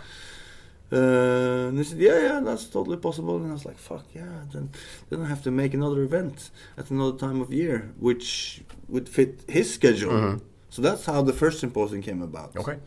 Uh, 0.93 1.69
and 1.69 1.75
they 1.79 1.83
said, 1.89 1.99
yeah, 2.07 2.19
yeah, 2.27 2.39
that's 2.47 2.65
totally 2.65 2.97
possible. 2.97 3.37
And 3.37 3.47
I 3.49 3.53
was 3.53 3.65
like, 3.65 3.77
fuck, 3.77 4.05
yeah. 4.13 4.33
Then, 4.53 4.65
then 5.09 5.21
I 5.21 5.27
have 5.33 5.41
to 5.43 5.51
make 5.61 5.73
another 5.73 6.01
event 6.03 6.51
at 6.77 6.91
another 6.91 7.17
time 7.25 7.39
of 7.39 7.49
year, 7.53 7.77
which 8.07 8.61
would 8.89 9.07
fit 9.07 9.31
his 9.47 9.73
schedule. 9.73 10.41
So 10.69 10.81
that's 10.81 11.05
how 11.05 11.21
the 11.29 11.31
first 11.33 11.59
symposium 11.61 12.01
came 12.01 12.21
about. 12.21 12.49
Okay. 12.57 12.77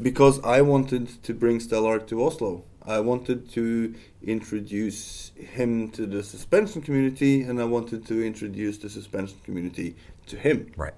Because 0.00 0.40
I 0.44 0.60
wanted 0.62 1.22
to 1.24 1.34
bring 1.34 1.58
Stelarc 1.58 2.06
to 2.08 2.24
Oslo. 2.24 2.64
I 2.86 3.00
wanted 3.00 3.50
to 3.50 3.94
introduce 4.22 5.32
him 5.36 5.90
to 5.90 6.06
the 6.06 6.22
suspension 6.22 6.80
community, 6.80 7.42
and 7.42 7.60
I 7.60 7.64
wanted 7.64 8.06
to 8.06 8.24
introduce 8.24 8.78
the 8.78 8.88
suspension 8.88 9.38
community 9.44 9.96
to 10.26 10.36
him. 10.36 10.72
Right. 10.76 10.94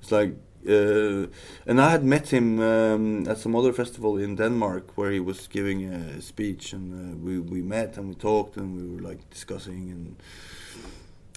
It's 0.00 0.12
like, 0.12 0.34
uh, 0.66 1.26
and 1.66 1.80
I 1.80 1.90
had 1.90 2.04
met 2.04 2.32
him 2.32 2.60
um, 2.60 3.28
at 3.28 3.38
some 3.38 3.54
other 3.54 3.72
festival 3.72 4.16
in 4.16 4.36
Denmark 4.36 4.96
where 4.96 5.10
he 5.10 5.20
was 5.20 5.46
giving 5.46 5.84
a 5.84 6.22
speech, 6.22 6.72
and 6.72 6.86
uh, 6.94 7.16
we 7.18 7.38
we 7.38 7.60
met 7.60 7.98
and 7.98 8.08
we 8.08 8.14
talked 8.14 8.56
and 8.56 8.74
we 8.74 8.96
were 8.96 9.02
like 9.08 9.28
discussing 9.28 9.90
and 9.90 10.16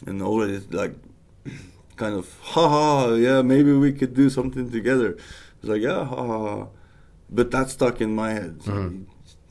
and 0.05 0.22
already 0.22 0.59
like 0.72 0.95
kind 1.97 2.15
of, 2.15 2.39
haha, 2.41 3.15
yeah, 3.15 3.41
maybe 3.41 3.74
we 3.74 3.91
could 3.91 4.13
do 4.13 4.30
something 4.30 4.70
together. 4.72 5.18
It's 5.60 5.70
like, 5.70 5.82
yeah, 5.82 6.05
ha 6.05 6.16
ha. 6.16 6.38
ha. 6.39 6.68
But 7.30 7.51
that 7.51 7.70
stuck 7.70 7.99
in 8.01 8.16
my 8.16 8.32
head. 8.32 8.64
So 8.64 8.93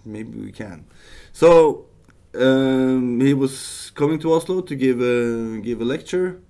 Maybe 0.05 0.39
we 0.39 0.53
can. 0.53 0.87
So 1.33 1.87
um, 2.35 3.21
he 3.21 3.35
was 3.35 3.91
coming 3.95 4.19
to 4.21 4.33
Oslo 4.33 4.61
to 4.61 4.75
give 4.75 5.01
a 5.01 5.59
give 5.61 5.81
a 5.81 5.85
lecture, 5.85 6.41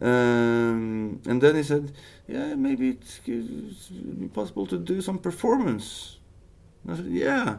um, 0.00 1.20
and 1.26 1.40
then 1.40 1.56
he 1.56 1.62
said, 1.62 1.92
"Yeah, 2.28 2.54
maybe 2.54 2.90
it's, 2.90 3.20
it's 3.26 3.90
possible 4.32 4.66
to 4.66 4.78
do 4.78 5.00
some 5.00 5.18
performance." 5.18 6.18
And 6.84 6.92
I 6.92 6.96
said, 6.96 7.06
"Yeah, 7.06 7.58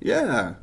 yeah, 0.00 0.54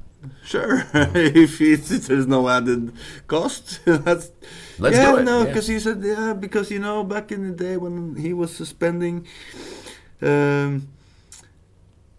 sure. 0.43 0.83
if 0.93 1.59
it's, 1.59 2.07
there's 2.07 2.27
no 2.27 2.47
added 2.47 2.93
cost, 3.27 3.81
that's 3.85 4.31
Let's 4.77 4.95
yeah, 4.95 5.11
do 5.11 5.17
it, 5.17 5.23
no, 5.23 5.39
yeah. 5.39 5.45
because 5.45 5.67
he 5.67 5.79
said, 5.79 6.01
yeah, 6.01 6.33
because 6.33 6.71
you 6.71 6.79
know, 6.79 7.03
back 7.03 7.33
in 7.33 7.47
the 7.49 7.55
day 7.55 7.75
when 7.75 8.15
he 8.15 8.31
was 8.33 8.55
suspending." 8.55 9.27
Um, 10.21 10.87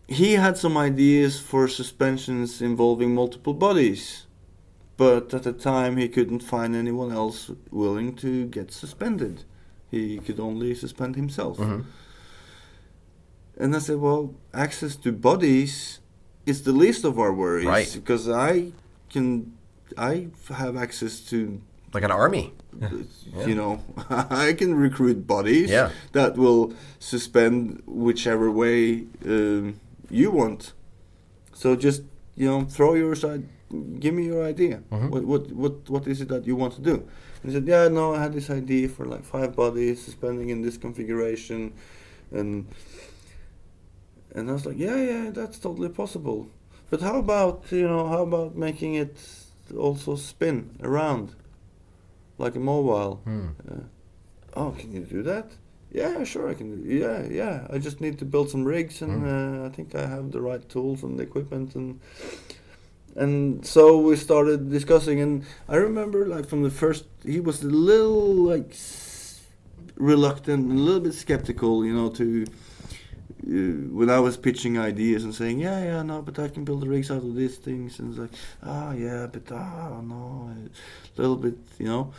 he 0.09 0.33
had 0.35 0.57
some 0.59 0.77
ideas 0.77 1.39
for 1.41 1.69
suspensions 1.69 2.61
involving 2.61 3.15
multiple 3.15 3.55
bodies, 3.55 4.27
but 4.97 5.33
at 5.35 5.45
the 5.45 5.53
time 5.53 5.97
he 5.97 6.09
couldn't 6.09 6.41
find 6.43 6.75
anyone 6.75 7.13
else 7.13 7.51
willing 7.71 8.17
to 8.17 8.47
get 8.47 8.73
suspended. 8.73 9.45
He 9.91 10.19
could 10.19 10.41
only 10.41 10.75
suspend 10.75 11.17
himself. 11.17 11.59
Mhm. 11.59 11.85
And 13.57 13.77
I 13.77 13.79
said, 13.79 13.97
well, 13.99 14.35
access 14.55 14.97
to 14.97 15.13
bodies 15.13 16.01
is 16.47 16.63
the 16.63 16.73
least 16.73 17.05
of 17.05 17.19
our 17.19 17.33
worries. 17.33 17.67
Right. 17.67 17.93
Because 17.95 18.29
I 18.29 18.73
can, 19.11 19.53
I 19.99 20.29
have 20.49 20.77
access 20.77 21.21
to 21.31 21.61
Like 21.93 22.05
an 22.05 22.11
army. 22.13 22.53
you 23.47 23.55
know, 23.55 23.81
I 24.49 24.53
can 24.55 24.75
recruit 24.75 25.27
bodies 25.27 25.71
Yeah. 25.71 25.91
that 26.13 26.37
will 26.37 26.73
suspend 26.99 27.83
whichever 27.87 28.51
way 28.51 29.05
um, 29.27 29.81
you 30.11 30.31
want. 30.31 30.73
So 31.53 31.77
just 31.77 32.03
you 32.37 32.47
know, 32.47 32.65
throw 32.65 32.95
your 32.95 33.15
side. 33.15 33.43
Give 34.01 34.15
me 34.15 34.25
your 34.27 34.43
idea. 34.45 34.83
Mhm. 34.91 35.11
What 35.11 35.25
what 35.25 35.53
what 35.53 35.75
what 35.91 36.07
is 36.07 36.21
it 36.21 36.29
that 36.29 36.47
you 36.47 36.57
want 36.57 36.75
to 36.75 36.81
do? 36.81 36.95
And 37.43 37.51
he 37.51 37.53
said, 37.53 37.67
yeah, 37.67 37.89
no, 37.89 38.15
I 38.15 38.21
had 38.23 38.33
this 38.33 38.51
idea 38.51 38.89
for 38.89 39.05
like 39.07 39.25
five 39.25 39.55
bodies 39.57 40.03
suspending 40.05 40.51
in 40.51 40.63
this 40.63 40.77
configuration, 40.79 41.73
and 42.33 42.67
and 44.35 44.49
I 44.49 44.53
was 44.53 44.65
like, 44.67 44.79
yeah, 44.79 44.97
yeah, 44.97 45.31
that's 45.31 45.59
totally 45.59 45.89
possible. 45.89 46.49
But 46.91 47.01
how 47.01 47.19
about 47.19 47.65
you 47.71 47.87
know, 47.89 48.09
how 48.09 48.23
about 48.23 48.57
making 48.57 48.95
it 48.95 49.17
also 49.77 50.17
spin 50.17 50.71
around, 50.83 51.35
like 52.41 52.57
a 52.57 52.61
mobile? 52.61 53.21
Hmm. 53.25 53.49
Uh, 53.71 53.75
oh, 54.61 54.71
can 54.79 54.93
you 54.93 55.01
do 55.01 55.23
that? 55.23 55.47
Yeah, 55.93 56.25
sure, 56.25 56.49
I 56.51 56.55
can. 56.55 56.67
Do, 56.71 56.89
yeah, 56.89 57.27
yeah. 57.41 57.67
I 57.75 57.79
just 57.79 58.01
need 58.01 58.19
to 58.19 58.25
build 58.25 58.49
some 58.51 58.65
rigs, 58.65 59.03
and 59.03 59.13
uh, 59.27 59.67
I 59.67 59.69
think 59.77 59.95
I 59.95 60.07
have 60.07 60.31
the 60.31 60.41
right 60.41 60.65
tools 60.69 61.03
and 61.03 61.19
the 61.19 61.23
equipment, 61.25 61.75
and 61.75 61.99
and 63.17 63.65
so 63.67 63.99
we 63.99 64.17
started 64.17 64.71
discussing. 64.71 65.21
And 65.21 65.45
I 65.69 65.77
remember, 65.77 66.27
like 66.27 66.47
from 66.49 66.63
the 66.63 66.71
first, 66.71 67.05
he 67.25 67.41
was 67.41 67.63
a 67.63 67.67
little 67.67 68.35
like 68.53 68.71
s- 68.71 69.41
reluctant, 69.97 70.71
a 70.71 70.75
little 70.75 71.01
bit 71.01 71.15
skeptical, 71.15 71.85
you 71.85 71.95
know, 71.95 72.09
to. 72.11 72.47
Uh, 73.43 73.89
when 73.97 74.11
I 74.11 74.21
was 74.21 74.37
pitching 74.37 74.79
ideas 74.79 75.25
and 75.25 75.35
saying, 75.35 75.61
yeah, 75.61 75.83
yeah, 75.83 76.03
no, 76.03 76.21
but 76.21 76.39
I 76.39 76.49
can 76.49 76.65
build 76.65 76.83
the 76.83 76.89
rigs 76.89 77.11
out 77.11 77.19
of 77.19 77.35
these 77.35 77.57
things, 77.57 77.99
and 77.99 78.11
it's 78.11 78.19
like, 78.19 78.31
ah, 78.63 78.93
yeah, 78.93 79.27
but 79.27 79.51
ah, 79.51 80.01
no, 80.03 80.51
a 80.53 81.21
little 81.21 81.37
bit, 81.37 81.57
you 81.79 81.87
know. 81.87 82.13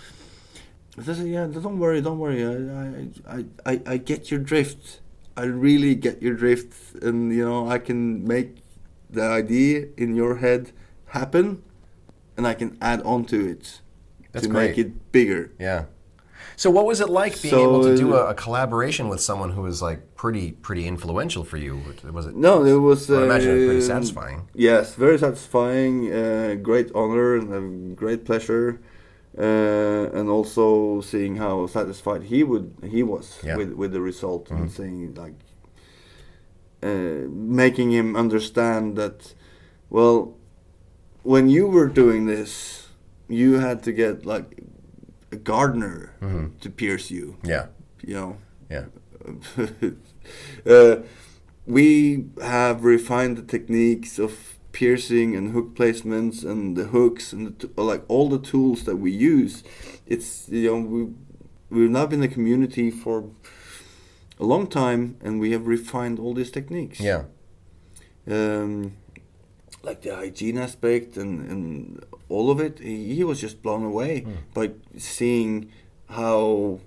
I 0.97 1.03
said, 1.03 1.27
yeah, 1.27 1.45
don't 1.47 1.79
worry, 1.79 2.01
don't 2.01 2.19
worry. 2.19 2.43
I, 2.43 3.35
I, 3.37 3.45
I, 3.65 3.81
I 3.85 3.97
get 3.97 4.29
your 4.31 4.39
drift. 4.39 4.99
I 5.37 5.43
really 5.43 5.95
get 5.95 6.21
your 6.21 6.33
drift, 6.33 6.73
and 7.03 7.31
you 7.33 7.45
know, 7.45 7.69
I 7.69 7.77
can 7.77 8.27
make 8.27 8.57
the 9.09 9.23
idea 9.23 9.87
in 9.97 10.15
your 10.15 10.37
head 10.37 10.71
happen, 11.07 11.63
and 12.35 12.45
I 12.47 12.53
can 12.53 12.77
add 12.81 13.01
on 13.03 13.25
to 13.25 13.47
it 13.47 13.81
That's 14.31 14.45
to 14.45 14.51
great. 14.51 14.69
make 14.69 14.77
it 14.77 15.11
bigger. 15.11 15.51
Yeah. 15.59 15.85
So 16.61 16.69
what 16.69 16.85
was 16.85 17.01
it 17.01 17.09
like 17.09 17.41
being 17.41 17.55
So, 17.55 17.63
able 17.63 17.81
to 17.89 17.97
do 17.97 18.13
a, 18.13 18.23
a 18.27 18.35
collaboration 18.35 19.09
with 19.09 19.19
someone 19.19 19.49
who 19.55 19.63
was 19.63 19.81
like 19.81 19.99
pretty 20.13 20.51
pretty 20.51 20.85
influential 20.85 21.43
for 21.43 21.57
you? 21.57 21.73
Was 22.17 22.27
it? 22.27 22.35
No, 22.35 22.63
it 22.63 22.79
was. 22.89 23.09
I 23.09 23.23
imagine 23.23 23.49
it 23.57 23.65
pretty 23.65 23.85
uh, 23.87 23.93
satisfying. 23.95 24.39
Yes, 24.53 24.93
very 24.93 25.17
satisfying. 25.17 25.93
Uh, 26.13 26.53
great 26.69 26.89
honor 26.93 27.29
and 27.39 27.47
a 27.61 27.63
great 27.95 28.25
pleasure, 28.25 28.79
uh, 29.35 30.17
and 30.17 30.29
also 30.29 31.01
seeing 31.01 31.37
how 31.37 31.65
satisfied 31.65 32.21
he 32.31 32.43
would 32.43 32.67
he 32.95 33.01
was 33.01 33.25
Yeah. 33.43 33.57
with 33.57 33.71
with 33.81 33.91
the 33.91 34.01
result 34.11 34.51
and 34.51 34.69
seeing 34.77 35.15
like 35.15 35.39
uh, 36.83 37.25
making 37.61 37.89
him 37.89 38.15
understand 38.15 38.83
that, 39.01 39.33
well, 39.89 40.17
when 41.23 41.49
you 41.49 41.65
were 41.75 41.87
doing 41.87 42.27
this, 42.27 42.87
you 43.27 43.49
had 43.67 43.81
to 43.87 43.91
get 43.91 44.27
like 44.27 44.61
a 45.31 45.35
gardener 45.37 46.13
to 46.61 46.69
pierce 46.69 47.09
you. 47.11 47.37
Yeah. 47.43 47.67
You 48.03 48.13
know, 48.15 48.37
Yeah. 48.69 48.85
uh, 50.65 50.95
we 51.65 52.25
have 52.41 52.83
refined 52.83 53.37
the 53.37 53.43
techniques 53.43 54.17
of 54.19 54.57
piercing 54.71 55.35
and 55.35 55.51
hook 55.51 55.75
placements 55.75 56.43
and 56.43 56.75
the 56.75 56.85
hooks 56.85 57.33
and 57.33 57.47
the 57.47 57.67
t- 57.67 57.73
like 57.77 58.03
all 58.07 58.29
the 58.29 58.39
tools 58.39 58.83
that 58.85 58.95
we 58.97 59.11
use. 59.11 59.63
It's 60.07 60.47
you 60.49 60.69
know 60.71 60.79
we 60.79 61.07
we've 61.69 61.89
now 61.89 62.05
been 62.07 62.23
a 62.23 62.27
community 62.27 62.89
for 62.91 63.29
a 64.39 64.45
long 64.45 64.67
time 64.67 65.17
and 65.21 65.39
we 65.39 65.51
have 65.51 65.67
refined 65.67 66.19
all 66.19 66.33
these 66.33 66.51
techniques. 66.51 66.99
Yeah. 66.99 67.23
Um, 68.27 68.93
like 69.83 70.01
the 70.01 70.15
hygiene 70.15 70.57
aspect 70.57 71.17
and, 71.17 71.49
and 71.49 72.05
all 72.29 72.49
of 72.51 72.59
it, 72.59 72.79
he, 72.79 73.15
he 73.15 73.23
was 73.23 73.39
just 73.41 73.61
blown 73.63 73.83
away 73.83 74.25
by 74.53 74.71
seeing 74.97 75.71
how 76.09 76.79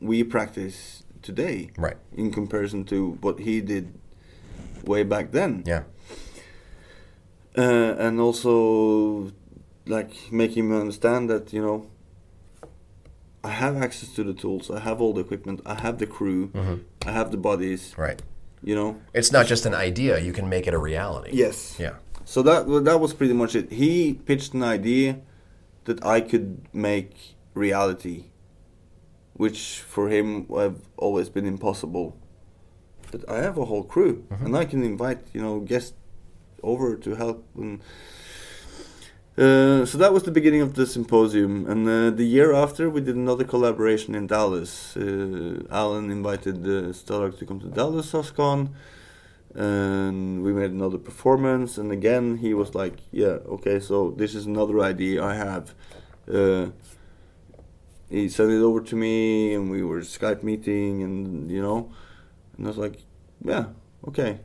we 0.00 0.24
practice 0.24 1.04
today 1.22 1.70
Right. 1.76 1.96
in 2.16 2.32
comparison 2.32 2.84
to 2.86 3.18
what 3.20 3.38
he 3.40 3.60
did 3.60 3.94
way 4.84 5.02
back 5.04 5.30
then. 5.30 5.62
Yeah. 5.66 5.84
Uh, 7.56 7.94
and 7.98 8.18
also, 8.18 9.30
like, 9.86 10.32
making 10.32 10.64
him 10.70 10.80
understand 10.80 11.28
that, 11.30 11.52
you 11.52 11.62
know, 11.62 11.86
I 13.44 13.50
have 13.50 13.76
access 13.76 14.08
to 14.14 14.24
the 14.24 14.32
tools, 14.32 14.70
I 14.70 14.80
have 14.80 15.00
all 15.00 15.12
the 15.12 15.20
equipment, 15.20 15.60
I 15.66 15.74
have 15.74 15.98
the 15.98 16.06
crew, 16.06 16.50
I 17.04 17.10
have 17.10 17.30
the 17.30 17.36
bodies, 17.36 17.92
Right. 17.98 18.22
you 18.62 18.74
know. 18.74 19.00
It's 19.12 19.32
not 19.32 19.46
just 19.46 19.66
an 19.66 19.74
idea; 19.74 20.18
you 20.20 20.32
can 20.32 20.48
make 20.48 20.66
it 20.68 20.74
a 20.74 20.78
reality. 20.78 21.30
Yes. 21.34 21.76
Yeah. 21.78 21.96
So 22.32 22.40
that 22.44 22.64
that 22.84 22.98
was 22.98 23.12
pretty 23.12 23.34
much 23.34 23.54
it. 23.54 23.70
He 23.70 24.14
pitched 24.14 24.54
an 24.54 24.62
idea 24.62 25.20
that 25.84 26.02
I 26.02 26.22
could 26.22 26.66
make 26.72 27.36
reality, 27.52 28.24
which 29.34 29.80
for 29.94 30.08
him 30.08 30.46
have 30.48 30.78
always 30.96 31.28
been 31.28 31.44
impossible. 31.44 32.16
But 33.10 33.28
I 33.28 33.42
have 33.42 33.58
a 33.58 33.66
whole 33.66 33.84
crew, 33.84 34.24
and 34.40 34.56
I 34.56 34.64
can 34.64 34.82
invite 34.82 35.20
you 35.34 35.42
know 35.42 35.60
guests 35.60 35.92
over 36.62 36.96
to 37.04 37.10
help. 37.16 37.44
And 37.54 37.82
uh, 39.36 39.84
so 39.84 39.98
that 39.98 40.14
was 40.14 40.22
the 40.22 40.32
beginning 40.38 40.62
of 40.62 40.72
the 40.72 40.86
symposium. 40.86 41.66
And 41.70 41.86
uh, 41.86 42.16
the 42.16 42.24
year 42.24 42.54
after, 42.54 42.88
we 42.88 43.02
did 43.02 43.16
another 43.16 43.44
collaboration 43.44 44.14
in 44.14 44.26
Dallas. 44.26 44.96
Uh, 44.96 45.64
Allen 45.70 46.10
invited 46.10 46.64
uh, 46.64 46.96
Stelarc 46.96 47.38
to 47.40 47.44
come 47.44 47.60
to 47.60 47.68
Dallas 47.68 48.10
Suscon 48.10 48.70
and 49.54 50.42
we 50.42 50.52
made 50.52 50.70
another 50.70 50.98
performance 50.98 51.76
and 51.76 51.92
again 51.92 52.38
he 52.38 52.54
was 52.54 52.74
like 52.74 52.94
yeah 53.10 53.36
okay 53.46 53.78
so 53.78 54.10
this 54.12 54.34
is 54.34 54.46
another 54.46 54.80
idea 54.80 55.22
i 55.22 55.34
have. 55.34 55.74
Uh, 56.32 56.68
he 58.08 58.28
sent 58.28 58.50
it 58.50 58.62
over 58.62 58.80
to 58.80 58.94
me 58.94 59.54
and 59.54 59.70
we 59.70 59.82
were 59.82 60.00
skype 60.00 60.42
meeting 60.42 61.02
and 61.02 61.50
you 61.50 61.60
know 61.60 61.90
and 62.56 62.66
i 62.66 62.68
was 62.68 62.78
like 62.78 62.98
yeah 63.44 63.66
okay 64.06 64.38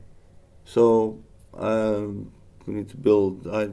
so 0.66 1.20
um, 1.53 2.32
we 2.66 2.74
need 2.74 2.89
to 2.89 2.97
build 2.97 3.47
I, 3.47 3.70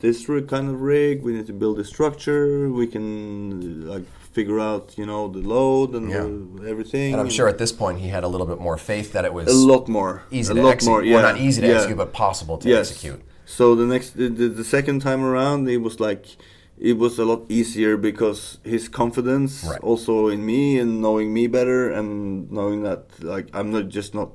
this 0.00 0.26
kind 0.26 0.68
of 0.68 0.80
rig 0.80 1.22
we 1.22 1.32
need 1.32 1.46
to 1.46 1.52
build 1.52 1.78
a 1.80 1.84
structure 1.84 2.70
we 2.70 2.86
can 2.86 3.86
like 3.86 4.04
figure 4.32 4.60
out 4.60 4.84
you 4.96 5.06
know 5.06 5.28
the 5.28 5.40
load 5.54 5.94
and 5.94 6.08
Yeah. 6.10 6.22
the, 6.62 6.68
everything 6.72 7.12
And 7.12 7.20
I'm 7.20 7.30
sure 7.30 7.48
at 7.48 7.58
this 7.58 7.72
point 7.72 7.98
he 8.04 8.08
had 8.16 8.22
a 8.24 8.28
little 8.28 8.46
bit 8.46 8.60
more 8.60 8.76
faith 8.78 9.12
that 9.14 9.24
it 9.24 9.32
was 9.34 9.46
a 9.48 9.56
lot 9.72 9.88
more 9.88 10.22
easy 10.30 10.52
a 10.52 10.54
to 10.56 10.62
lot 10.62 10.72
execute. 10.74 10.90
more 10.92 11.00
Or 11.00 11.04
yeah 11.04 11.22
not 11.32 11.38
easy 11.46 11.60
to 11.62 11.66
yeah. 11.68 11.74
execute, 11.76 11.98
but 11.98 12.12
possible 12.12 12.56
to 12.58 12.68
yes. 12.68 12.90
execute. 12.90 13.20
So 13.46 13.74
the 13.74 13.84
next, 13.94 14.10
the, 14.20 14.28
the, 14.28 14.48
the 14.48 14.64
second 14.64 15.00
time 15.02 15.22
around, 15.24 15.68
it 15.68 15.78
was 15.78 15.98
like, 15.98 16.24
it 16.78 16.96
was 17.04 17.18
a 17.18 17.24
lot 17.24 17.42
easier 17.48 17.96
because 17.96 18.58
his 18.62 18.88
confidence 18.88 19.52
Right. 19.64 19.80
also 19.90 20.28
in 20.28 20.40
me 20.46 20.78
and 20.82 20.90
knowing 21.02 21.28
me 21.38 21.48
better 21.48 21.90
and 21.98 22.08
knowing 22.52 22.84
that 22.84 23.02
like 23.34 23.46
I'm 23.52 23.68
not 23.76 23.88
just 23.88 24.14
not, 24.14 24.30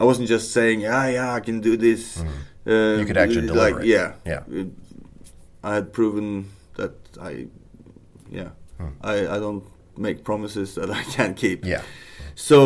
I 0.00 0.04
wasn't 0.04 0.28
just 0.28 0.52
saying 0.52 0.80
yeah 0.80 1.08
yeah 1.16 1.34
I 1.38 1.40
can 1.40 1.60
do 1.60 1.76
this. 1.76 2.02
Uh, 2.20 2.24
Mm-hmm. 2.68 3.00
You 3.00 3.06
could 3.06 3.16
actually 3.24 3.48
like 3.48 3.74
deliver 3.74 3.80
it. 3.80 3.86
yeah 3.86 4.08
Yeah. 4.32 4.42
I 5.68 5.74
had 5.78 5.86
proven 5.92 6.50
that 6.76 6.92
I, 7.20 7.46
yeah, 8.30 8.50
Hmm. 8.78 8.92
I 9.02 9.36
I 9.36 9.38
don't 9.38 9.64
make 9.96 10.22
promises 10.24 10.74
that 10.74 10.90
I 10.90 11.02
can't 11.16 11.36
keep. 11.36 11.64
Yeah. 11.64 11.82
So 12.34 12.58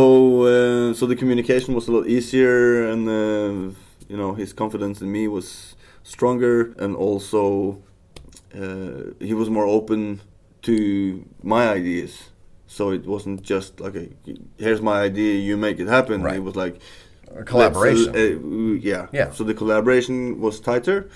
uh, 0.42 0.94
so 0.94 1.06
the 1.06 1.16
communication 1.16 1.74
was 1.74 1.88
a 1.88 1.92
lot 1.92 2.06
easier, 2.06 2.88
and 2.90 3.08
uh, 3.08 3.74
you 4.08 4.16
know 4.16 4.34
his 4.34 4.52
confidence 4.52 5.00
in 5.00 5.10
me 5.10 5.28
was 5.28 5.74
stronger, 6.02 6.74
and 6.78 6.94
also 6.96 7.78
uh, 8.54 9.14
he 9.20 9.34
was 9.34 9.48
more 9.48 9.66
open 9.66 10.20
to 10.62 11.24
my 11.42 11.68
ideas. 11.76 12.30
So 12.66 12.90
it 12.92 13.06
wasn't 13.06 13.42
just 13.42 13.80
like 13.80 13.96
a 13.96 14.08
here's 14.58 14.80
my 14.80 15.00
idea, 15.06 15.34
you 15.38 15.56
make 15.56 15.78
it 15.80 15.88
happen. 15.88 16.22
Right. 16.22 16.36
It 16.36 16.42
was 16.44 16.56
like 16.56 16.80
A 17.36 17.44
collaboration. 17.44 18.14
uh, 18.14 18.78
yeah. 18.80 19.06
Yeah. 19.12 19.30
So 19.32 19.44
the 19.44 19.54
collaboration 19.54 20.40
was 20.40 20.60
tighter. 20.60 21.08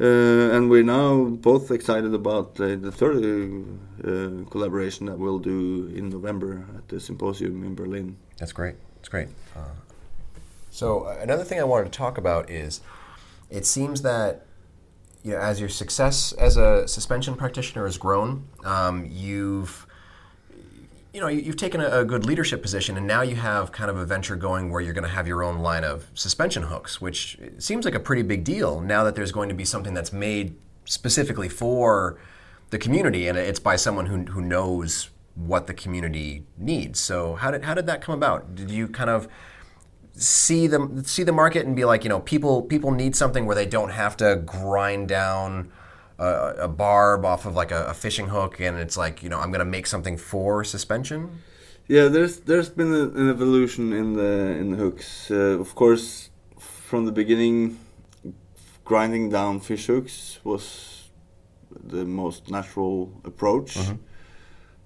Uh, 0.00 0.54
and 0.54 0.70
we're 0.70 0.84
now 0.84 1.24
both 1.24 1.72
excited 1.72 2.14
about 2.14 2.58
uh, 2.60 2.76
the 2.76 2.92
third 2.92 3.16
uh, 3.16 4.08
uh, 4.08 4.44
collaboration 4.48 5.06
that 5.06 5.18
we'll 5.18 5.40
do 5.40 5.92
in 5.92 6.08
November 6.08 6.64
at 6.76 6.86
the 6.88 7.00
symposium 7.00 7.64
in 7.64 7.74
Berlin. 7.74 8.16
That's 8.36 8.52
great. 8.52 8.76
That's 8.96 9.08
great. 9.08 9.28
so 10.70 11.00
uh, 11.02 11.18
another 11.20 11.42
thing 11.42 11.58
I 11.58 11.64
wanted 11.64 11.92
to 11.92 11.98
talk 11.98 12.16
about 12.16 12.48
is, 12.48 12.80
it 13.50 13.66
seems 13.66 14.02
that, 14.02 14.46
you 15.24 15.32
know, 15.32 15.38
as 15.38 15.58
your 15.58 15.68
success 15.68 16.30
as 16.32 16.56
a 16.56 16.86
suspension 16.86 17.34
practitioner 17.34 17.84
has 17.84 17.98
grown, 17.98 18.46
um, 18.64 19.04
you've, 19.10 19.84
you 21.12 21.20
know, 21.20 21.28
you- 21.28 21.40
you've 21.40 21.56
taken 21.56 21.80
a, 21.80 22.00
a 22.00 22.04
good 22.04 22.26
leadership 22.26 22.62
position, 22.62 22.96
and 22.96 23.06
now 23.06 23.22
you 23.22 23.36
have 23.36 23.72
kind 23.72 23.90
of 23.90 23.96
a 23.96 24.04
venture 24.04 24.36
going 24.36 24.70
where 24.70 24.80
you're 24.80 24.92
going 24.92 25.04
to 25.04 25.10
have 25.10 25.26
your 25.26 25.42
own 25.42 25.58
line 25.58 25.84
of 25.84 26.06
suspension 26.14 26.64
hooks, 26.64 27.00
which 27.00 27.38
seems 27.58 27.84
like 27.84 27.94
a 27.94 28.00
pretty 28.00 28.22
big 28.22 28.44
deal. 28.44 28.80
Now 28.80 29.04
that 29.04 29.14
there's 29.14 29.32
going 29.32 29.48
to 29.48 29.54
be 29.54 29.64
something 29.64 29.94
that's 29.94 30.12
made 30.12 30.54
specifically 30.84 31.48
for 31.48 32.18
the 32.70 32.78
community, 32.78 33.26
and 33.28 33.38
it's 33.38 33.60
by 33.60 33.76
someone 33.76 34.06
who 34.06 34.18
who 34.32 34.40
knows 34.42 35.08
what 35.34 35.66
the 35.66 35.74
community 35.74 36.44
needs. 36.58 37.00
So 37.00 37.34
how 37.36 37.50
did 37.50 37.64
how 37.64 37.74
did 37.74 37.86
that 37.86 38.02
come 38.02 38.14
about? 38.14 38.54
Did 38.54 38.70
you 38.70 38.88
kind 38.88 39.08
of 39.08 39.28
see 40.12 40.66
the 40.66 41.02
see 41.06 41.22
the 41.22 41.32
market 41.32 41.64
and 41.66 41.74
be 41.74 41.84
like, 41.84 42.04
you 42.04 42.08
know, 42.10 42.20
people 42.20 42.62
people 42.62 42.90
need 42.90 43.16
something 43.16 43.46
where 43.46 43.54
they 43.54 43.66
don't 43.66 43.90
have 43.90 44.16
to 44.18 44.42
grind 44.44 45.08
down 45.08 45.70
a, 46.18 46.54
a 46.64 46.68
barb 46.68 47.24
off 47.24 47.46
of 47.46 47.54
like 47.54 47.70
a, 47.70 47.86
a 47.86 47.94
fishing 47.94 48.28
hook, 48.28 48.60
and 48.60 48.78
it's 48.78 48.96
like, 48.96 49.22
you 49.22 49.28
know, 49.28 49.38
I'm 49.38 49.50
going 49.50 49.60
to 49.60 49.72
make 49.76 49.86
something 49.86 50.16
for 50.16 50.64
suspension. 50.64 51.42
Yeah, 51.86 52.08
there's 52.08 52.40
there's 52.40 52.68
been 52.68 52.92
a, 52.92 53.04
an 53.04 53.30
evolution 53.30 53.92
in 53.92 54.14
the 54.14 54.56
in 54.60 54.72
the 54.72 54.76
hooks. 54.76 55.30
Uh, 55.30 55.58
of 55.58 55.74
course, 55.74 56.30
from 56.58 57.06
the 57.06 57.12
beginning, 57.12 57.78
grinding 58.84 59.30
down 59.30 59.60
fish 59.60 59.86
hooks 59.86 60.38
was 60.44 61.08
the 61.70 62.04
most 62.04 62.50
natural 62.50 63.12
approach. 63.24 63.76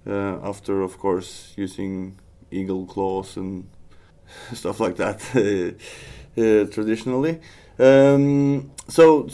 Uh, 0.05 0.37
after, 0.43 0.81
of 0.81 0.97
course, 0.97 1.53
using 1.55 2.19
eagle 2.51 2.85
claws 2.85 3.37
and 3.37 3.69
stuff 4.53 4.79
like 4.79 4.97
that 4.97 5.21
uh, 5.35 6.41
uh, 6.41 6.65
traditionally. 6.65 7.39
Um, 7.79 8.71
so 8.87 9.29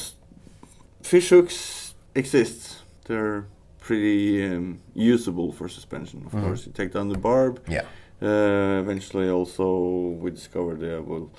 fish 1.02 1.30
hooks 1.30 1.89
exist. 2.16 2.80
They're 3.06 3.46
pretty 3.80 4.46
um, 4.46 4.80
usable 4.94 5.52
for 5.52 5.68
suspension. 5.70 6.24
Of 6.26 6.32
course, 6.32 6.66
you 6.66 6.72
take 6.72 6.92
down 6.94 7.10
the 7.10 7.18
barb. 7.18 7.62
Yeah. 7.68 7.86
Uh, 8.22 8.80
eventually, 8.82 9.30
also 9.30 10.18
we 10.22 10.32
discovered 10.32 10.84
uh, 10.84 11.02
well, 11.02 11.32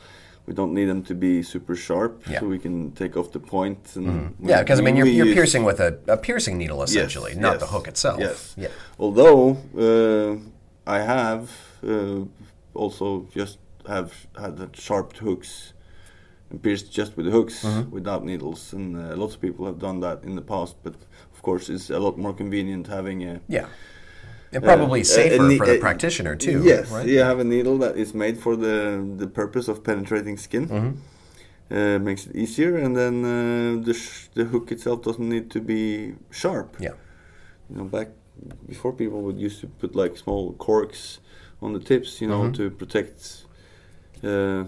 we 0.46 0.54
don't 0.54 0.72
need 0.72 0.86
them 0.86 1.02
to 1.04 1.14
be 1.14 1.42
super 1.42 1.76
sharp, 1.76 2.22
Yeah. 2.28 2.40
so 2.40 2.46
we 2.46 2.58
can 2.58 2.90
take 2.92 3.16
off 3.16 3.30
the 3.30 3.38
point. 3.38 3.78
And 3.96 4.34
we- 4.40 4.48
Yeah, 4.50 4.62
because 4.62 4.80
I 4.80 4.82
mean, 4.82 4.96
you're, 4.96 5.06
you're 5.06 5.34
piercing 5.34 5.64
with 5.64 5.78
a, 5.80 5.98
a 6.08 6.16
piercing 6.16 6.56
needle 6.58 6.82
essentially, 6.82 7.34
not 7.34 7.60
the 7.60 7.66
hook 7.66 7.86
itself. 7.86 8.18
yes. 8.18 8.54
Yeah. 8.56 8.68
Although 8.98 9.58
uh, 9.78 10.90
I 10.90 10.98
have 11.00 11.50
uh, 11.86 12.24
also 12.74 13.26
just 13.34 13.58
have 13.86 14.12
had 14.38 14.56
the 14.56 14.68
sharp 14.72 15.16
hooks 15.18 15.72
and 16.50 16.62
pierced 16.62 16.92
just 16.92 17.16
with 17.16 17.26
the 17.26 17.32
hooks 17.32 17.62
Mm-hmm. 17.64 17.90
without 17.90 18.24
needles, 18.24 18.72
and 18.72 18.96
uh, 18.96 19.16
lots 19.16 19.34
of 19.34 19.40
people 19.40 19.66
have 19.66 19.78
done 19.78 20.00
that 20.00 20.24
in 20.24 20.34
the 20.34 20.42
past. 20.42 20.76
But 20.82 20.94
of 21.34 21.42
course, 21.42 21.68
it's 21.72 21.90
a 21.90 21.98
lot 21.98 22.18
more 22.18 22.32
convenient 22.34 22.86
having 22.88 23.22
a 23.24 23.40
Yeah. 23.48 23.66
And 24.52 24.64
probably 24.64 25.00
uh, 25.02 25.04
safer 25.04 25.44
a 25.44 25.48
ne- 25.48 25.58
for 25.58 25.66
the 25.66 25.76
a- 25.76 25.80
practitioner 25.80 26.34
too. 26.36 26.62
Yes, 26.64 26.90
Right? 26.90 27.06
you 27.08 27.20
have 27.20 27.38
a 27.40 27.44
needle 27.44 27.78
that 27.78 27.96
is 27.96 28.14
made 28.14 28.36
for 28.38 28.56
the 28.56 29.04
the 29.16 29.26
purpose 29.28 29.68
of 29.70 29.82
penetrating 29.82 30.38
skin. 30.38 30.68
Mm-hmm. 30.68 30.90
Uh, 31.72 31.98
makes 32.00 32.26
it 32.26 32.34
easier, 32.34 32.76
and 32.84 32.96
then 32.96 33.14
uh, 33.24 33.84
the 33.86 33.94
sh- 33.94 34.28
the 34.34 34.44
hook 34.44 34.72
itself 34.72 35.02
doesn't 35.02 35.28
need 35.28 35.50
to 35.50 35.60
be 35.60 36.14
sharp. 36.30 36.76
Yeah. 36.80 36.94
You 37.68 37.76
know, 37.76 37.84
back 37.84 38.08
before 38.66 38.92
people 38.92 39.18
would 39.22 39.38
used 39.38 39.60
to 39.60 39.66
put 39.80 39.94
like 39.94 40.16
small 40.16 40.52
corks 40.54 41.20
on 41.62 41.72
the 41.72 41.78
tips, 41.78 42.20
you 42.20 42.26
know, 42.28 42.42
Mhm. 42.42 42.54
to 42.56 42.70
protect 42.70 43.44
uh, 44.24 44.64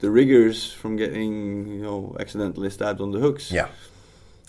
the 0.00 0.10
riggers 0.10 0.72
from 0.72 0.96
getting, 0.96 1.66
you 1.68 1.82
know, 1.82 2.16
accidentally 2.20 2.70
stabbed 2.70 3.00
on 3.00 3.10
the 3.12 3.18
hooks. 3.18 3.50
Yeah. 3.50 3.68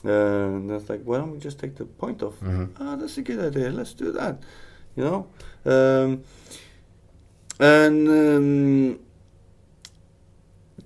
Uh, 0.06 0.10
and 0.56 0.70
that's 0.70 0.90
like, 0.90 1.02
why 1.04 1.18
don't 1.18 1.32
we 1.32 1.40
just 1.40 1.60
take 1.60 1.76
the 1.76 1.86
point 1.86 2.22
off? 2.24 2.40
Mhm. 2.42 2.70
Ah, 2.80 2.96
that's 2.96 3.18
a 3.18 3.22
good 3.22 3.40
idea. 3.40 3.70
Let's 3.72 3.94
do 3.94 4.12
that. 4.12 4.42
You 4.96 5.04
know, 5.04 5.28
um, 5.66 6.24
and 7.60 8.08
um, 8.08 9.00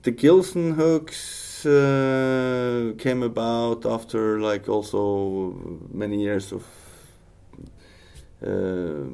the 0.03 0.12
Gilson 0.12 0.74
hooks 0.74 1.66
uh, 1.66 2.93
came 2.97 3.24
about 3.24 3.86
after 3.86 4.39
like 4.39 4.68
also 4.68 5.53
many 5.93 6.22
years 6.22 6.51
of 6.51 6.64
uh, 8.45 9.14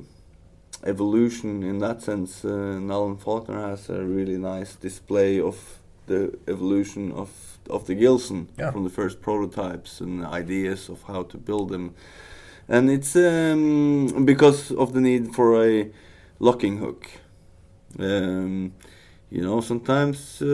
evolution 0.87 1.63
in 1.63 1.79
that 1.79 2.01
sense. 2.01 2.45
Uh, 2.45 2.77
and 2.77 2.91
Allen 2.91 3.17
Falkner 3.17 3.61
has 3.69 3.89
a 3.89 4.03
really 4.03 4.37
nice 4.37 4.75
display 4.75 5.39
of 5.39 5.57
the 6.07 6.37
evolution 6.47 7.11
of 7.11 7.29
of 7.69 7.85
the 7.85 7.95
Gilson 7.95 8.47
Yeah. 8.59 8.71
from 8.71 8.83
the 8.83 8.89
first 8.89 9.21
prototypes 9.21 10.01
and 10.01 10.25
ideas 10.25 10.89
of 10.89 11.03
how 11.03 11.23
to 11.23 11.37
build 11.37 11.69
them. 11.69 11.93
And 12.69 12.89
it's 12.89 13.15
um, 13.15 14.25
because 14.25 14.71
of 14.75 14.91
the 14.93 15.01
need 15.01 15.33
for 15.35 15.61
a 15.63 15.89
locking 16.39 16.77
hook. 16.77 17.07
Um, 17.99 18.73
you 19.29 19.41
know, 19.41 19.61
sometimes 19.61 20.41
uh, 20.41 20.47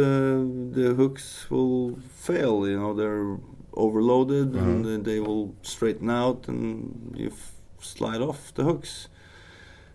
the 0.71 0.93
hooks 0.97 1.49
will 1.51 1.97
fail. 2.15 2.67
You 2.67 2.79
know, 2.79 2.93
they're 2.95 3.37
overloaded 3.73 4.55
and 4.55 4.85
uh, 4.85 4.97
they 5.03 5.19
will 5.19 5.53
straighten 5.61 6.09
out, 6.09 6.47
and 6.47 7.13
you 7.15 7.27
f- 7.27 7.53
slide 7.79 8.21
off 8.21 8.53
the 8.55 8.63
hooks, 8.63 9.07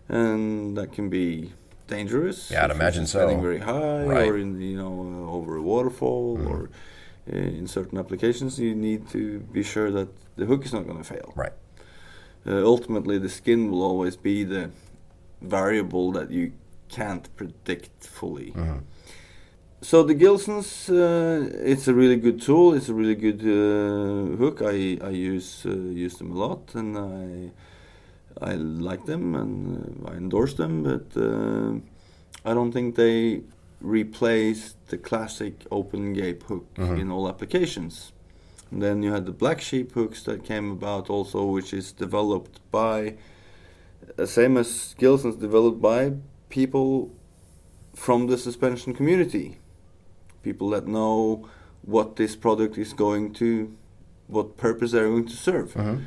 and 0.09 0.75
that 0.77 0.91
can 0.91 1.09
be 1.09 1.51
dangerous. 1.87 2.51
Yeah, 2.51 2.65
I'd 2.65 2.71
imagine 2.71 3.05
so. 3.07 3.19
very 3.41 3.59
high, 3.59 4.03
Right. 4.03 4.27
or 4.29 4.37
in 4.37 4.59
you 4.61 4.77
know 4.77 4.93
uh, 5.27 5.35
over 5.37 5.55
a 5.55 5.61
waterfall, 5.61 6.37
Mm-hmm. 6.37 6.51
or 6.51 6.69
uh, 7.31 7.37
in 7.59 7.67
certain 7.67 7.97
applications, 7.97 8.59
you 8.59 8.73
need 8.75 9.01
to 9.09 9.39
be 9.53 9.63
sure 9.63 9.91
that 9.91 10.09
the 10.35 10.45
hook 10.45 10.65
is 10.65 10.73
not 10.73 10.85
going 10.87 10.97
to 10.97 11.03
fail. 11.03 11.31
Right. 11.35 11.53
Uh, 12.47 12.63
ultimately, 12.65 13.17
the 13.19 13.29
skin 13.29 13.69
will 13.71 13.83
always 13.83 14.15
be 14.17 14.43
the 14.43 14.69
variable 15.41 16.11
that 16.13 16.31
you 16.31 16.51
can't 16.89 17.25
predict 17.35 18.03
fully. 18.07 18.51
Mm-hmm. 18.51 18.79
So 19.81 20.03
the 20.03 20.13
Gilsons, 20.13 20.89
uh, 20.89 21.49
it's 21.71 21.87
a 21.87 21.93
really 21.93 22.17
good 22.17 22.41
tool. 22.41 22.73
It's 22.73 22.89
a 22.89 22.93
really 22.93 23.15
good 23.15 23.41
uh, 23.41 24.35
hook. 24.37 24.61
I 24.61 24.97
I 25.01 25.11
use 25.33 25.65
uh, 25.65 25.71
use 26.05 26.15
them 26.17 26.31
a 26.31 26.35
lot, 26.47 26.75
and 26.75 26.97
I 26.97 27.51
I 28.41 28.53
like 28.55 29.05
them 29.05 29.35
and 29.35 30.05
uh, 30.05 30.11
I 30.11 30.15
endorse 30.15 30.53
them. 30.53 30.83
But 30.83 31.07
uh, 31.15 31.79
I 32.49 32.53
don't 32.53 32.71
think 32.71 32.95
they 32.95 33.41
replace 33.81 34.75
the 34.87 34.97
classic 34.97 35.53
open 35.71 36.13
gape 36.13 36.43
hook 36.43 36.65
Mhm. 36.75 36.99
in 36.99 37.11
all 37.11 37.27
applications. 37.27 38.11
And 38.71 38.81
then 38.81 39.03
you 39.03 39.11
had 39.11 39.25
the 39.25 39.31
black 39.31 39.61
sheep 39.61 39.93
hooks 39.93 40.23
that 40.23 40.43
came 40.43 40.71
about 40.71 41.09
also, 41.09 41.45
which 41.45 41.73
is 41.73 41.91
developed 41.91 42.59
by, 42.71 43.15
uh, 44.17 44.25
same 44.25 44.57
as 44.57 44.95
Gilson's, 44.97 45.35
developed 45.35 45.81
by 45.81 46.13
people 46.49 47.09
from 47.95 48.27
the 48.27 48.37
suspension 48.37 48.93
community. 48.93 49.57
People 50.43 50.69
that 50.69 50.87
know 50.87 51.47
what 51.81 52.15
this 52.15 52.35
product 52.35 52.77
is 52.77 52.93
going 52.93 53.33
to, 53.33 53.73
what 54.27 54.55
purpose 54.57 54.91
they're 54.91 55.09
going 55.09 55.25
to 55.27 55.35
serve. 55.35 55.73
Mhm. 55.73 56.01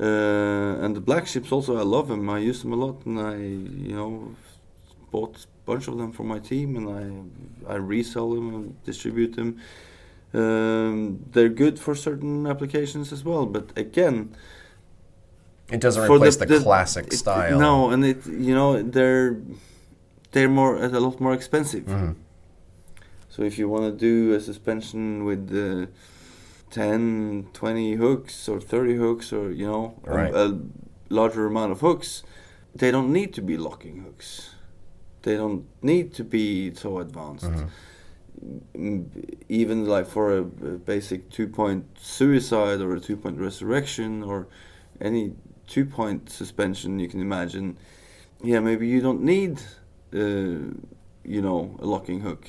Uh, 0.00 0.84
and 0.84 0.94
the 0.94 1.00
black 1.00 1.26
sheeps 1.26 1.50
also, 1.50 1.76
I 1.76 1.82
love 1.82 2.08
them. 2.08 2.30
I 2.30 2.38
use 2.38 2.62
them 2.62 2.72
a 2.72 2.76
lot, 2.76 3.04
and 3.04 3.18
I, 3.18 3.34
you 3.88 3.96
know, 3.96 4.34
bought 5.10 5.36
a 5.36 5.46
bunch 5.66 5.88
of 5.88 5.98
them 5.98 6.12
for 6.12 6.22
my 6.24 6.38
team, 6.38 6.76
and 6.76 6.86
I, 7.68 7.72
I 7.72 7.76
resell 7.76 8.30
them 8.34 8.54
and 8.54 8.84
distribute 8.84 9.34
them. 9.34 9.58
Um, 10.34 11.24
they're 11.32 11.48
good 11.48 11.78
for 11.80 11.94
certain 11.94 12.46
applications 12.46 13.12
as 13.12 13.24
well, 13.24 13.44
but 13.46 13.72
again, 13.76 14.34
It 15.72 15.80
doesn't 15.80 16.02
replace 16.10 16.36
the, 16.36 16.46
classic 16.46 17.06
it- 17.08 17.14
style. 17.16 17.58
No, 17.58 17.90
and 17.90 18.04
it, 18.04 18.24
you 18.26 18.54
know, 18.54 18.80
they're 18.82 19.36
they're 20.32 20.48
more 20.50 20.76
a 20.76 21.00
lot 21.00 21.18
more 21.20 21.32
expensive. 21.34 21.84
Mhm. 21.86 22.14
So 23.30 23.42
if 23.42 23.58
you 23.58 23.68
want 23.68 23.84
to 23.84 23.92
do 23.92 24.34
a 24.34 24.40
suspension 24.40 25.24
with 25.24 25.42
uh, 25.50 25.86
10, 26.70 27.48
20 27.52 27.94
hooks 27.94 28.48
or 28.48 28.60
30 28.60 28.96
hooks 28.96 29.32
or, 29.32 29.50
you 29.50 29.66
know, 29.66 29.94
a- 30.06 30.14
Right. 30.14 30.34
a, 30.34 30.58
larger 31.10 31.46
amount 31.46 31.72
of 31.72 31.80
hooks, 31.80 32.22
they 32.74 32.90
don't 32.90 33.10
need 33.10 33.32
to 33.32 33.40
be 33.40 33.56
locking 33.56 34.02
hooks. 34.02 34.50
They 35.22 35.36
don't 35.36 35.64
need 35.82 36.12
to 36.14 36.22
be 36.24 36.74
so 36.74 36.98
advanced. 36.98 37.46
Mm, 38.76 39.06
Even 39.48 39.86
like 39.86 40.06
for 40.06 40.36
a, 40.36 40.40
a 40.42 40.78
basic 40.84 41.30
two-point 41.30 41.84
suicide 41.98 42.80
or 42.80 42.94
a 42.94 43.00
two-point 43.00 43.38
resurrection 43.38 44.22
or 44.22 44.46
any 45.00 45.32
two-point 45.66 46.30
suspension 46.30 46.98
you 47.00 47.08
can 47.08 47.20
imagine, 47.20 47.78
yeah, 48.44 48.60
maybe 48.60 48.86
you 48.86 49.00
don't 49.00 49.22
need, 49.22 49.60
uh, 50.14 50.18
you 51.24 51.40
know, 51.42 51.74
a 51.80 51.86
locking 51.86 52.20
hook. 52.20 52.44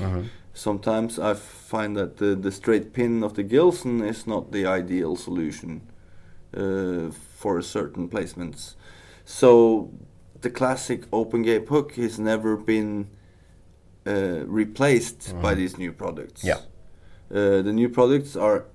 Sometimes 0.60 1.18
I 1.18 1.36
find 1.36 1.95
that 1.95 2.18
the, 2.18 2.36
the 2.36 2.51
straight 2.51 2.91
pin 2.91 3.24
of 3.24 3.36
the 3.36 3.43
Gilson 3.43 4.01
is 4.01 4.28
not 4.28 4.51
the 4.51 4.66
ideal 4.66 5.16
solution 5.16 5.88
uh, 6.53 7.12
for 7.38 7.62
certain 7.62 8.10
placements. 8.10 8.76
So 9.24 9.93
the 10.41 10.49
classic 10.49 11.03
open 11.14 11.43
gape 11.43 11.70
hook 11.70 11.93
has 11.95 12.20
never 12.20 12.57
been 12.57 13.07
uh, 14.05 14.43
replaced 14.45 15.34
by 15.41 15.53
these 15.53 15.78
new 15.78 15.93
products. 15.93 16.43
Yeah. 16.43 16.57
Uh, 17.32 17.62
the 17.62 17.72
new 17.72 17.88
products 17.88 18.36
are 18.36 18.66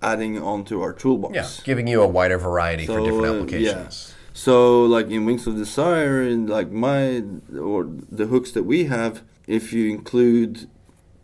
adding 0.00 0.40
onto 0.40 0.80
our 0.80 0.92
toolbox. 0.92 1.34
Yeah, 1.34 1.48
giving 1.64 1.88
you 1.88 2.02
a 2.02 2.06
wider 2.06 2.38
variety 2.38 2.86
for 2.86 2.98
So, 3.00 3.04
different 3.04 3.26
uh, 3.26 3.34
applications. 3.34 4.14
yeah. 4.14 4.14
So, 4.32 4.84
like 4.84 5.10
in 5.10 5.24
Wings 5.24 5.48
of 5.48 5.56
Desire, 5.56 6.22
in 6.22 6.46
like 6.46 6.70
my 6.70 7.24
or 7.58 7.88
the 8.18 8.26
hooks 8.26 8.52
that 8.52 8.62
we 8.62 8.84
have, 8.84 9.22
if 9.48 9.72
you 9.72 9.90
include 9.90 10.68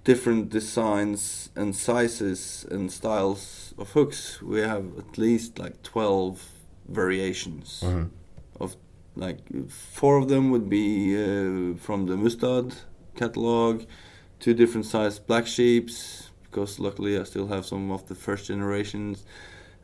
different 0.09 0.49
designs 0.49 1.51
and 1.55 1.77
sizes 1.77 2.65
and 2.71 2.91
styles 2.91 3.75
of 3.77 3.87
hooks, 3.97 4.41
we 4.41 4.59
have 4.61 4.87
at 5.03 5.19
least 5.19 5.59
like 5.59 5.77
twelve 5.83 6.35
variations 7.01 7.83
of 8.59 8.71
like 9.17 9.41
four 9.99 10.17
of 10.17 10.27
them 10.33 10.45
would 10.53 10.69
be 10.71 10.89
uh, 11.15 11.77
from 11.87 12.07
the 12.07 12.17
Mustad 12.17 12.75
catalog, 13.17 13.75
two 14.41 14.55
different 14.55 14.87
sized 14.87 15.27
black 15.27 15.47
sheeps 15.47 16.31
because 16.45 16.79
luckily 16.79 17.19
I 17.21 17.25
still 17.25 17.49
have 17.49 17.67
some 17.67 17.91
of 17.91 18.03
the 18.11 18.15
first 18.15 18.47
generations, 18.47 19.27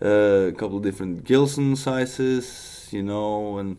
uh, 0.00 0.52
a 0.52 0.56
couple 0.60 0.78
of 0.78 0.84
different 0.88 1.24
Gilson 1.24 1.76
sizes, 1.76 2.88
you 2.96 3.02
know, 3.02 3.58
and 3.58 3.76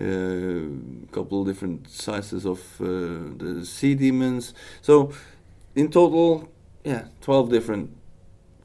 uh, 0.00 1.04
a 1.08 1.12
couple 1.12 1.42
of 1.42 1.46
different 1.46 1.88
sizes 1.88 2.46
of 2.46 2.60
uh, 2.80 2.86
the 3.42 3.64
Sea 3.64 3.94
Demons. 3.94 4.54
So 4.80 5.12
in 5.74 5.90
total, 5.90 6.48
yeah, 6.84 7.04
twelve 7.20 7.50
different 7.50 7.90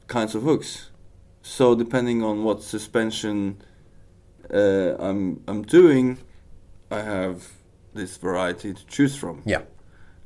kinds 0.06 0.34
of 0.34 0.42
hooks. 0.42 0.90
So 1.42 1.74
depending 1.74 2.22
on 2.22 2.44
what 2.44 2.62
suspension 2.62 3.62
uh, 4.52 4.94
I'm 4.98 5.42
I'm 5.48 5.62
doing, 5.62 6.18
I 6.90 7.00
have 7.00 7.48
this 7.94 8.16
variety 8.16 8.74
to 8.74 8.86
choose 8.86 9.16
from, 9.16 9.42
Yeah. 9.44 9.62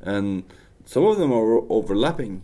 and 0.00 0.42
some 0.84 1.04
of 1.04 1.16
them 1.18 1.32
are 1.32 1.62
overlapping, 1.70 2.42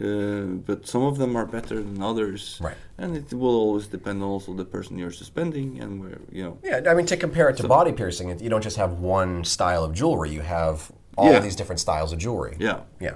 uh, 0.00 0.60
but 0.66 0.86
some 0.86 1.02
of 1.02 1.16
them 1.18 1.36
are 1.36 1.46
better 1.46 1.76
than 1.82 2.02
others, 2.02 2.58
Right. 2.60 2.76
And 2.98 3.16
it 3.16 3.32
will 3.32 3.56
always 3.56 3.86
depend 3.88 4.22
also 4.22 4.52
the 4.54 4.64
person 4.64 4.98
you're 4.98 5.10
suspending 5.10 5.80
and 5.80 6.00
where 6.00 6.18
you 6.30 6.42
know. 6.44 6.58
Yeah, 6.62 6.90
I 6.90 6.94
mean, 6.94 7.06
to 7.06 7.16
compare 7.16 7.48
it 7.48 7.56
to 7.58 7.66
body 7.68 7.92
piercing, 7.92 8.28
you 8.40 8.48
don't 8.50 8.62
just 8.62 8.76
have 8.76 8.92
one 9.00 9.44
style 9.44 9.82
of 9.84 9.92
jewelry. 9.94 10.30
You 10.30 10.42
have 10.42 10.92
all 11.16 11.32
Yeah. 11.32 11.40
these 11.40 11.56
different 11.56 11.80
styles 11.80 12.12
of 12.12 12.18
jewelry. 12.18 12.56
Yeah. 12.60 12.80
Yeah. 13.00 13.14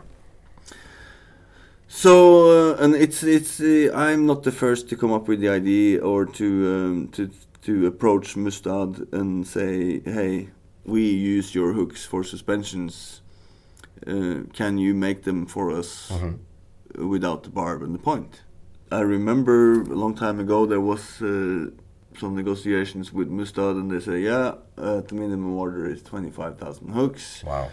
So 1.99 2.74
uh, 2.74 2.84
and 2.84 2.94
it's 2.94 3.22
it's 3.22 3.59
uh, 3.59 3.90
I'm 3.94 4.26
not 4.26 4.42
the 4.42 4.53
first 4.53 4.88
to 4.90 4.97
come 4.97 5.12
up 5.14 5.28
with 5.28 5.40
the 5.40 5.49
idea 5.49 6.01
or 6.05 6.26
to 6.26 6.47
um, 6.74 7.09
to 7.12 7.30
to 7.62 7.86
approach 7.86 8.36
Mustad 8.36 9.09
and 9.12 9.47
say, 9.47 10.01
hey, 10.05 10.49
we 10.84 11.01
use 11.36 11.55
your 11.55 11.72
hooks 11.72 12.05
for 12.05 12.22
suspensions. 12.22 13.22
Uh, 14.07 14.40
can 14.53 14.76
you 14.78 14.92
make 14.94 15.22
them 15.22 15.47
for 15.47 15.70
us 15.72 16.12
without 16.97 17.42
the 17.44 17.51
barb 17.51 17.82
and 17.82 17.94
the 17.94 17.99
point? 17.99 18.42
I 18.92 19.01
remember 19.01 19.80
a 19.80 19.97
long 19.97 20.14
time 20.14 20.38
ago 20.38 20.66
there 20.66 20.82
was 20.82 21.22
uh, 21.22 21.70
some 22.20 22.34
negotiations 22.36 23.11
with 23.11 23.28
Mustad 23.28 23.76
and 23.76 23.90
they 23.90 24.01
say, 24.01 24.20
yeah, 24.20 24.57
uh, 24.76 25.01
the 25.01 25.14
minimum 25.14 25.57
order 25.57 25.88
is 25.90 26.03
twenty 26.03 26.30
five 26.30 26.59
thousand 26.59 26.88
hooks 26.90 27.42
Wow. 27.42 27.70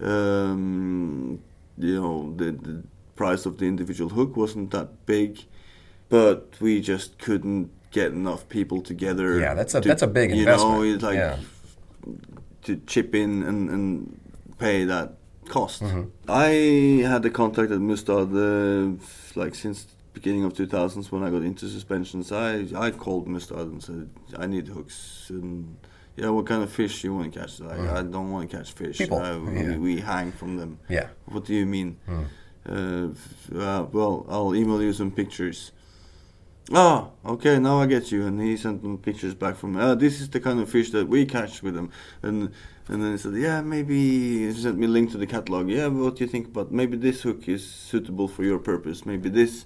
um, 0.00 1.40
you 1.76 2.00
know 2.00 2.32
the, 2.36 2.52
the 2.52 2.82
price 3.16 3.46
of 3.46 3.58
the 3.58 3.64
individual 3.66 4.10
hook 4.10 4.36
wasn't 4.36 4.70
that 4.70 4.88
big 5.06 5.30
but 6.08 6.52
we 6.60 6.80
just 6.80 7.18
couldn't 7.18 7.70
get 7.90 8.12
enough 8.12 8.48
people 8.48 8.80
together 8.82 9.38
Yeah, 9.40 9.54
that's 9.54 9.74
a- 9.74 9.80
to- 9.80 9.88
that's 9.88 10.02
a 10.02 10.06
big 10.06 10.30
you 10.34 10.44
know 10.44 10.82
it's 10.82 11.02
like 11.02 11.16
Yeah. 11.16 11.36
to 12.64 12.76
chip 12.86 13.14
in 13.14 13.42
and, 13.42 13.68
and 13.70 14.20
pay 14.58 14.84
that 14.84 15.08
cost 15.48 15.82
Mm-hmm. 15.82 16.02
i 16.28 16.48
had 17.08 17.22
the 17.22 17.30
contact 17.30 17.70
at 17.70 17.80
mustad 17.80 18.28
uh, 18.34 18.90
like 19.40 19.54
since 19.54 19.86
beginning 20.12 20.44
of 20.44 20.52
2000s 20.54 21.10
when 21.12 21.22
i 21.22 21.30
got 21.30 21.42
into 21.42 21.68
suspensions 21.68 22.32
i 22.32 22.66
i 22.74 22.90
called 22.90 23.28
mustad 23.28 23.58
and 23.72 23.82
said 23.82 24.10
i 24.38 24.46
need 24.46 24.66
hooks 24.68 25.26
and 25.30 25.76
yeah, 26.18 26.30
what 26.30 26.46
kind 26.46 26.62
of 26.62 26.72
fish 26.72 27.04
you 27.04 27.12
want 27.14 27.30
to 27.30 27.38
catch? 27.40 27.60
Like, 27.60 27.78
I 27.78 28.00
don't 28.00 28.30
want 28.32 28.50
to 28.50 28.56
catch 28.56 28.72
fish. 28.72 28.96
Mm. 28.96 29.00
People, 29.04 29.18
Uh, 29.18 29.38
we, 29.38 29.60
yeah. 29.60 29.76
we 29.76 30.00
hang 30.00 30.32
from 30.32 30.56
them. 30.56 30.78
Yeah. 30.88 31.08
What 31.26 31.44
do 31.44 31.52
you 31.52 31.66
mean? 31.66 31.98
Uh, 32.68 33.08
uh, 33.54 33.86
well, 33.92 34.26
I'll 34.28 34.54
email 34.54 34.82
you 34.82 34.92
some 34.92 35.10
pictures. 35.10 35.72
Ah, 36.72 37.10
okay, 37.24 37.60
now 37.60 37.80
I 37.80 37.86
get 37.86 38.10
you. 38.10 38.26
And 38.26 38.40
he 38.40 38.56
sent 38.56 38.82
them 38.82 38.98
pictures 38.98 39.34
back 39.34 39.56
from. 39.56 39.76
Uh, 39.76 39.94
this 39.94 40.20
is 40.20 40.28
the 40.28 40.40
kind 40.40 40.58
of 40.58 40.68
fish 40.68 40.90
that 40.90 41.08
we 41.08 41.24
catch 41.24 41.62
with 41.62 41.74
them. 41.74 41.90
And 42.22 42.52
and 42.88 43.02
then 43.02 43.12
he 43.12 43.18
said, 43.18 43.34
yeah, 43.34 43.60
maybe 43.62 44.46
he 44.46 44.52
sent 44.52 44.78
me 44.78 44.86
a 44.86 44.88
link 44.88 45.10
to 45.12 45.18
the 45.18 45.26
catalog. 45.26 45.68
Yeah, 45.68 45.86
what 45.88 46.16
do 46.16 46.24
you 46.24 46.30
think 46.30 46.48
about 46.48 46.72
maybe 46.72 46.96
this 46.96 47.22
hook 47.22 47.48
is 47.48 47.68
suitable 47.68 48.28
for 48.28 48.42
your 48.42 48.58
purpose? 48.58 49.06
Maybe 49.06 49.28
this, 49.28 49.64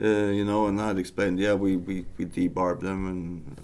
uh, 0.00 0.06
you 0.06 0.44
know. 0.44 0.66
And 0.66 0.80
I'd 0.80 0.98
explained, 0.98 1.38
yeah, 1.38 1.54
we 1.54 1.76
we 1.76 2.06
we 2.18 2.24
debarb 2.24 2.80
them 2.80 3.06
and 3.06 3.60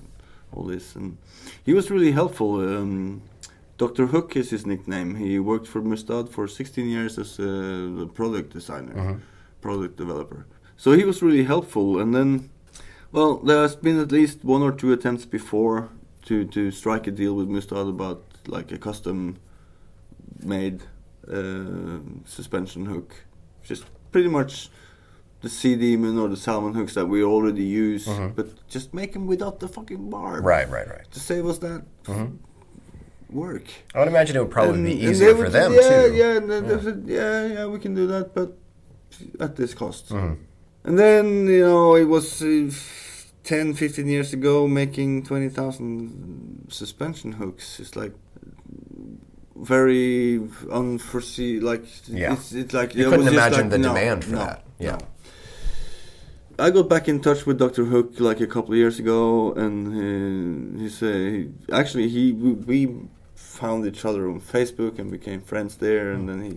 all 0.53 0.65
this. 0.65 0.95
And 0.95 1.19
he 1.65 1.75
was 1.75 1.91
really 1.91 2.13
helpful. 2.13 2.61
Um, 2.61 3.23
Dr. 3.83 4.07
Hook 4.07 4.37
is 4.37 4.51
his 4.51 4.65
nickname. 4.65 5.17
He 5.17 5.41
worked 5.41 5.67
for 5.67 5.81
Mustad 5.83 6.29
for 6.29 6.47
16 6.47 6.89
years 6.89 7.19
as 7.19 7.31
a 7.41 8.09
product 8.15 8.53
designer, 8.53 8.97
uh-huh. 8.97 9.15
product 9.61 9.97
developer. 9.97 10.47
So 10.77 10.93
he 10.93 11.05
was 11.05 11.21
really 11.21 11.43
helpful. 11.43 11.99
And 11.99 12.15
then, 12.15 12.51
well, 13.11 13.39
there 13.39 13.63
has 13.63 13.75
been 13.75 13.99
at 13.99 14.13
least 14.13 14.45
one 14.45 14.63
or 14.63 14.71
two 14.71 14.93
attempts 14.93 15.25
before 15.25 15.89
to, 16.27 16.45
to 16.45 16.71
strike 16.71 17.09
a 17.09 17.11
deal 17.11 17.35
with 17.35 17.49
Mustad 17.49 17.89
about 17.89 18.23
like 18.47 18.71
a 18.71 18.79
custom 18.79 19.39
made 20.39 20.83
uh, 21.29 21.99
suspension 22.25 22.87
hook. 22.87 23.11
Just 23.65 23.85
pretty 24.13 24.29
much 24.29 24.71
the 25.41 25.49
Sea 25.49 25.75
Demon 25.75 26.21
or 26.21 26.29
the 26.29 26.37
Salmon 26.37 26.75
hooks 26.75 26.95
that 26.95 27.07
we 27.07 27.25
already 27.25 27.65
use, 27.65 28.07
uh-huh. 28.07 28.29
but 28.37 28.47
just 28.69 28.95
make 28.95 29.13
them 29.13 29.27
without 29.27 29.59
the 29.59 29.67
fucking 29.67 30.09
barb. 30.09 30.45
Right, 30.45 30.71
right, 30.71 30.89
right. 30.89 31.11
To 31.11 31.19
save 31.19 31.47
us 31.47 31.59
that 31.59 31.83
uh-huh. 32.07 32.29
Work. 33.33 33.65
I 33.95 33.99
would 34.01 34.09
imagine 34.09 34.37
it 34.37 34.41
would 34.41 34.51
probably 34.51 34.75
And- 34.75 34.87
be 34.87 35.07
easier 35.07 35.35
for 35.35 35.49
them 35.49 35.73
yeah, 35.73 35.81
too. 36.07 36.15
Yeah, 36.15 36.37
and 36.37 36.51
then 36.51 36.69
they 36.69 36.81
said, 36.83 37.05
yeah, 37.07 37.47
yeah, 37.47 37.67
we 37.67 37.79
can 37.79 37.95
do 37.95 38.07
that, 38.09 38.35
but 38.35 38.57
at 39.41 39.57
this 39.57 39.75
cost. 39.75 40.09
Mm-hmm. 40.11 40.35
And 40.85 40.99
then, 40.99 41.47
you 41.47 41.61
know, 41.61 41.95
it 41.95 42.05
was 42.05 42.43
uh, 42.43 42.71
10, 43.45 43.75
15 43.75 44.07
years 44.09 44.33
ago 44.33 44.67
making 44.67 45.25
20,000 45.25 46.67
suspension 46.69 47.33
hooks. 47.33 47.79
It's 47.81 47.95
like 47.97 48.13
very 49.57 50.41
unforeseen. 50.71 51.63
Like, 51.63 51.85
Yeah. 52.09 52.33
it's, 52.33 52.53
it's 52.53 52.73
like 52.75 52.95
You 52.95 53.11
couldn't 53.11 53.29
imagine 53.29 53.61
like, 53.63 53.71
the 53.71 53.79
no, 53.79 53.89
demand 53.89 54.25
for 54.25 54.33
no, 54.33 54.39
that. 54.39 54.65
Yeah. 54.79 54.93
no. 54.97 54.99
I 56.59 56.71
got 56.71 56.89
back 56.89 57.09
in 57.09 57.21
touch 57.21 57.47
with 57.47 57.59
Dr. 57.59 57.85
Hook 57.87 58.21
like 58.21 58.41
a 58.41 58.47
couple 58.47 58.73
of 58.73 58.79
years 58.79 58.99
ago, 58.99 59.53
and 59.55 60.77
uh, 60.77 60.81
he 60.83 60.89
said 60.89 61.55
actually 61.73 62.09
he 62.09 62.33
we 62.33 62.87
found 63.63 63.87
each 63.87 64.05
other 64.09 64.23
on 64.33 64.41
Facebook 64.57 64.95
and 64.99 65.09
became 65.19 65.41
friends 65.41 65.73
there, 65.87 66.07
and 66.15 66.29
then 66.29 66.41
he 66.47 66.53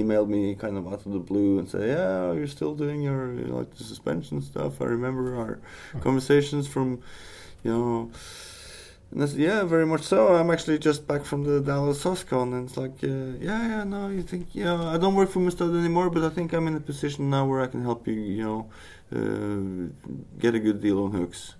emailed 0.00 0.28
me 0.36 0.42
kind 0.64 0.76
of 0.78 0.84
out 0.92 1.02
of 1.06 1.12
the 1.16 1.24
blue 1.30 1.52
and 1.58 1.66
said, 1.72 1.84
"Yeah, 1.96 2.32
you're 2.36 2.54
still 2.58 2.74
doing 2.74 3.00
your 3.08 3.22
you 3.40 3.46
know, 3.48 3.58
like 3.60 3.72
the 3.78 3.84
suspension 3.92 4.36
stuff. 4.50 4.72
I 4.84 4.86
remember 4.98 5.24
our 5.42 5.54
conversations 6.06 6.64
from, 6.74 6.88
you 7.64 7.72
know." 7.74 8.10
And 9.12 9.24
I 9.24 9.26
said, 9.26 9.40
yeah, 9.40 9.64
very 9.64 9.86
much 9.92 10.02
so. 10.02 10.18
I'm 10.38 10.50
actually 10.54 10.78
just 10.78 11.00
back 11.10 11.22
from 11.30 11.42
the 11.42 11.60
Dallas 11.60 12.04
Suscon, 12.04 12.48
and 12.54 12.68
it's 12.68 12.76
like, 12.84 12.96
uh, 13.02 13.30
yeah, 13.48 13.62
yeah, 13.72 13.84
no, 13.94 14.08
you 14.08 14.22
think, 14.22 14.44
yeah, 14.52 14.80
I 14.94 14.98
don't 15.02 15.16
work 15.16 15.30
for 15.30 15.40
Mustad 15.40 15.74
anymore, 15.82 16.10
but 16.10 16.22
I 16.22 16.30
think 16.36 16.52
I'm 16.52 16.68
in 16.68 16.76
a 16.76 16.84
position 16.92 17.28
now 17.28 17.44
where 17.48 17.60
I 17.60 17.66
can 17.66 17.82
help 17.82 18.06
you, 18.06 18.14
you 18.14 18.44
know, 18.48 18.60
uh, 19.18 20.10
get 20.38 20.54
a 20.54 20.60
good 20.60 20.80
deal 20.80 20.98
on 21.04 21.10
hooks. 21.10 21.56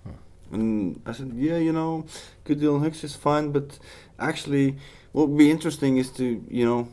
And 0.53 1.01
I 1.05 1.11
said, 1.11 1.31
yeah, 1.35 1.57
you 1.57 1.73
know, 1.73 2.05
good 2.45 2.59
deal 2.61 2.75
on 2.75 2.81
hooks 2.85 3.03
is 3.03 3.15
fine, 3.15 3.51
but 3.51 3.79
actually, 4.21 4.77
what 5.11 5.29
would 5.29 5.37
be 5.37 5.51
interesting 5.51 5.97
is 5.97 6.09
to, 6.11 6.43
you 6.49 6.65
know, 6.65 6.87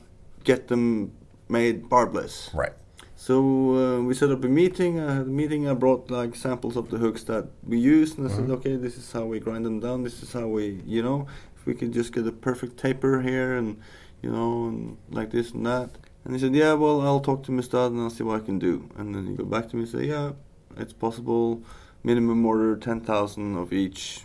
get 0.45 0.69
them 0.69 1.13
made 1.49 1.89
barbless. 1.89 2.51
Right. 2.55 2.73
So 3.17 3.35
uh, 3.75 4.01
we 4.03 4.15
set 4.15 4.31
up 4.31 4.45
a 4.45 4.49
meeting. 4.49 5.01
I 5.01 5.15
had 5.15 5.27
a 5.27 5.31
meeting. 5.43 5.69
I 5.69 5.75
brought 5.75 6.11
like 6.11 6.35
samples 6.35 6.77
of 6.77 6.89
the 6.91 6.99
hooks 6.99 7.25
that 7.25 7.49
we 7.67 7.79
use, 7.79 8.17
and 8.17 8.27
I 8.27 8.31
said, 8.31 8.45
mm-hmm. 8.45 8.53
okay, 8.53 8.77
this 8.77 8.97
is 8.97 9.11
how 9.13 9.25
we 9.25 9.41
grind 9.41 9.67
them 9.67 9.81
down. 9.81 10.05
This 10.05 10.23
is 10.23 10.33
how 10.33 10.47
we, 10.47 10.83
you 10.87 11.03
know, 11.03 11.27
if 11.57 11.67
we 11.67 11.75
could 11.75 11.93
just 11.93 12.13
get 12.13 12.27
a 12.27 12.33
perfect 12.33 12.77
taper 12.77 13.21
here, 13.21 13.57
and 13.57 13.81
you 14.23 14.31
know, 14.31 14.69
and 14.69 14.97
like 15.11 15.31
this 15.31 15.51
and 15.51 15.67
that. 15.67 15.91
And 16.25 16.35
he 16.35 16.41
said, 16.41 16.55
yeah, 16.55 16.75
well, 16.75 17.01
I'll 17.01 17.21
talk 17.21 17.43
to 17.45 17.53
Mustad 17.53 17.93
and 17.93 18.01
I'll 18.01 18.11
see 18.11 18.25
what 18.25 18.37
I 18.43 18.45
can 18.45 18.59
do. 18.59 18.91
And 18.97 19.15
then 19.15 19.27
he 19.27 19.35
go 19.35 19.45
back 19.45 19.69
to 19.71 19.77
me 19.77 19.83
and 19.83 19.91
say, 19.91 20.05
yeah, 20.05 20.33
it's 20.77 20.93
possible. 20.93 21.63
Minimum 22.05 22.45
order 22.45 22.77
ten 22.77 23.01
thousand 23.01 23.57
of 23.57 23.73
each 23.73 24.25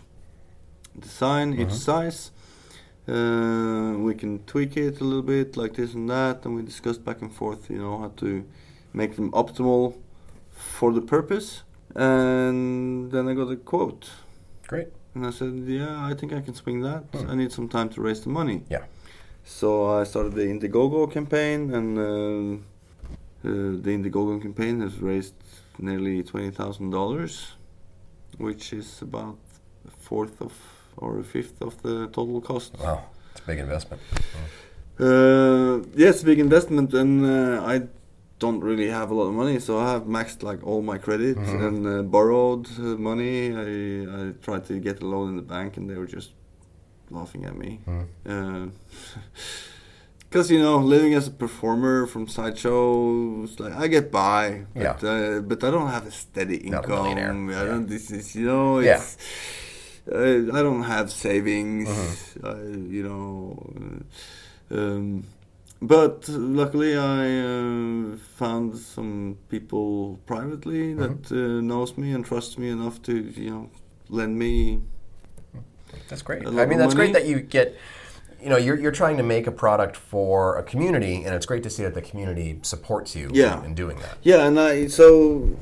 design, 0.98 1.54
each 1.54 1.68
mm-hmm. 1.68 1.76
size. 1.76 2.30
Uh, 3.06 3.98
we 3.98 4.14
can 4.14 4.38
tweak 4.46 4.76
it 4.76 5.00
a 5.00 5.04
little 5.04 5.22
bit, 5.22 5.56
like 5.56 5.74
this 5.74 5.92
and 5.94 6.08
that, 6.08 6.44
and 6.44 6.54
we 6.54 6.62
discussed 6.62 7.04
back 7.04 7.20
and 7.20 7.32
forth, 7.32 7.68
you 7.68 7.78
know, 7.78 7.98
how 7.98 8.08
to 8.16 8.44
make 8.94 9.16
them 9.16 9.30
optimal 9.32 9.94
for 10.50 10.92
the 10.92 11.02
purpose. 11.02 11.62
And 11.94 13.10
then 13.12 13.28
I 13.28 13.34
got 13.34 13.50
a 13.50 13.56
quote, 13.56 14.10
Great. 14.66 14.88
and 15.14 15.26
I 15.26 15.30
said, 15.30 15.52
"Yeah, 15.66 16.02
I 16.10 16.14
think 16.14 16.32
I 16.32 16.40
can 16.40 16.54
swing 16.54 16.80
that. 16.82 17.04
I 17.28 17.34
need 17.34 17.52
some 17.52 17.68
time 17.68 17.88
to 17.90 18.00
raise 18.00 18.20
the 18.22 18.30
money." 18.30 18.62
Yeah. 18.70 18.84
So 19.44 20.00
I 20.00 20.04
started 20.04 20.32
the 20.34 20.46
Indiegogo 20.46 21.12
campaign, 21.12 21.72
and 21.74 21.98
uh, 21.98 22.54
uh, 23.48 23.82
the 23.84 23.90
Indiegogo 23.96 24.40
campaign 24.40 24.80
has 24.80 24.98
raised 25.00 25.34
nearly 25.78 26.22
twenty 26.22 26.50
thousand 26.50 26.90
dollars, 26.90 27.52
which 28.38 28.72
is 28.72 29.02
about 29.02 29.36
a 29.86 29.90
fourth 29.90 30.40
of 30.40 30.52
or 30.96 31.18
a 31.18 31.24
fifth 31.24 31.60
of 31.62 31.80
the 31.82 32.06
total 32.08 32.40
cost. 32.40 32.72
Wow. 32.80 33.04
It's 33.32 33.40
a 33.40 33.46
big 33.46 33.58
investment. 33.58 34.00
Uh, 34.98 35.80
yes, 35.96 36.22
big 36.22 36.38
investment, 36.38 36.94
and 36.94 37.24
uh, 37.26 37.62
I 37.64 37.82
don't 38.38 38.60
really 38.60 38.88
have 38.90 39.10
a 39.10 39.14
lot 39.14 39.26
of 39.28 39.34
money, 39.34 39.58
so 39.58 39.78
I 39.78 39.90
have 39.92 40.02
maxed 40.04 40.42
like 40.42 40.62
all 40.64 40.82
my 40.82 40.98
credit 40.98 41.36
and 41.38 41.86
uh, 41.86 42.02
borrowed 42.02 42.66
uh, 42.78 42.82
money. 43.10 43.52
I, 43.54 44.28
I 44.28 44.32
tried 44.42 44.64
to 44.66 44.78
get 44.78 45.02
a 45.02 45.06
loan 45.06 45.30
in 45.30 45.36
the 45.36 45.42
bank, 45.42 45.76
and 45.76 45.88
they 45.90 45.96
were 45.96 46.06
just 46.06 46.30
laughing 47.10 47.44
at 47.44 47.56
me. 47.56 47.80
Because 50.30 50.50
you 50.50 50.58
know, 50.58 50.78
living 50.78 51.14
as 51.14 51.28
a 51.28 51.30
performer 51.30 52.06
from 52.08 52.26
sideshow, 52.26 53.44
it's 53.44 53.60
like 53.60 53.72
I 53.72 53.86
get 53.86 54.10
by, 54.10 54.64
but 54.74 55.00
Yeah. 55.02 55.10
uh, 55.10 55.40
but 55.40 55.62
I 55.62 55.70
don't 55.70 55.88
have 55.90 56.06
a 56.08 56.10
steady 56.10 56.58
Not 56.58 56.64
a 56.64 56.88
income. 56.88 57.02
millionaire. 57.04 57.32
I 57.32 57.62
Yeah. 57.64 57.70
don't. 57.70 57.86
This 57.88 58.10
is 58.10 58.34
you 58.34 58.46
know, 58.46 58.80
Yeah. 58.80 58.96
it's, 58.96 59.14
uh, 59.14 59.18
I 60.06 60.60
don't 60.62 60.82
have 60.84 61.10
savings. 61.10 61.88
Mm-hmm. 61.88 62.46
I, 62.46 62.54
you 62.94 63.02
know, 63.02 64.02
uh, 64.70 64.74
um, 64.76 65.24
but 65.80 66.28
luckily 66.28 66.96
I 66.96 67.40
uh, 67.40 68.16
found 68.36 68.76
some 68.78 69.38
people 69.48 70.18
privately 70.26 70.94
that 70.94 71.22
Mm-hmm. 71.22 71.58
uh, 71.58 71.60
knows 71.62 71.96
me 71.96 72.12
and 72.12 72.24
trusts 72.24 72.58
me 72.58 72.68
enough 72.70 73.00
to 73.02 73.12
you 73.14 73.50
know 73.50 73.70
lend 74.08 74.38
me. 74.38 74.80
That's 76.08 76.22
great. 76.22 76.46
I 76.46 76.66
mean, 76.66 76.78
that's 76.78 76.94
great 76.94 77.12
that 77.12 77.26
you 77.26 77.40
get. 77.40 77.76
You 78.42 78.50
know, 78.50 78.58
you're, 78.58 78.78
you're 78.78 78.92
trying 78.92 79.16
to 79.16 79.22
make 79.22 79.46
a 79.46 79.50
product 79.50 79.96
for 79.96 80.58
a 80.58 80.62
community, 80.62 81.24
and 81.24 81.34
it's 81.34 81.46
great 81.46 81.62
to 81.62 81.70
see 81.70 81.82
that 81.82 81.94
the 81.94 82.02
community 82.02 82.58
supports 82.60 83.16
you 83.16 83.30
Yeah. 83.32 83.58
in, 83.60 83.64
in 83.66 83.74
doing 83.74 83.98
that. 84.00 84.18
Yeah, 84.22 84.46
and 84.46 84.60
I 84.60 84.88
so 84.88 85.56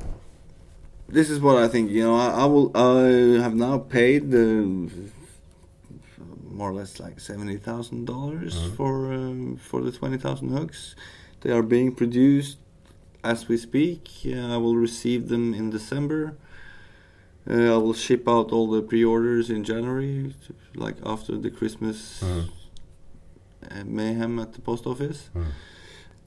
this 1.13 1.29
is 1.29 1.39
what 1.39 1.57
I 1.57 1.67
think. 1.67 1.91
You 1.91 2.03
know, 2.03 2.15
I, 2.15 2.27
I 2.43 2.45
will. 2.45 2.71
I 2.75 3.41
have 3.41 3.55
now 3.55 3.77
paid 3.77 4.33
uh, 4.33 4.65
more 6.59 6.69
or 6.71 6.73
less 6.73 6.99
like 6.99 7.19
seventy 7.19 7.57
thousand 7.57 8.05
dollars 8.05 8.53
for 8.75 9.13
um, 9.13 9.57
for 9.57 9.81
the 9.81 9.91
twenty 9.91 10.17
thousand 10.17 10.49
hooks. 10.49 10.95
They 11.41 11.51
are 11.51 11.61
being 11.61 11.93
produced 11.93 12.57
as 13.23 13.47
we 13.47 13.57
speak. 13.57 14.09
Uh, 14.25 14.55
I 14.55 14.57
will 14.57 14.75
receive 14.75 15.29
them 15.29 15.53
in 15.53 15.69
December. 15.69 16.35
Uh, 17.49 17.75
I 17.75 17.77
will 17.77 17.93
ship 17.93 18.27
out 18.27 18.51
all 18.53 18.67
the 18.69 18.81
pre-orders 18.81 19.49
in 19.49 19.65
January, 19.65 20.33
like 20.75 20.95
after 21.05 21.37
the 21.37 21.51
Christmas 21.51 22.23
uh, 22.23 23.83
mayhem 23.85 24.39
at 24.39 24.53
the 24.53 24.61
post 24.61 24.85
office. 24.85 25.29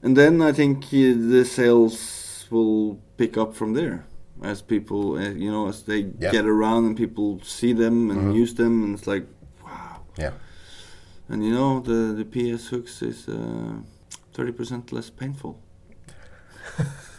And 0.03 0.15
then 0.15 0.43
I 0.43 0.51
think 0.51 0.85
uh, 0.85 1.17
the 1.33 1.43
sales 1.43 2.45
will 2.51 2.99
pick 3.17 3.35
up 3.35 3.55
from 3.55 3.73
there 3.73 4.05
as 4.43 4.61
people, 4.61 5.17
uh, 5.17 5.29
you 5.29 5.51
know, 5.51 5.67
as 5.67 5.83
they 5.83 6.05
Yeah. 6.19 6.31
get 6.31 6.45
around 6.45 6.85
and 6.85 6.95
people 6.97 7.39
see 7.43 7.73
them 7.73 8.09
and 8.11 8.35
use 8.35 8.53
them, 8.55 8.83
and 8.83 8.93
it's 8.97 9.07
like, 9.07 9.25
wow. 9.65 10.01
Yeah. 10.17 10.31
And 11.29 11.43
you 11.43 11.51
know, 11.53 11.79
the 11.81 12.13
the 12.13 12.25
PS 12.25 12.67
hooks 12.69 13.01
is 13.01 13.27
uh, 13.27 13.73
thirty 14.33 14.51
percent 14.51 14.91
less 14.91 15.09
painful. 15.09 15.59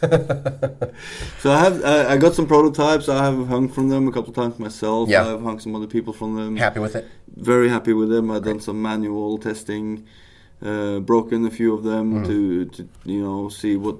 so 1.39 1.51
I 1.51 1.59
have 1.59 1.83
I, 1.83 2.13
I 2.13 2.17
got 2.17 2.33
some 2.33 2.47
prototypes. 2.47 3.09
I 3.09 3.23
have 3.25 3.47
hung 3.47 3.69
from 3.69 3.89
them 3.89 4.07
a 4.07 4.11
couple 4.11 4.33
times 4.33 4.57
myself. 4.59 5.09
Yeah. 5.09 5.33
I've 5.33 5.41
hung 5.41 5.59
some 5.59 5.75
other 5.75 5.87
people 5.87 6.13
from 6.13 6.35
them 6.35 6.55
Happy 6.57 6.79
with 6.79 6.95
it? 6.95 7.07
very 7.35 7.69
happy 7.69 7.93
with 7.93 8.09
them. 8.09 8.31
I've 8.31 8.43
done 8.43 8.59
some 8.59 8.81
manual 8.81 9.37
testing, 9.37 10.05
uh, 10.61 10.99
broken 10.99 11.45
a 11.45 11.51
few 11.51 11.73
of 11.73 11.83
them 11.83 12.23
to, 12.25 12.65
to 12.65 12.87
you 13.05 13.21
know 13.21 13.49
see 13.49 13.75
what 13.75 13.97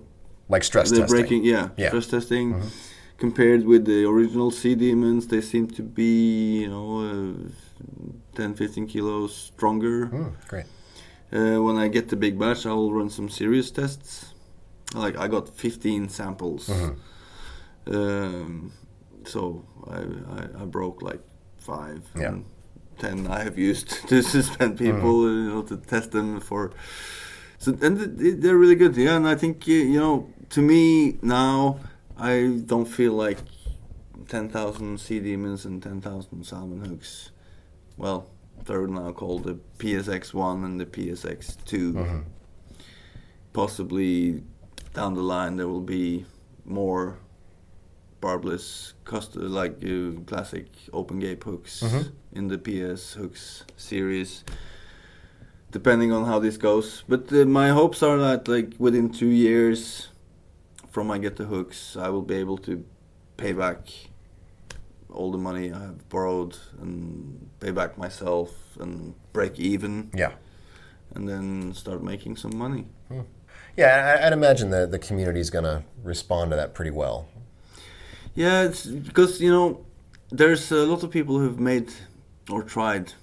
Like 0.49 0.63
stress 0.63 0.89
they're 0.89 1.01
testing. 1.01 1.19
breaking. 1.19 1.43
Yeah, 1.45 1.69
Yeah. 1.77 1.89
stress 1.89 2.07
testing. 2.07 2.61
Compared 3.19 3.65
with 3.65 3.85
the 3.85 4.05
original 4.07 4.49
Sea 4.49 4.75
Demons, 4.75 5.27
they 5.27 5.41
seem 5.41 5.67
to 5.67 5.83
be 5.83 6.61
you 6.61 6.69
know 6.69 7.01
uh, 7.01 7.33
10, 8.35 8.53
15 8.55 8.87
kilos 8.87 9.35
stronger. 9.35 10.07
Mm, 10.07 10.47
great. 10.47 10.65
Uh, 11.31 11.61
when 11.61 11.77
I 11.77 11.89
get 11.89 12.09
the 12.09 12.15
big 12.15 12.39
batch, 12.39 12.65
I 12.65 12.73
will 12.73 12.93
run 12.93 13.09
some 13.09 13.29
serious 13.29 13.69
tests. 13.71 14.33
Like 14.95 15.17
I 15.17 15.27
got 15.27 15.49
15 15.49 16.09
samples. 16.09 16.69
Um, 17.87 18.73
so 19.25 19.65
I, 19.87 19.97
I, 20.39 20.63
I 20.63 20.65
broke 20.65 21.01
like 21.01 21.21
five. 21.57 22.03
Yeah. 22.15 22.27
and 22.29 22.45
Ten 22.97 23.27
I 23.27 23.43
have 23.43 23.57
used 23.57 23.89
to 24.09 24.21
suspend 24.21 24.77
people, 24.77 25.23
uh, 25.25 25.29
you 25.29 25.49
know, 25.49 25.61
to 25.63 25.77
test 25.77 26.11
them 26.11 26.39
for. 26.41 26.71
So 27.57 27.77
and 27.81 27.97
th- 27.97 28.17
th- 28.17 28.35
they're 28.39 28.57
really 28.57 28.75
good, 28.75 28.95
yeah. 28.97 29.15
And 29.15 29.27
I 29.27 29.35
think 29.35 29.67
you 29.67 29.99
know, 29.99 30.27
to 30.49 30.61
me 30.61 31.17
now, 31.21 31.79
I 32.19 32.61
don't 32.65 32.85
feel 32.87 33.13
like 33.13 33.37
ten 34.27 34.49
thousand 34.49 34.99
sea 34.99 35.19
demons 35.19 35.65
and 35.65 35.81
ten 35.81 36.01
thousand 36.01 36.45
salmon 36.45 36.83
hooks. 36.85 37.31
Well, 37.97 38.27
they're 38.65 38.87
now 38.87 39.11
called 39.11 39.43
the 39.45 39.57
PSX 39.77 40.33
one 40.33 40.63
and 40.65 40.79
the 40.79 40.85
PSX 40.85 41.57
2 41.65 41.93
Possibly 43.53 44.43
down 44.93 45.13
the 45.15 45.21
line 45.23 45.55
there 45.55 45.67
will 45.67 45.81
be 45.81 46.25
more 46.65 47.17
barbless 48.21 48.93
cust- 49.05 49.35
like 49.37 49.77
uh, 49.83 50.11
classic 50.27 50.67
open 50.93 51.19
gape 51.19 51.43
hooks 51.45 51.81
in 52.33 52.47
the 52.49 52.57
PS 52.57 53.13
hooks 53.13 53.63
series 53.77 54.43
depending 55.71 56.11
on 56.11 56.25
how 56.25 56.37
this 56.39 56.57
goes. 56.57 57.03
But 57.07 57.31
uh, 57.31 57.45
my 57.45 57.69
hopes 57.69 58.03
are 58.03 58.17
that 58.17 58.47
like 58.47 58.73
within 58.77 59.09
2 59.09 59.25
years 59.27 60.08
from 60.99 61.11
I 61.11 61.17
get 61.17 61.37
the 61.37 61.45
hooks 61.45 61.95
I 61.95 62.09
will 62.09 62.21
be 62.21 62.35
able 62.35 62.57
to 62.57 62.83
pay 63.37 63.53
back 63.53 63.87
all 65.09 65.31
the 65.31 65.37
money 65.37 65.71
I 65.71 65.79
have 65.79 66.09
borrowed 66.09 66.57
and 66.81 67.49
pay 67.61 67.71
back 67.71 67.97
myself 67.97 68.49
and 68.81 69.13
break 69.31 69.57
even. 69.57 70.11
Yeah. 70.13 70.33
and 71.15 71.23
then 71.29 71.73
start 71.73 72.03
making 72.03 72.35
some 72.35 72.55
money. 72.57 72.85
Yeah, 73.77 73.93
I, 74.21 74.27
I'd 74.27 74.33
imagine 74.33 74.71
the, 74.71 74.85
the 74.85 74.99
community 74.99 75.39
is 75.39 75.49
going 75.49 75.63
to 75.63 75.83
respond 76.03 76.51
to 76.51 76.57
that 76.57 76.73
pretty 76.73 76.91
well. 76.91 77.27
Yeah, 78.35 78.63
it's 78.63 78.85
because 78.85 79.39
you 79.39 79.51
know 79.55 79.85
there's 80.31 80.69
a 80.71 80.85
lot 80.85 81.01
of 81.03 81.09
people 81.11 81.39
who've 81.39 81.59
made 81.59 81.87
or 82.49 82.61
tried 82.61 83.13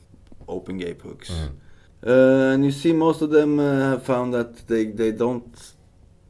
open 0.48 0.78
gape 0.78 1.02
hooks, 1.02 1.30
uh, 1.30 2.52
and 2.52 2.64
you 2.64 2.72
see 2.72 2.92
most 2.94 3.20
of 3.22 3.30
them 3.30 3.60
uh, 3.60 3.90
have 3.90 4.02
found 4.02 4.32
that 4.32 4.66
they 4.66 4.86
they 4.86 5.12
don't 5.12 5.75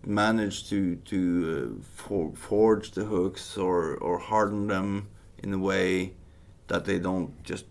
manage 0.07 0.69
to 0.71 0.97
to 1.11 1.19
uh, 1.81 1.83
for, 1.95 2.33
forge 2.35 2.93
the 2.93 3.05
hooks 3.05 3.57
or 3.59 3.97
or 3.97 4.19
harden 4.19 4.69
them 4.69 5.09
in 5.43 5.53
a 5.53 5.59
way 5.59 6.13
that 6.69 6.85
they 6.85 6.99
don't 6.99 7.31
just 7.45 7.67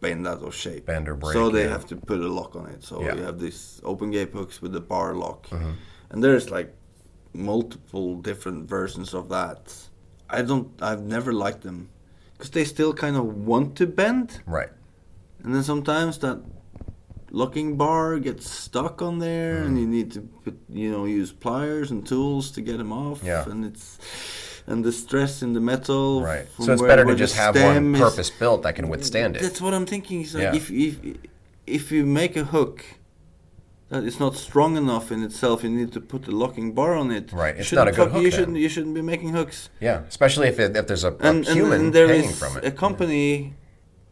bend 0.00 0.26
out 0.26 0.42
of 0.42 0.54
shape. 0.54 0.86
Bend 0.86 1.08
or 1.08 1.14
break, 1.16 1.32
So 1.32 1.50
they 1.50 1.64
yeah. 1.64 1.70
have 1.70 1.86
to 1.86 1.96
put 1.96 2.20
a 2.20 2.28
lock 2.28 2.54
on 2.56 2.66
it. 2.66 2.84
So 2.84 3.02
Yeah. 3.02 3.14
you 3.16 3.22
have 3.22 3.38
these 3.40 3.80
open 3.84 4.10
gape 4.10 4.32
hooks 4.32 4.62
with 4.62 4.72
the 4.72 4.80
bar 4.80 5.14
lock, 5.14 5.48
and 6.10 6.22
there's 6.22 6.50
like 6.50 6.72
multiple 7.34 8.16
different 8.16 8.68
versions 8.68 9.14
of 9.14 9.28
that. 9.28 9.74
I 10.30 10.42
don't. 10.42 10.68
I've 10.82 11.02
never 11.02 11.32
liked 11.32 11.62
them 11.62 11.88
because 12.32 12.50
they 12.50 12.64
still 12.64 12.92
kind 12.94 13.16
of 13.16 13.24
want 13.46 13.76
to 13.76 13.86
bend, 13.86 14.40
Right. 14.46 14.70
and 15.42 15.54
then 15.54 15.62
sometimes 15.62 16.18
that 16.18 16.38
locking 17.30 17.76
bar 17.76 18.18
gets 18.18 18.50
stuck 18.50 19.02
on 19.02 19.18
there, 19.18 19.58
and 19.58 19.70
hmm. 19.70 19.78
you 19.78 19.86
need 19.86 20.12
to 20.12 20.20
put, 20.20 20.58
you 20.68 20.90
know, 20.90 21.04
use 21.04 21.32
pliers 21.32 21.90
and 21.90 22.06
tools 22.06 22.50
to 22.52 22.60
get 22.60 22.78
them 22.78 22.92
off. 22.92 23.22
Yeah. 23.22 23.48
and 23.48 23.64
it's 23.64 23.98
and 24.66 24.84
the 24.84 24.92
stress 24.92 25.42
in 25.42 25.54
the 25.54 25.60
metal. 25.60 26.22
Right. 26.22 26.46
So 26.58 26.72
it's 26.72 26.82
where- 26.82 26.88
better 26.88 27.02
to 27.02 27.08
where 27.08 27.16
just 27.16 27.36
have 27.36 27.54
one 27.56 27.94
is- 27.94 28.00
purpose 28.00 28.30
built 28.30 28.62
that 28.62 28.74
can 28.74 28.88
withstand 28.88 29.36
it. 29.36 29.42
That's 29.42 29.60
what 29.60 29.74
I'm 29.74 29.86
thinking. 29.86 30.22
Is 30.22 30.34
like 30.34 30.42
Yeah. 30.42 30.54
if 30.54 30.70
if 30.70 30.96
if 31.66 31.92
you 31.92 32.04
make 32.04 32.36
a 32.36 32.44
hook 32.44 32.84
that 33.88 34.04
it's 34.04 34.20
not 34.20 34.36
strong 34.36 34.76
enough 34.76 35.10
in 35.10 35.22
itself. 35.22 35.62
You 35.64 35.70
need 35.70 35.92
to 35.92 36.00
put 36.00 36.24
the 36.24 36.32
locking 36.32 36.72
bar 36.72 36.94
on 36.94 37.10
it. 37.10 37.32
Right, 37.32 37.56
it's 37.56 37.68
shouldn't 37.68 37.86
not 37.86 37.94
a 37.94 37.96
good 37.96 38.12
hook 38.12 38.22
You 38.22 38.30
shouldn't. 38.30 38.56
You 38.58 38.68
shouldn't 38.68 38.94
be 38.94 39.02
making 39.02 39.30
hooks. 39.30 39.70
Yeah, 39.80 40.02
especially 40.08 40.48
if, 40.48 40.58
it, 40.60 40.76
if 40.76 40.86
there's 40.86 41.04
a, 41.04 41.12
a 41.12 41.16
And, 41.20 41.46
human 41.46 41.80
and 41.80 41.92
there 41.94 42.08
hanging 42.08 42.30
is 42.30 42.38
from 42.38 42.58
it. 42.58 42.64
a 42.64 42.70
company 42.70 43.54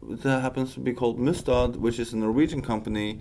that 0.01 0.41
happens 0.41 0.73
to 0.73 0.79
be 0.79 0.93
called 0.93 1.19
Mustad, 1.19 1.75
which 1.77 1.99
is 1.99 2.13
a 2.13 2.17
Norwegian 2.17 2.61
company, 2.61 3.19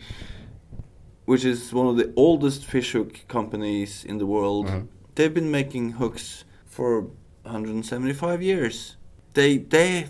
which 1.25 1.45
is 1.45 1.73
one 1.73 1.87
of 1.87 1.97
the 1.97 2.13
oldest 2.17 2.65
fish 2.65 2.93
hook 2.93 3.21
companies 3.29 4.05
in 4.05 4.19
the 4.19 4.27
world. 4.27 4.67
Mm-hmm. 4.67 4.87
They've 5.15 5.33
been 5.35 5.51
making 5.51 5.93
hooks 5.93 6.45
for 6.67 7.09
175 7.43 8.43
years. 8.43 8.97
They 9.35 9.59
they 9.59 10.09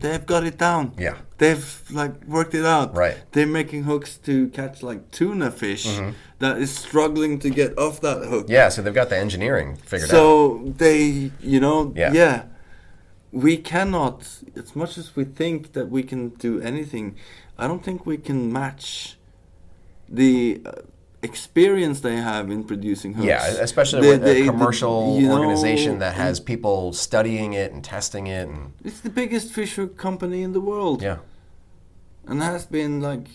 they've 0.00 0.24
got 0.26 0.44
it 0.44 0.58
down. 0.58 0.94
Yeah. 0.98 1.16
They've 1.38 1.82
like 1.90 2.24
worked 2.24 2.54
it 2.54 2.64
out. 2.64 2.96
Right. 2.96 3.14
Mm-hmm. 3.14 3.28
They're 3.32 3.46
making 3.46 3.84
hooks 3.84 4.16
to 4.18 4.48
catch 4.48 4.82
like 4.82 5.10
tuna 5.10 5.50
fish 5.50 5.86
that 6.38 6.58
is 6.58 6.74
struggling 6.74 7.38
to 7.40 7.50
get 7.50 7.78
off 7.78 8.00
that 8.00 8.26
hook. 8.28 8.46
Yeah, 8.48 8.68
so 8.70 8.82
they've 8.82 8.94
got 8.94 9.08
the 9.10 9.16
engineering 9.18 9.76
figured 9.76 10.10
out. 10.10 10.14
So 10.14 10.72
they, 10.76 11.30
you 11.40 11.60
know, 11.60 11.92
Yeah. 11.96 12.12
yeah. 12.12 12.44
We 13.44 13.56
cannot. 13.72 14.18
As 14.56 14.74
much 14.74 14.96
as 14.98 15.14
we 15.18 15.24
think 15.24 15.72
that 15.76 15.86
we 15.90 16.02
can 16.02 16.30
do 16.30 16.52
anything, 16.60 17.06
I 17.58 17.66
don't 17.68 17.84
think 17.84 18.06
we 18.06 18.16
can 18.28 18.52
match 18.52 19.18
the 20.08 20.60
uh, 20.64 20.72
experience 21.22 22.00
they 22.00 22.16
have 22.16 22.50
in 22.50 22.64
producing 22.64 23.14
hooks. 23.14 23.26
Yeah, 23.26 23.44
especially 23.68 24.02
The- 24.02 24.08
with 24.12 24.22
the- 24.24 24.30
a 24.30 24.40
the- 24.42 24.46
commercial 24.52 25.20
know, 25.20 25.32
organization 25.36 25.98
that 25.98 26.14
has 26.14 26.40
people 26.40 26.92
studying 26.92 27.52
it 27.52 27.72
and 27.72 27.82
testing 27.84 28.26
it, 28.26 28.48
and 28.48 28.72
It's 28.84 29.00
the 29.00 29.10
biggest 29.10 29.52
fish 29.52 29.74
hook 29.76 29.96
company 29.96 30.42
in 30.42 30.52
the 30.52 30.60
world. 30.60 31.02
yeah, 31.02 31.18
and 32.28 32.42
has 32.42 32.64
been 32.66 33.00
like 33.00 33.26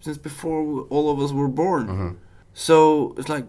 since 0.00 0.18
before 0.18 0.86
all 0.90 1.10
of 1.10 1.18
us 1.24 1.32
were 1.32 1.48
born. 1.48 1.86
Mm-hmm. 1.86 2.10
So 2.54 3.14
it's 3.18 3.28
like, 3.28 3.46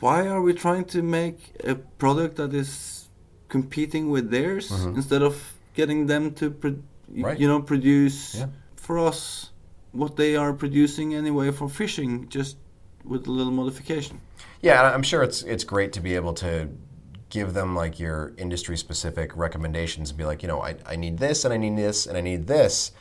why 0.00 0.26
are 0.28 0.40
we 0.40 0.52
trying 0.54 0.84
to 0.94 1.02
make 1.02 1.38
a 1.64 1.74
product 1.98 2.36
that 2.36 2.54
is 2.54 2.99
competing 3.50 4.08
with 4.14 4.30
theirs 4.30 4.70
instead 4.96 5.22
of 5.22 5.34
getting 5.74 6.06
them 6.06 6.32
to, 6.34 6.50
pro- 6.50 6.76
Mm-hmm. 7.10 7.24
Right. 7.24 7.40
you 7.40 7.48
know, 7.48 7.60
produce 7.60 8.36
Yeah. 8.38 8.46
for 8.76 8.96
us 9.08 9.50
what 9.90 10.14
they 10.14 10.36
are 10.36 10.52
producing 10.52 11.12
anyway 11.12 11.50
for 11.50 11.68
fishing, 11.68 12.28
just 12.28 12.56
with 13.04 13.26
a 13.26 13.30
little 13.32 13.52
modification. 13.52 14.20
yeah. 14.62 14.94
I'm 14.94 15.02
sure 15.02 15.24
it's 15.24 15.42
it's 15.42 15.64
great 15.64 15.92
to 15.94 16.00
be 16.00 16.14
able 16.14 16.34
to 16.34 16.68
give 17.30 17.52
them 17.52 17.74
like 17.82 17.98
your 17.98 18.32
industry 18.38 18.76
specific 18.76 19.36
recommendations 19.36 20.10
and 20.10 20.18
be 20.18 20.24
like, 20.24 20.40
you 20.44 20.48
know, 20.48 20.60
I, 20.68 20.76
I 20.92 20.96
need 20.96 21.18
this 21.18 21.44
and 21.44 21.52
I 21.54 21.56
need 21.56 21.76
this 21.76 22.06
and 22.06 22.16
I 22.16 22.20
need 22.20 22.46
this, 22.46 22.92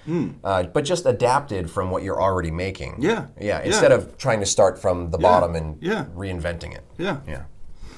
uh, 0.43 0.64
but 0.74 0.86
just 0.86 1.06
adapted 1.06 1.70
from 1.70 1.91
what 1.91 2.02
you're 2.04 2.22
already 2.22 2.52
making. 2.52 2.95
Yeah, 3.00 3.28
yeah. 3.39 3.60
yeah. 3.60 3.60
Instead 3.70 3.91
of 3.91 4.18
trying 4.18 4.39
to 4.39 4.45
start 4.47 4.80
from 4.82 5.12
the 5.12 5.20
Yeah, 5.20 5.30
bottom 5.30 5.56
and 5.56 5.78
yeah. 5.82 6.06
reinventing 6.16 6.74
it. 6.74 6.84
Yeah. 6.97 7.18
Yeah, 7.28 7.43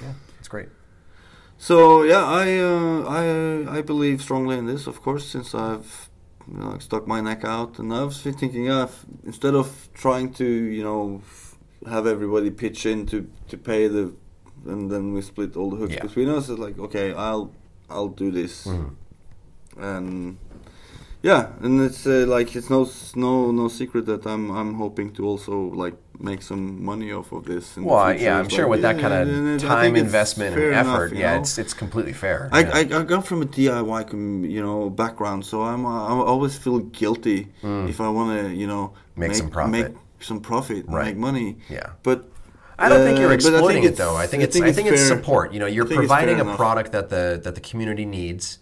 yeah. 0.04 0.14
It's 0.40 0.50
great. 0.50 0.68
So 1.62 2.02
yeah, 2.02 2.26
I 2.26 2.58
uh, 2.58 3.04
I 3.20 3.78
I 3.78 3.82
believe 3.84 4.20
strongly 4.22 4.58
in 4.58 4.66
this, 4.66 4.88
of 4.88 4.98
course, 5.06 5.26
since 5.28 5.54
I've 5.54 6.10
you 6.52 6.58
know, 6.58 6.80
stuck 6.80 7.06
my 7.08 7.22
neck 7.22 7.42
out, 7.46 7.78
and 7.80 7.94
I 7.94 8.04
was 8.04 8.20
thinking, 8.20 8.66
yeah, 8.66 8.86
if, 8.86 9.06
instead 9.26 9.54
of 9.54 9.68
trying 9.94 10.34
to 10.42 10.46
you 10.78 10.84
know 10.84 11.22
have 11.88 12.08
everybody 12.08 12.50
pitch 12.50 12.86
in 12.88 13.06
to 13.12 13.18
to 13.50 13.58
pay 13.58 13.88
the, 13.88 14.12
and 14.66 14.90
then 14.90 15.14
we 15.14 15.22
split 15.22 15.56
all 15.56 15.70
the 15.70 15.78
hooks 15.78 15.94
Yeah. 15.94 16.02
between 16.08 16.30
us, 16.30 16.50
it's 16.50 16.58
like 16.60 16.80
okay, 16.80 17.14
I'll 17.14 17.52
I'll 17.92 18.10
do 18.24 18.32
this, 18.32 18.66
Mm-hmm. 18.66 19.84
and 19.84 20.38
yeah, 21.22 21.52
and 21.62 21.80
it's 21.82 22.08
uh, 22.08 22.26
like 22.28 22.56
it's 22.56 22.72
no 22.72 22.90
no 23.16 23.52
no 23.52 23.68
secret 23.68 24.08
that 24.08 24.26
I'm 24.26 24.50
I'm 24.50 24.74
hoping 24.84 25.14
to 25.14 25.28
also 25.28 25.54
like 25.84 25.96
make 26.24 26.42
some 26.42 26.84
money 26.84 27.12
off 27.12 27.32
of 27.32 27.46
this. 27.46 27.76
Well, 27.78 27.96
I- 27.98 28.14
yeah, 28.14 28.38
I'm 28.40 28.50
sure 28.50 28.66
like, 28.66 28.72
with 28.72 28.82
that 28.84 29.00
kind 29.00 29.14
of 29.14 29.64
I 29.64 29.68
time 29.68 29.96
investment 29.96 30.56
and 30.58 30.74
effort, 30.74 31.14
you 31.14 31.20
yeah, 31.20 31.34
know? 31.36 31.42
it's 31.42 31.58
it's 31.58 31.74
completely 31.74 32.14
fair. 32.14 32.50
I, 32.52 32.60
yeah. 32.62 32.98
I, 32.98 33.02
I 33.02 33.04
come 33.06 33.24
from 33.24 33.42
a 33.42 33.46
DIY 33.46 34.50
you 34.52 34.62
know 34.62 34.90
background, 34.90 35.46
so 35.46 35.62
I'm 35.64 35.86
uh, 35.86 36.08
I 36.08 36.12
always 36.34 36.58
feel 36.58 36.80
guilty 36.80 37.48
if 37.64 38.00
I 38.02 38.10
want 38.10 38.30
to 38.42 38.54
you 38.54 38.68
know 38.68 38.94
Mm. 39.16 39.18
Make 39.28 39.36
some 39.36 39.50
profit. 39.50 39.72
make 39.72 39.94
some 40.22 40.40
profit, 40.40 40.86
Right. 40.88 41.08
make 41.08 41.18
money. 41.18 41.58
Yeah. 41.70 41.90
but 42.02 42.18
I 42.80 42.88
don't 42.90 43.04
think 43.06 43.18
uh, 43.18 43.22
you're 43.22 43.30
but 43.30 43.36
I 43.40 43.44
think 43.44 43.54
exploiting 43.56 43.84
it 43.84 43.96
though. 43.98 44.16
I 44.16 44.26
think 44.26 44.42
it's 44.44 44.56
I 44.60 44.72
think 44.72 44.88
it's 44.88 45.06
support. 45.06 45.52
You 45.54 45.60
know, 45.60 45.68
you're 45.68 45.86
I 45.92 45.96
providing 45.96 46.38
a 46.40 46.42
enough. 46.44 46.58
product 46.58 46.94
that 46.94 47.10
the 47.10 47.40
that 47.44 47.54
the 47.56 47.62
community 47.62 48.06
needs, 48.06 48.58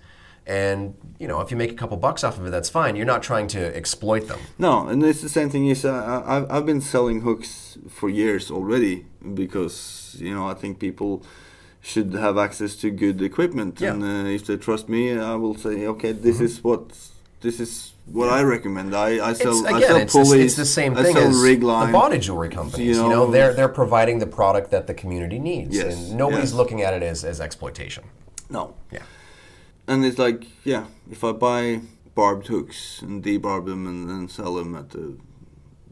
and 0.48 0.96
you 1.20 1.28
know, 1.28 1.42
if 1.42 1.52
you 1.52 1.58
make 1.58 1.72
a 1.72 1.76
couple 1.76 1.98
bucks 1.98 2.24
off 2.24 2.38
of 2.40 2.46
it, 2.48 2.50
that's 2.50 2.70
fine. 2.70 2.96
You're 2.96 3.06
not 3.06 3.22
trying 3.24 3.48
to 3.50 3.76
exploit 3.76 4.28
them. 4.28 4.40
No, 4.58 4.88
and 4.88 5.04
it's 5.04 5.22
the 5.22 5.30
same 5.30 5.50
thing. 5.50 5.68
Is 5.68 5.86
uh, 5.86 5.92
I, 5.94 6.38
I've 6.38 6.52
I've 6.52 6.66
been 6.66 6.82
selling 6.82 7.22
hooks 7.22 7.78
for 7.90 8.10
years 8.10 8.50
already 8.52 9.06
because 9.34 10.16
you 10.20 10.34
know 10.34 10.48
I 10.48 10.54
think 10.54 10.80
people 10.80 11.24
should 11.82 12.14
have 12.14 12.38
access 12.38 12.76
to 12.76 12.90
good 12.92 13.22
equipment, 13.22 13.80
Yeah. 13.80 13.94
and 13.94 14.04
uh, 14.04 14.30
if 14.30 14.46
they 14.46 14.58
trust 14.58 14.90
me, 14.90 15.18
I 15.18 15.36
will 15.36 15.56
say, 15.56 15.88
okay, 15.88 16.12
this 16.12 16.40
is 16.42 16.64
what 16.64 16.82
this 17.42 17.60
is 17.60 17.94
what 18.06 18.28
I 18.30 18.42
recommend. 18.44 18.96
I, 18.96 19.30
I 19.30 19.34
sell 19.34 19.52
It's, 19.60 19.64
I 19.66 19.78
again, 19.78 19.88
sell 19.88 19.98
it's, 19.98 20.14
pulleys. 20.14 20.46
it's 20.46 20.56
the 20.56 20.66
same 20.66 20.98
I 20.98 21.04
thing 21.04 21.16
as 21.18 21.38
rig 21.38 21.62
the 21.62 21.68
body 21.92 22.18
jewelry 22.20 22.50
companies. 22.50 22.98
You 22.98 23.04
you 23.04 23.10
know, 23.10 23.26
know- 23.26 23.32
they're 23.32 23.54
they're 23.54 23.70
providing 23.70 24.20
the 24.20 24.28
product 24.28 24.72
that 24.72 24.88
the 24.88 24.94
community 24.94 25.40
needs, 25.40 25.76
Yes, 25.76 26.10
and 26.10 26.18
nobody's 26.18 26.52
yes. 26.52 26.54
looking 26.54 26.82
at 26.82 26.94
it 26.94 27.04
as, 27.04 27.24
as 27.24 27.40
exploitation. 27.40 28.04
No. 28.50 28.74
Yeah. 28.92 29.04
And 29.90 30.06
it's 30.06 30.20
like, 30.20 30.46
yeah, 30.64 30.86
if 31.10 31.24
I 31.24 31.32
buy 31.32 31.82
barbed 32.16 32.48
hooks 32.48 33.02
and 33.02 33.24
debarb 33.24 33.66
them 33.66 33.88
and 33.88 34.10
then 34.10 34.28
sell 34.30 34.54
them 34.56 34.76
at 34.76 34.90
the 34.92 35.18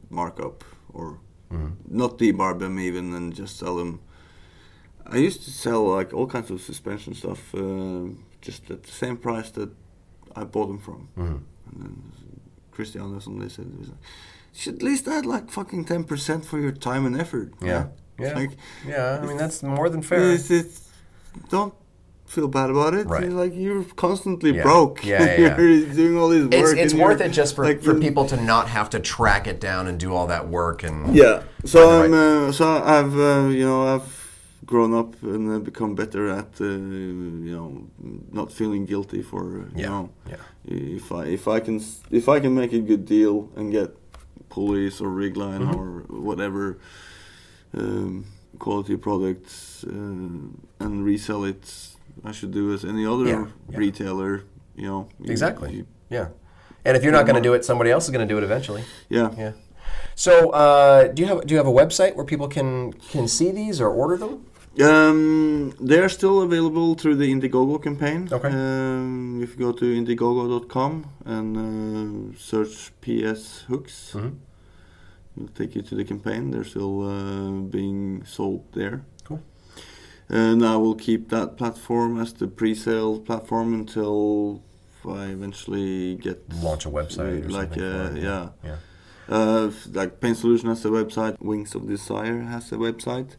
markup, 0.09 0.63
or 0.93 1.19
not 1.89 2.17
debarb 2.17 2.59
them 2.59 2.77
even 2.79 3.13
and 3.13 3.33
just 3.33 3.57
sell 3.57 3.75
them. 3.77 3.99
I 5.05 5.17
used 5.17 5.43
to 5.45 5.51
sell 5.51 5.83
like 5.99 6.13
all 6.13 6.27
kinds 6.27 6.51
of 6.51 6.61
suspension 6.61 7.13
stuff 7.13 7.55
uh, 7.55 8.09
just 8.41 8.69
at 8.69 8.83
the 8.83 8.91
same 8.91 9.17
price 9.17 9.49
that 9.51 9.69
I 10.35 10.43
bought 10.43 10.67
them 10.67 10.79
from. 10.79 11.07
And 11.15 11.45
then 11.81 12.11
Christian 12.71 13.01
Anderson, 13.01 13.39
they 13.39 13.49
said, 13.49 13.65
like, 13.79 13.87
you 13.87 13.95
should 14.61 14.75
at 14.75 14.83
least 14.83 15.07
add 15.07 15.25
like 15.25 15.49
fucking 15.49 15.85
10% 15.85 16.45
for 16.45 16.59
your 16.59 16.71
time 16.73 17.05
and 17.05 17.19
effort. 17.19 17.53
Yeah. 17.61 17.87
It's 18.19 18.29
Yeah. 18.29 18.35
Like, 18.35 18.51
Yeah. 18.85 19.19
I 19.21 19.25
mean, 19.25 19.37
that's 19.37 19.63
more 19.63 19.89
than 19.89 20.01
fair. 20.01 20.33
it's, 20.33 20.51
it's, 20.51 20.89
don't 21.49 21.73
feel 22.27 22.47
bad 22.47 22.69
about 22.69 22.93
it. 22.93 23.07
Right. 23.07 23.23
It's 23.23 23.33
like 23.33 23.53
you're 23.55 23.83
constantly 23.95 24.51
Yeah. 24.55 24.63
broke. 24.63 25.03
Yeah, 25.05 25.23
yeah, 25.25 25.39
yeah. 25.39 25.57
you're 25.59 25.93
doing 25.93 26.17
all 26.17 26.29
this 26.29 26.43
work. 26.43 26.77
It's, 26.77 26.93
it's 26.93 26.93
worth 26.93 27.21
it 27.21 27.31
just 27.31 27.55
for, 27.55 27.63
like, 27.65 27.81
for 27.81 27.95
people 27.95 28.25
to 28.27 28.37
not 28.53 28.67
have 28.67 28.89
to 28.91 28.99
track 28.99 29.47
it 29.47 29.59
down 29.59 29.87
and 29.87 29.97
do 29.99 30.13
all 30.13 30.27
that 30.27 30.47
work 30.49 30.83
and 30.83 31.15
Yeah. 31.15 31.41
So 31.65 31.79
I'm. 32.03 32.11
the 32.11 32.47
Uh, 32.49 32.51
so 32.51 32.65
I've. 32.95 33.15
Uh, 33.17 33.47
you 33.59 33.65
know, 33.65 33.81
I've 33.95 34.09
grown 34.65 34.93
up 34.93 35.11
and 35.23 35.43
uh, 35.51 35.59
become 35.59 35.95
better 35.95 36.29
at. 36.39 36.49
Uh, 36.59 36.65
you 37.49 37.53
know, 37.57 37.69
not 38.31 38.51
feeling 38.51 38.85
guilty 38.85 39.21
for. 39.21 39.41
Uh, 39.43 39.57
you 39.75 39.83
Yeah, 39.83 39.89
know, 39.89 40.09
yeah. 40.29 40.43
if 40.99 41.11
I 41.11 41.23
if 41.37 41.47
I 41.47 41.59
can 41.65 41.75
if 42.11 42.25
I 42.35 42.39
can 42.41 42.53
make 42.53 42.73
a 42.73 42.79
good 42.91 43.05
deal 43.05 43.49
and 43.55 43.71
get 43.71 43.89
pulleys 44.49 45.01
or 45.01 45.09
rig 45.09 45.35
line 45.37 45.61
Mm-hmm. 45.61 45.79
or 45.79 45.87
whatever 46.29 46.77
um, 47.73 48.25
quality 48.59 48.95
products 48.97 49.83
uh, 49.87 50.83
and 50.83 51.05
resell 51.05 51.43
it, 51.45 51.63
I 52.23 52.31
should 52.31 52.51
do 52.51 52.73
as 52.73 52.81
the 52.81 53.11
other 53.11 53.25
Yeah, 53.25 53.45
yeah. 53.69 53.77
retailer. 53.77 54.43
You 54.75 54.87
know. 54.87 55.07
you- 55.19 55.31
Exactly. 55.31 55.73
you- 55.77 55.87
Yeah. 56.09 56.27
And 56.85 56.95
if 56.95 57.03
you're 57.03 57.11
not 57.11 57.25
going 57.25 57.35
to 57.35 57.41
do 57.49 57.53
it, 57.53 57.65
somebody 57.65 57.91
else 57.91 58.05
is 58.05 58.11
going 58.11 58.27
to 58.27 58.33
do 58.33 58.37
it 58.37 58.43
eventually. 58.43 58.83
yeah. 59.09 59.29
Yeah. 59.37 59.51
So, 60.15 60.49
uh, 60.51 61.07
do 61.13 61.21
you 61.21 61.27
have 61.27 61.45
do 61.45 61.53
you 61.53 61.57
have 61.57 61.67
a 61.67 61.71
website 61.83 62.15
where 62.15 62.25
people 62.25 62.47
can 62.47 62.93
can 63.11 63.27
see 63.27 63.51
these 63.51 63.81
or 63.81 63.89
order 63.89 64.17
them? 64.17 64.45
Um, 64.79 65.73
they're 65.79 66.09
still 66.09 66.41
available 66.43 66.93
through 66.95 67.15
the 67.15 67.27
Indiegogo 67.33 67.81
campaign. 67.81 68.29
Okay. 68.31 68.49
Um, 68.49 69.41
if 69.41 69.49
you 69.53 69.59
go 69.65 69.71
to 69.71 69.85
indiegogo.com 69.85 71.05
and 71.25 71.57
uh, 71.57 72.37
search 72.37 72.91
PS 73.01 73.63
hooks, 73.69 74.13
Mhm. 74.15 74.33
it'll 75.35 75.53
take 75.55 75.75
you 75.75 75.81
to 75.81 75.95
the 75.95 76.03
campaign. 76.03 76.51
They're 76.51 76.63
still 76.75 76.95
uh, 77.01 77.51
being 77.77 78.23
sold 78.25 78.61
there. 78.73 79.01
And 80.29 80.65
I 80.65 80.75
will 80.75 80.95
keep 80.95 81.29
that 81.29 81.55
platform 81.57 82.19
as 82.19 82.33
the 82.33 82.47
pre-sale 82.47 83.19
platform 83.19 83.73
until 83.73 84.61
I 85.07 85.27
eventually 85.27 86.15
get 86.15 86.43
Launch 86.61 86.85
a 86.85 86.89
website 86.89 87.45
or 87.45 87.49
like 87.49 87.69
something. 87.69 87.83
uh, 87.83 88.09
for 88.09 88.17
yeah. 88.17 88.49
Yeah. 88.63 88.75
Uh, 89.29 89.71
like 89.91 90.19
Pain 90.19 90.35
Solution 90.35 90.69
has 90.69 90.83
a 90.85 90.89
website, 90.89 91.39
Wings 91.39 91.75
of 91.75 91.87
Desire 91.87 92.41
has 92.41 92.71
a 92.71 92.75
website. 92.75 93.35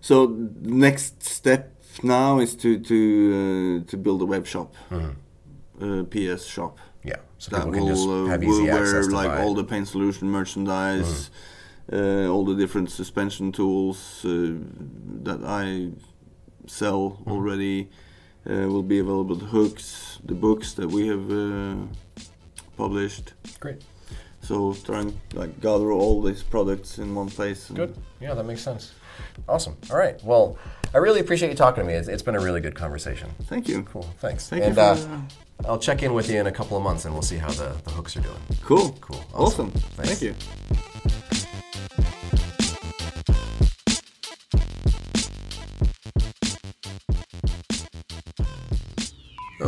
So 0.00 0.26
next 0.62 1.22
step 1.24 1.74
now 2.02 2.38
is 2.38 2.54
to 2.56 2.78
to 2.78 3.82
uh, 3.84 3.90
to 3.90 3.96
build 3.96 4.22
a 4.22 4.26
web 4.26 4.46
shop, 4.46 4.74
uh, 4.90 6.04
PS 6.04 6.44
shop 6.46 6.78
Yeah. 7.04 7.16
So 7.38 7.50
that 7.50 7.64
people 7.64 7.72
can 7.72 7.82
will 7.84 8.26
uh, 8.26 8.28
have 8.30 8.42
easy 8.44 8.62
wear 8.64 8.82
access 8.82 9.06
to 9.08 9.14
like 9.14 9.28
buy 9.28 9.42
all 9.42 9.54
the 9.54 9.64
Pain 9.64 9.84
Solution 9.86 10.28
merchandise, 10.30 11.30
uh, 11.30 11.32
all 11.92 12.44
the 12.44 12.54
different 12.54 12.90
suspension 12.90 13.52
tools 13.52 14.24
uh, 14.24 14.54
that 15.24 15.40
I 15.44 15.90
sell 16.66 17.10
Mm-hmm. 17.10 17.30
already 17.32 17.88
uh, 18.48 18.68
will 18.68 18.82
be 18.82 18.98
available. 18.98 19.36
The 19.36 19.46
hooks, 19.46 20.18
the 20.24 20.34
books 20.34 20.74
that 20.74 20.88
we 20.88 21.08
have 21.08 21.30
uh, 21.30 21.76
published. 22.76 23.34
Great. 23.60 23.82
So 24.40 24.74
trying 24.84 25.18
like 25.34 25.60
gather 25.60 25.90
all 25.92 26.22
these 26.22 26.42
products 26.42 26.98
in 26.98 27.14
one 27.14 27.28
place. 27.28 27.68
and- 27.68 27.76
Good. 27.78 27.94
Yeah, 28.20 28.34
that 28.34 28.44
makes 28.44 28.62
sense. 28.62 28.92
Awesome. 29.48 29.76
All 29.90 29.96
right. 29.96 30.22
Well, 30.24 30.56
I 30.94 30.98
really 30.98 31.20
appreciate 31.20 31.50
you 31.50 31.56
talking 31.56 31.82
to 31.82 31.88
me. 31.88 31.94
It's, 31.94 32.08
it's 32.08 32.22
been 32.22 32.36
a 32.36 32.40
really 32.40 32.60
good 32.60 32.74
conversation. 32.74 33.28
Thank 33.44 33.68
you. 33.68 33.82
Cool. 33.82 34.04
Thanks. 34.20 34.48
Thank 34.48 34.64
and 34.64 34.76
you 34.76 34.82
uh, 34.82 34.94
for 34.94 35.22
I'll 35.66 35.78
check 35.78 36.02
in 36.02 36.14
with 36.14 36.30
you 36.30 36.38
in 36.40 36.46
a 36.46 36.52
couple 36.52 36.76
of 36.76 36.82
months 36.82 37.04
and 37.04 37.12
we'll 37.12 37.22
see 37.22 37.36
how 37.36 37.50
the, 37.50 37.74
the 37.84 37.90
hooks 37.90 38.16
are 38.16 38.20
doing. 38.22 38.36
Cool. 38.62 38.96
Cool. 39.00 39.24
Awesome. 39.34 39.72
Awesome. 39.74 39.80
Thank 39.96 40.22
you. 40.22 40.34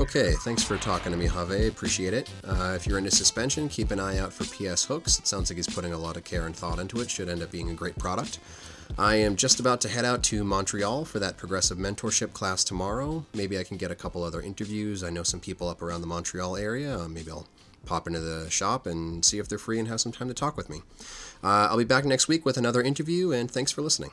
Okay, 0.01 0.33
thanks 0.33 0.63
for 0.63 0.79
talking 0.79 1.13
to 1.13 1.19
me, 1.19 1.27
Håvve. 1.27 1.69
Appreciate 1.69 2.15
it. 2.15 2.31
Uh, 2.43 2.73
if 2.75 2.87
you're 2.87 2.97
into 2.97 3.11
suspension, 3.11 3.69
keep 3.69 3.91
an 3.91 4.01
eye 4.01 4.17
out 4.17 4.33
for 4.33 4.45
PS 4.45 4.83
Hooks. 4.87 5.19
It 5.19 5.27
sounds 5.27 5.51
like 5.51 5.59
he's 5.59 5.69
putting 5.69 5.93
a 5.93 5.99
lot 5.99 6.17
of 6.17 6.25
care 6.25 6.47
and 6.47 6.57
thought 6.57 6.79
into 6.79 7.03
it. 7.03 7.11
Should 7.11 7.29
end 7.29 7.43
up 7.43 7.51
being 7.51 7.69
a 7.69 7.75
great 7.75 7.99
product. 7.99 8.39
I 8.99 9.17
am 9.17 9.37
just 9.37 9.61
about 9.61 9.83
to 9.83 9.91
head 9.91 10.07
out 10.07 10.23
to 10.25 10.43
Montreal 10.43 11.05
for 11.05 11.19
that 11.19 11.37
progressive 11.37 11.77
mentorship 11.77 12.33
class 12.33 12.65
tomorrow. 12.65 13.27
Maybe 13.35 13.59
I 13.59 13.63
can 13.63 13.77
get 13.77 13.91
a 13.91 13.95
couple 13.95 14.25
other 14.25 14.41
interviews. 14.41 15.05
I 15.05 15.11
know 15.11 15.23
some 15.23 15.39
people 15.39 15.69
up 15.69 15.83
around 15.83 16.01
the 16.01 16.07
Montreal 16.07 16.57
area. 16.57 17.01
Uh, 17.01 17.07
maybe 17.07 17.31
I'll 17.31 17.47
pop 17.85 18.07
into 18.07 18.21
the 18.21 18.49
shop 18.49 18.87
and 18.87 19.23
see 19.23 19.39
if 19.39 19.49
they're 19.49 19.59
free 19.59 19.79
and 19.79 19.87
have 19.89 20.01
some 20.01 20.13
time 20.13 20.29
to 20.29 20.35
talk 20.35 20.57
with 20.57 20.71
me. 20.71 20.79
Uh, 21.45 21.69
I'll 21.69 21.77
be 21.77 21.85
back 21.85 22.07
next 22.07 22.27
week 22.27 22.47
with 22.47 22.57
another 22.57 22.81
interview, 22.81 23.33
and 23.33 23.51
thanks 23.51 23.71
for 23.71 23.83
listening. 23.83 24.13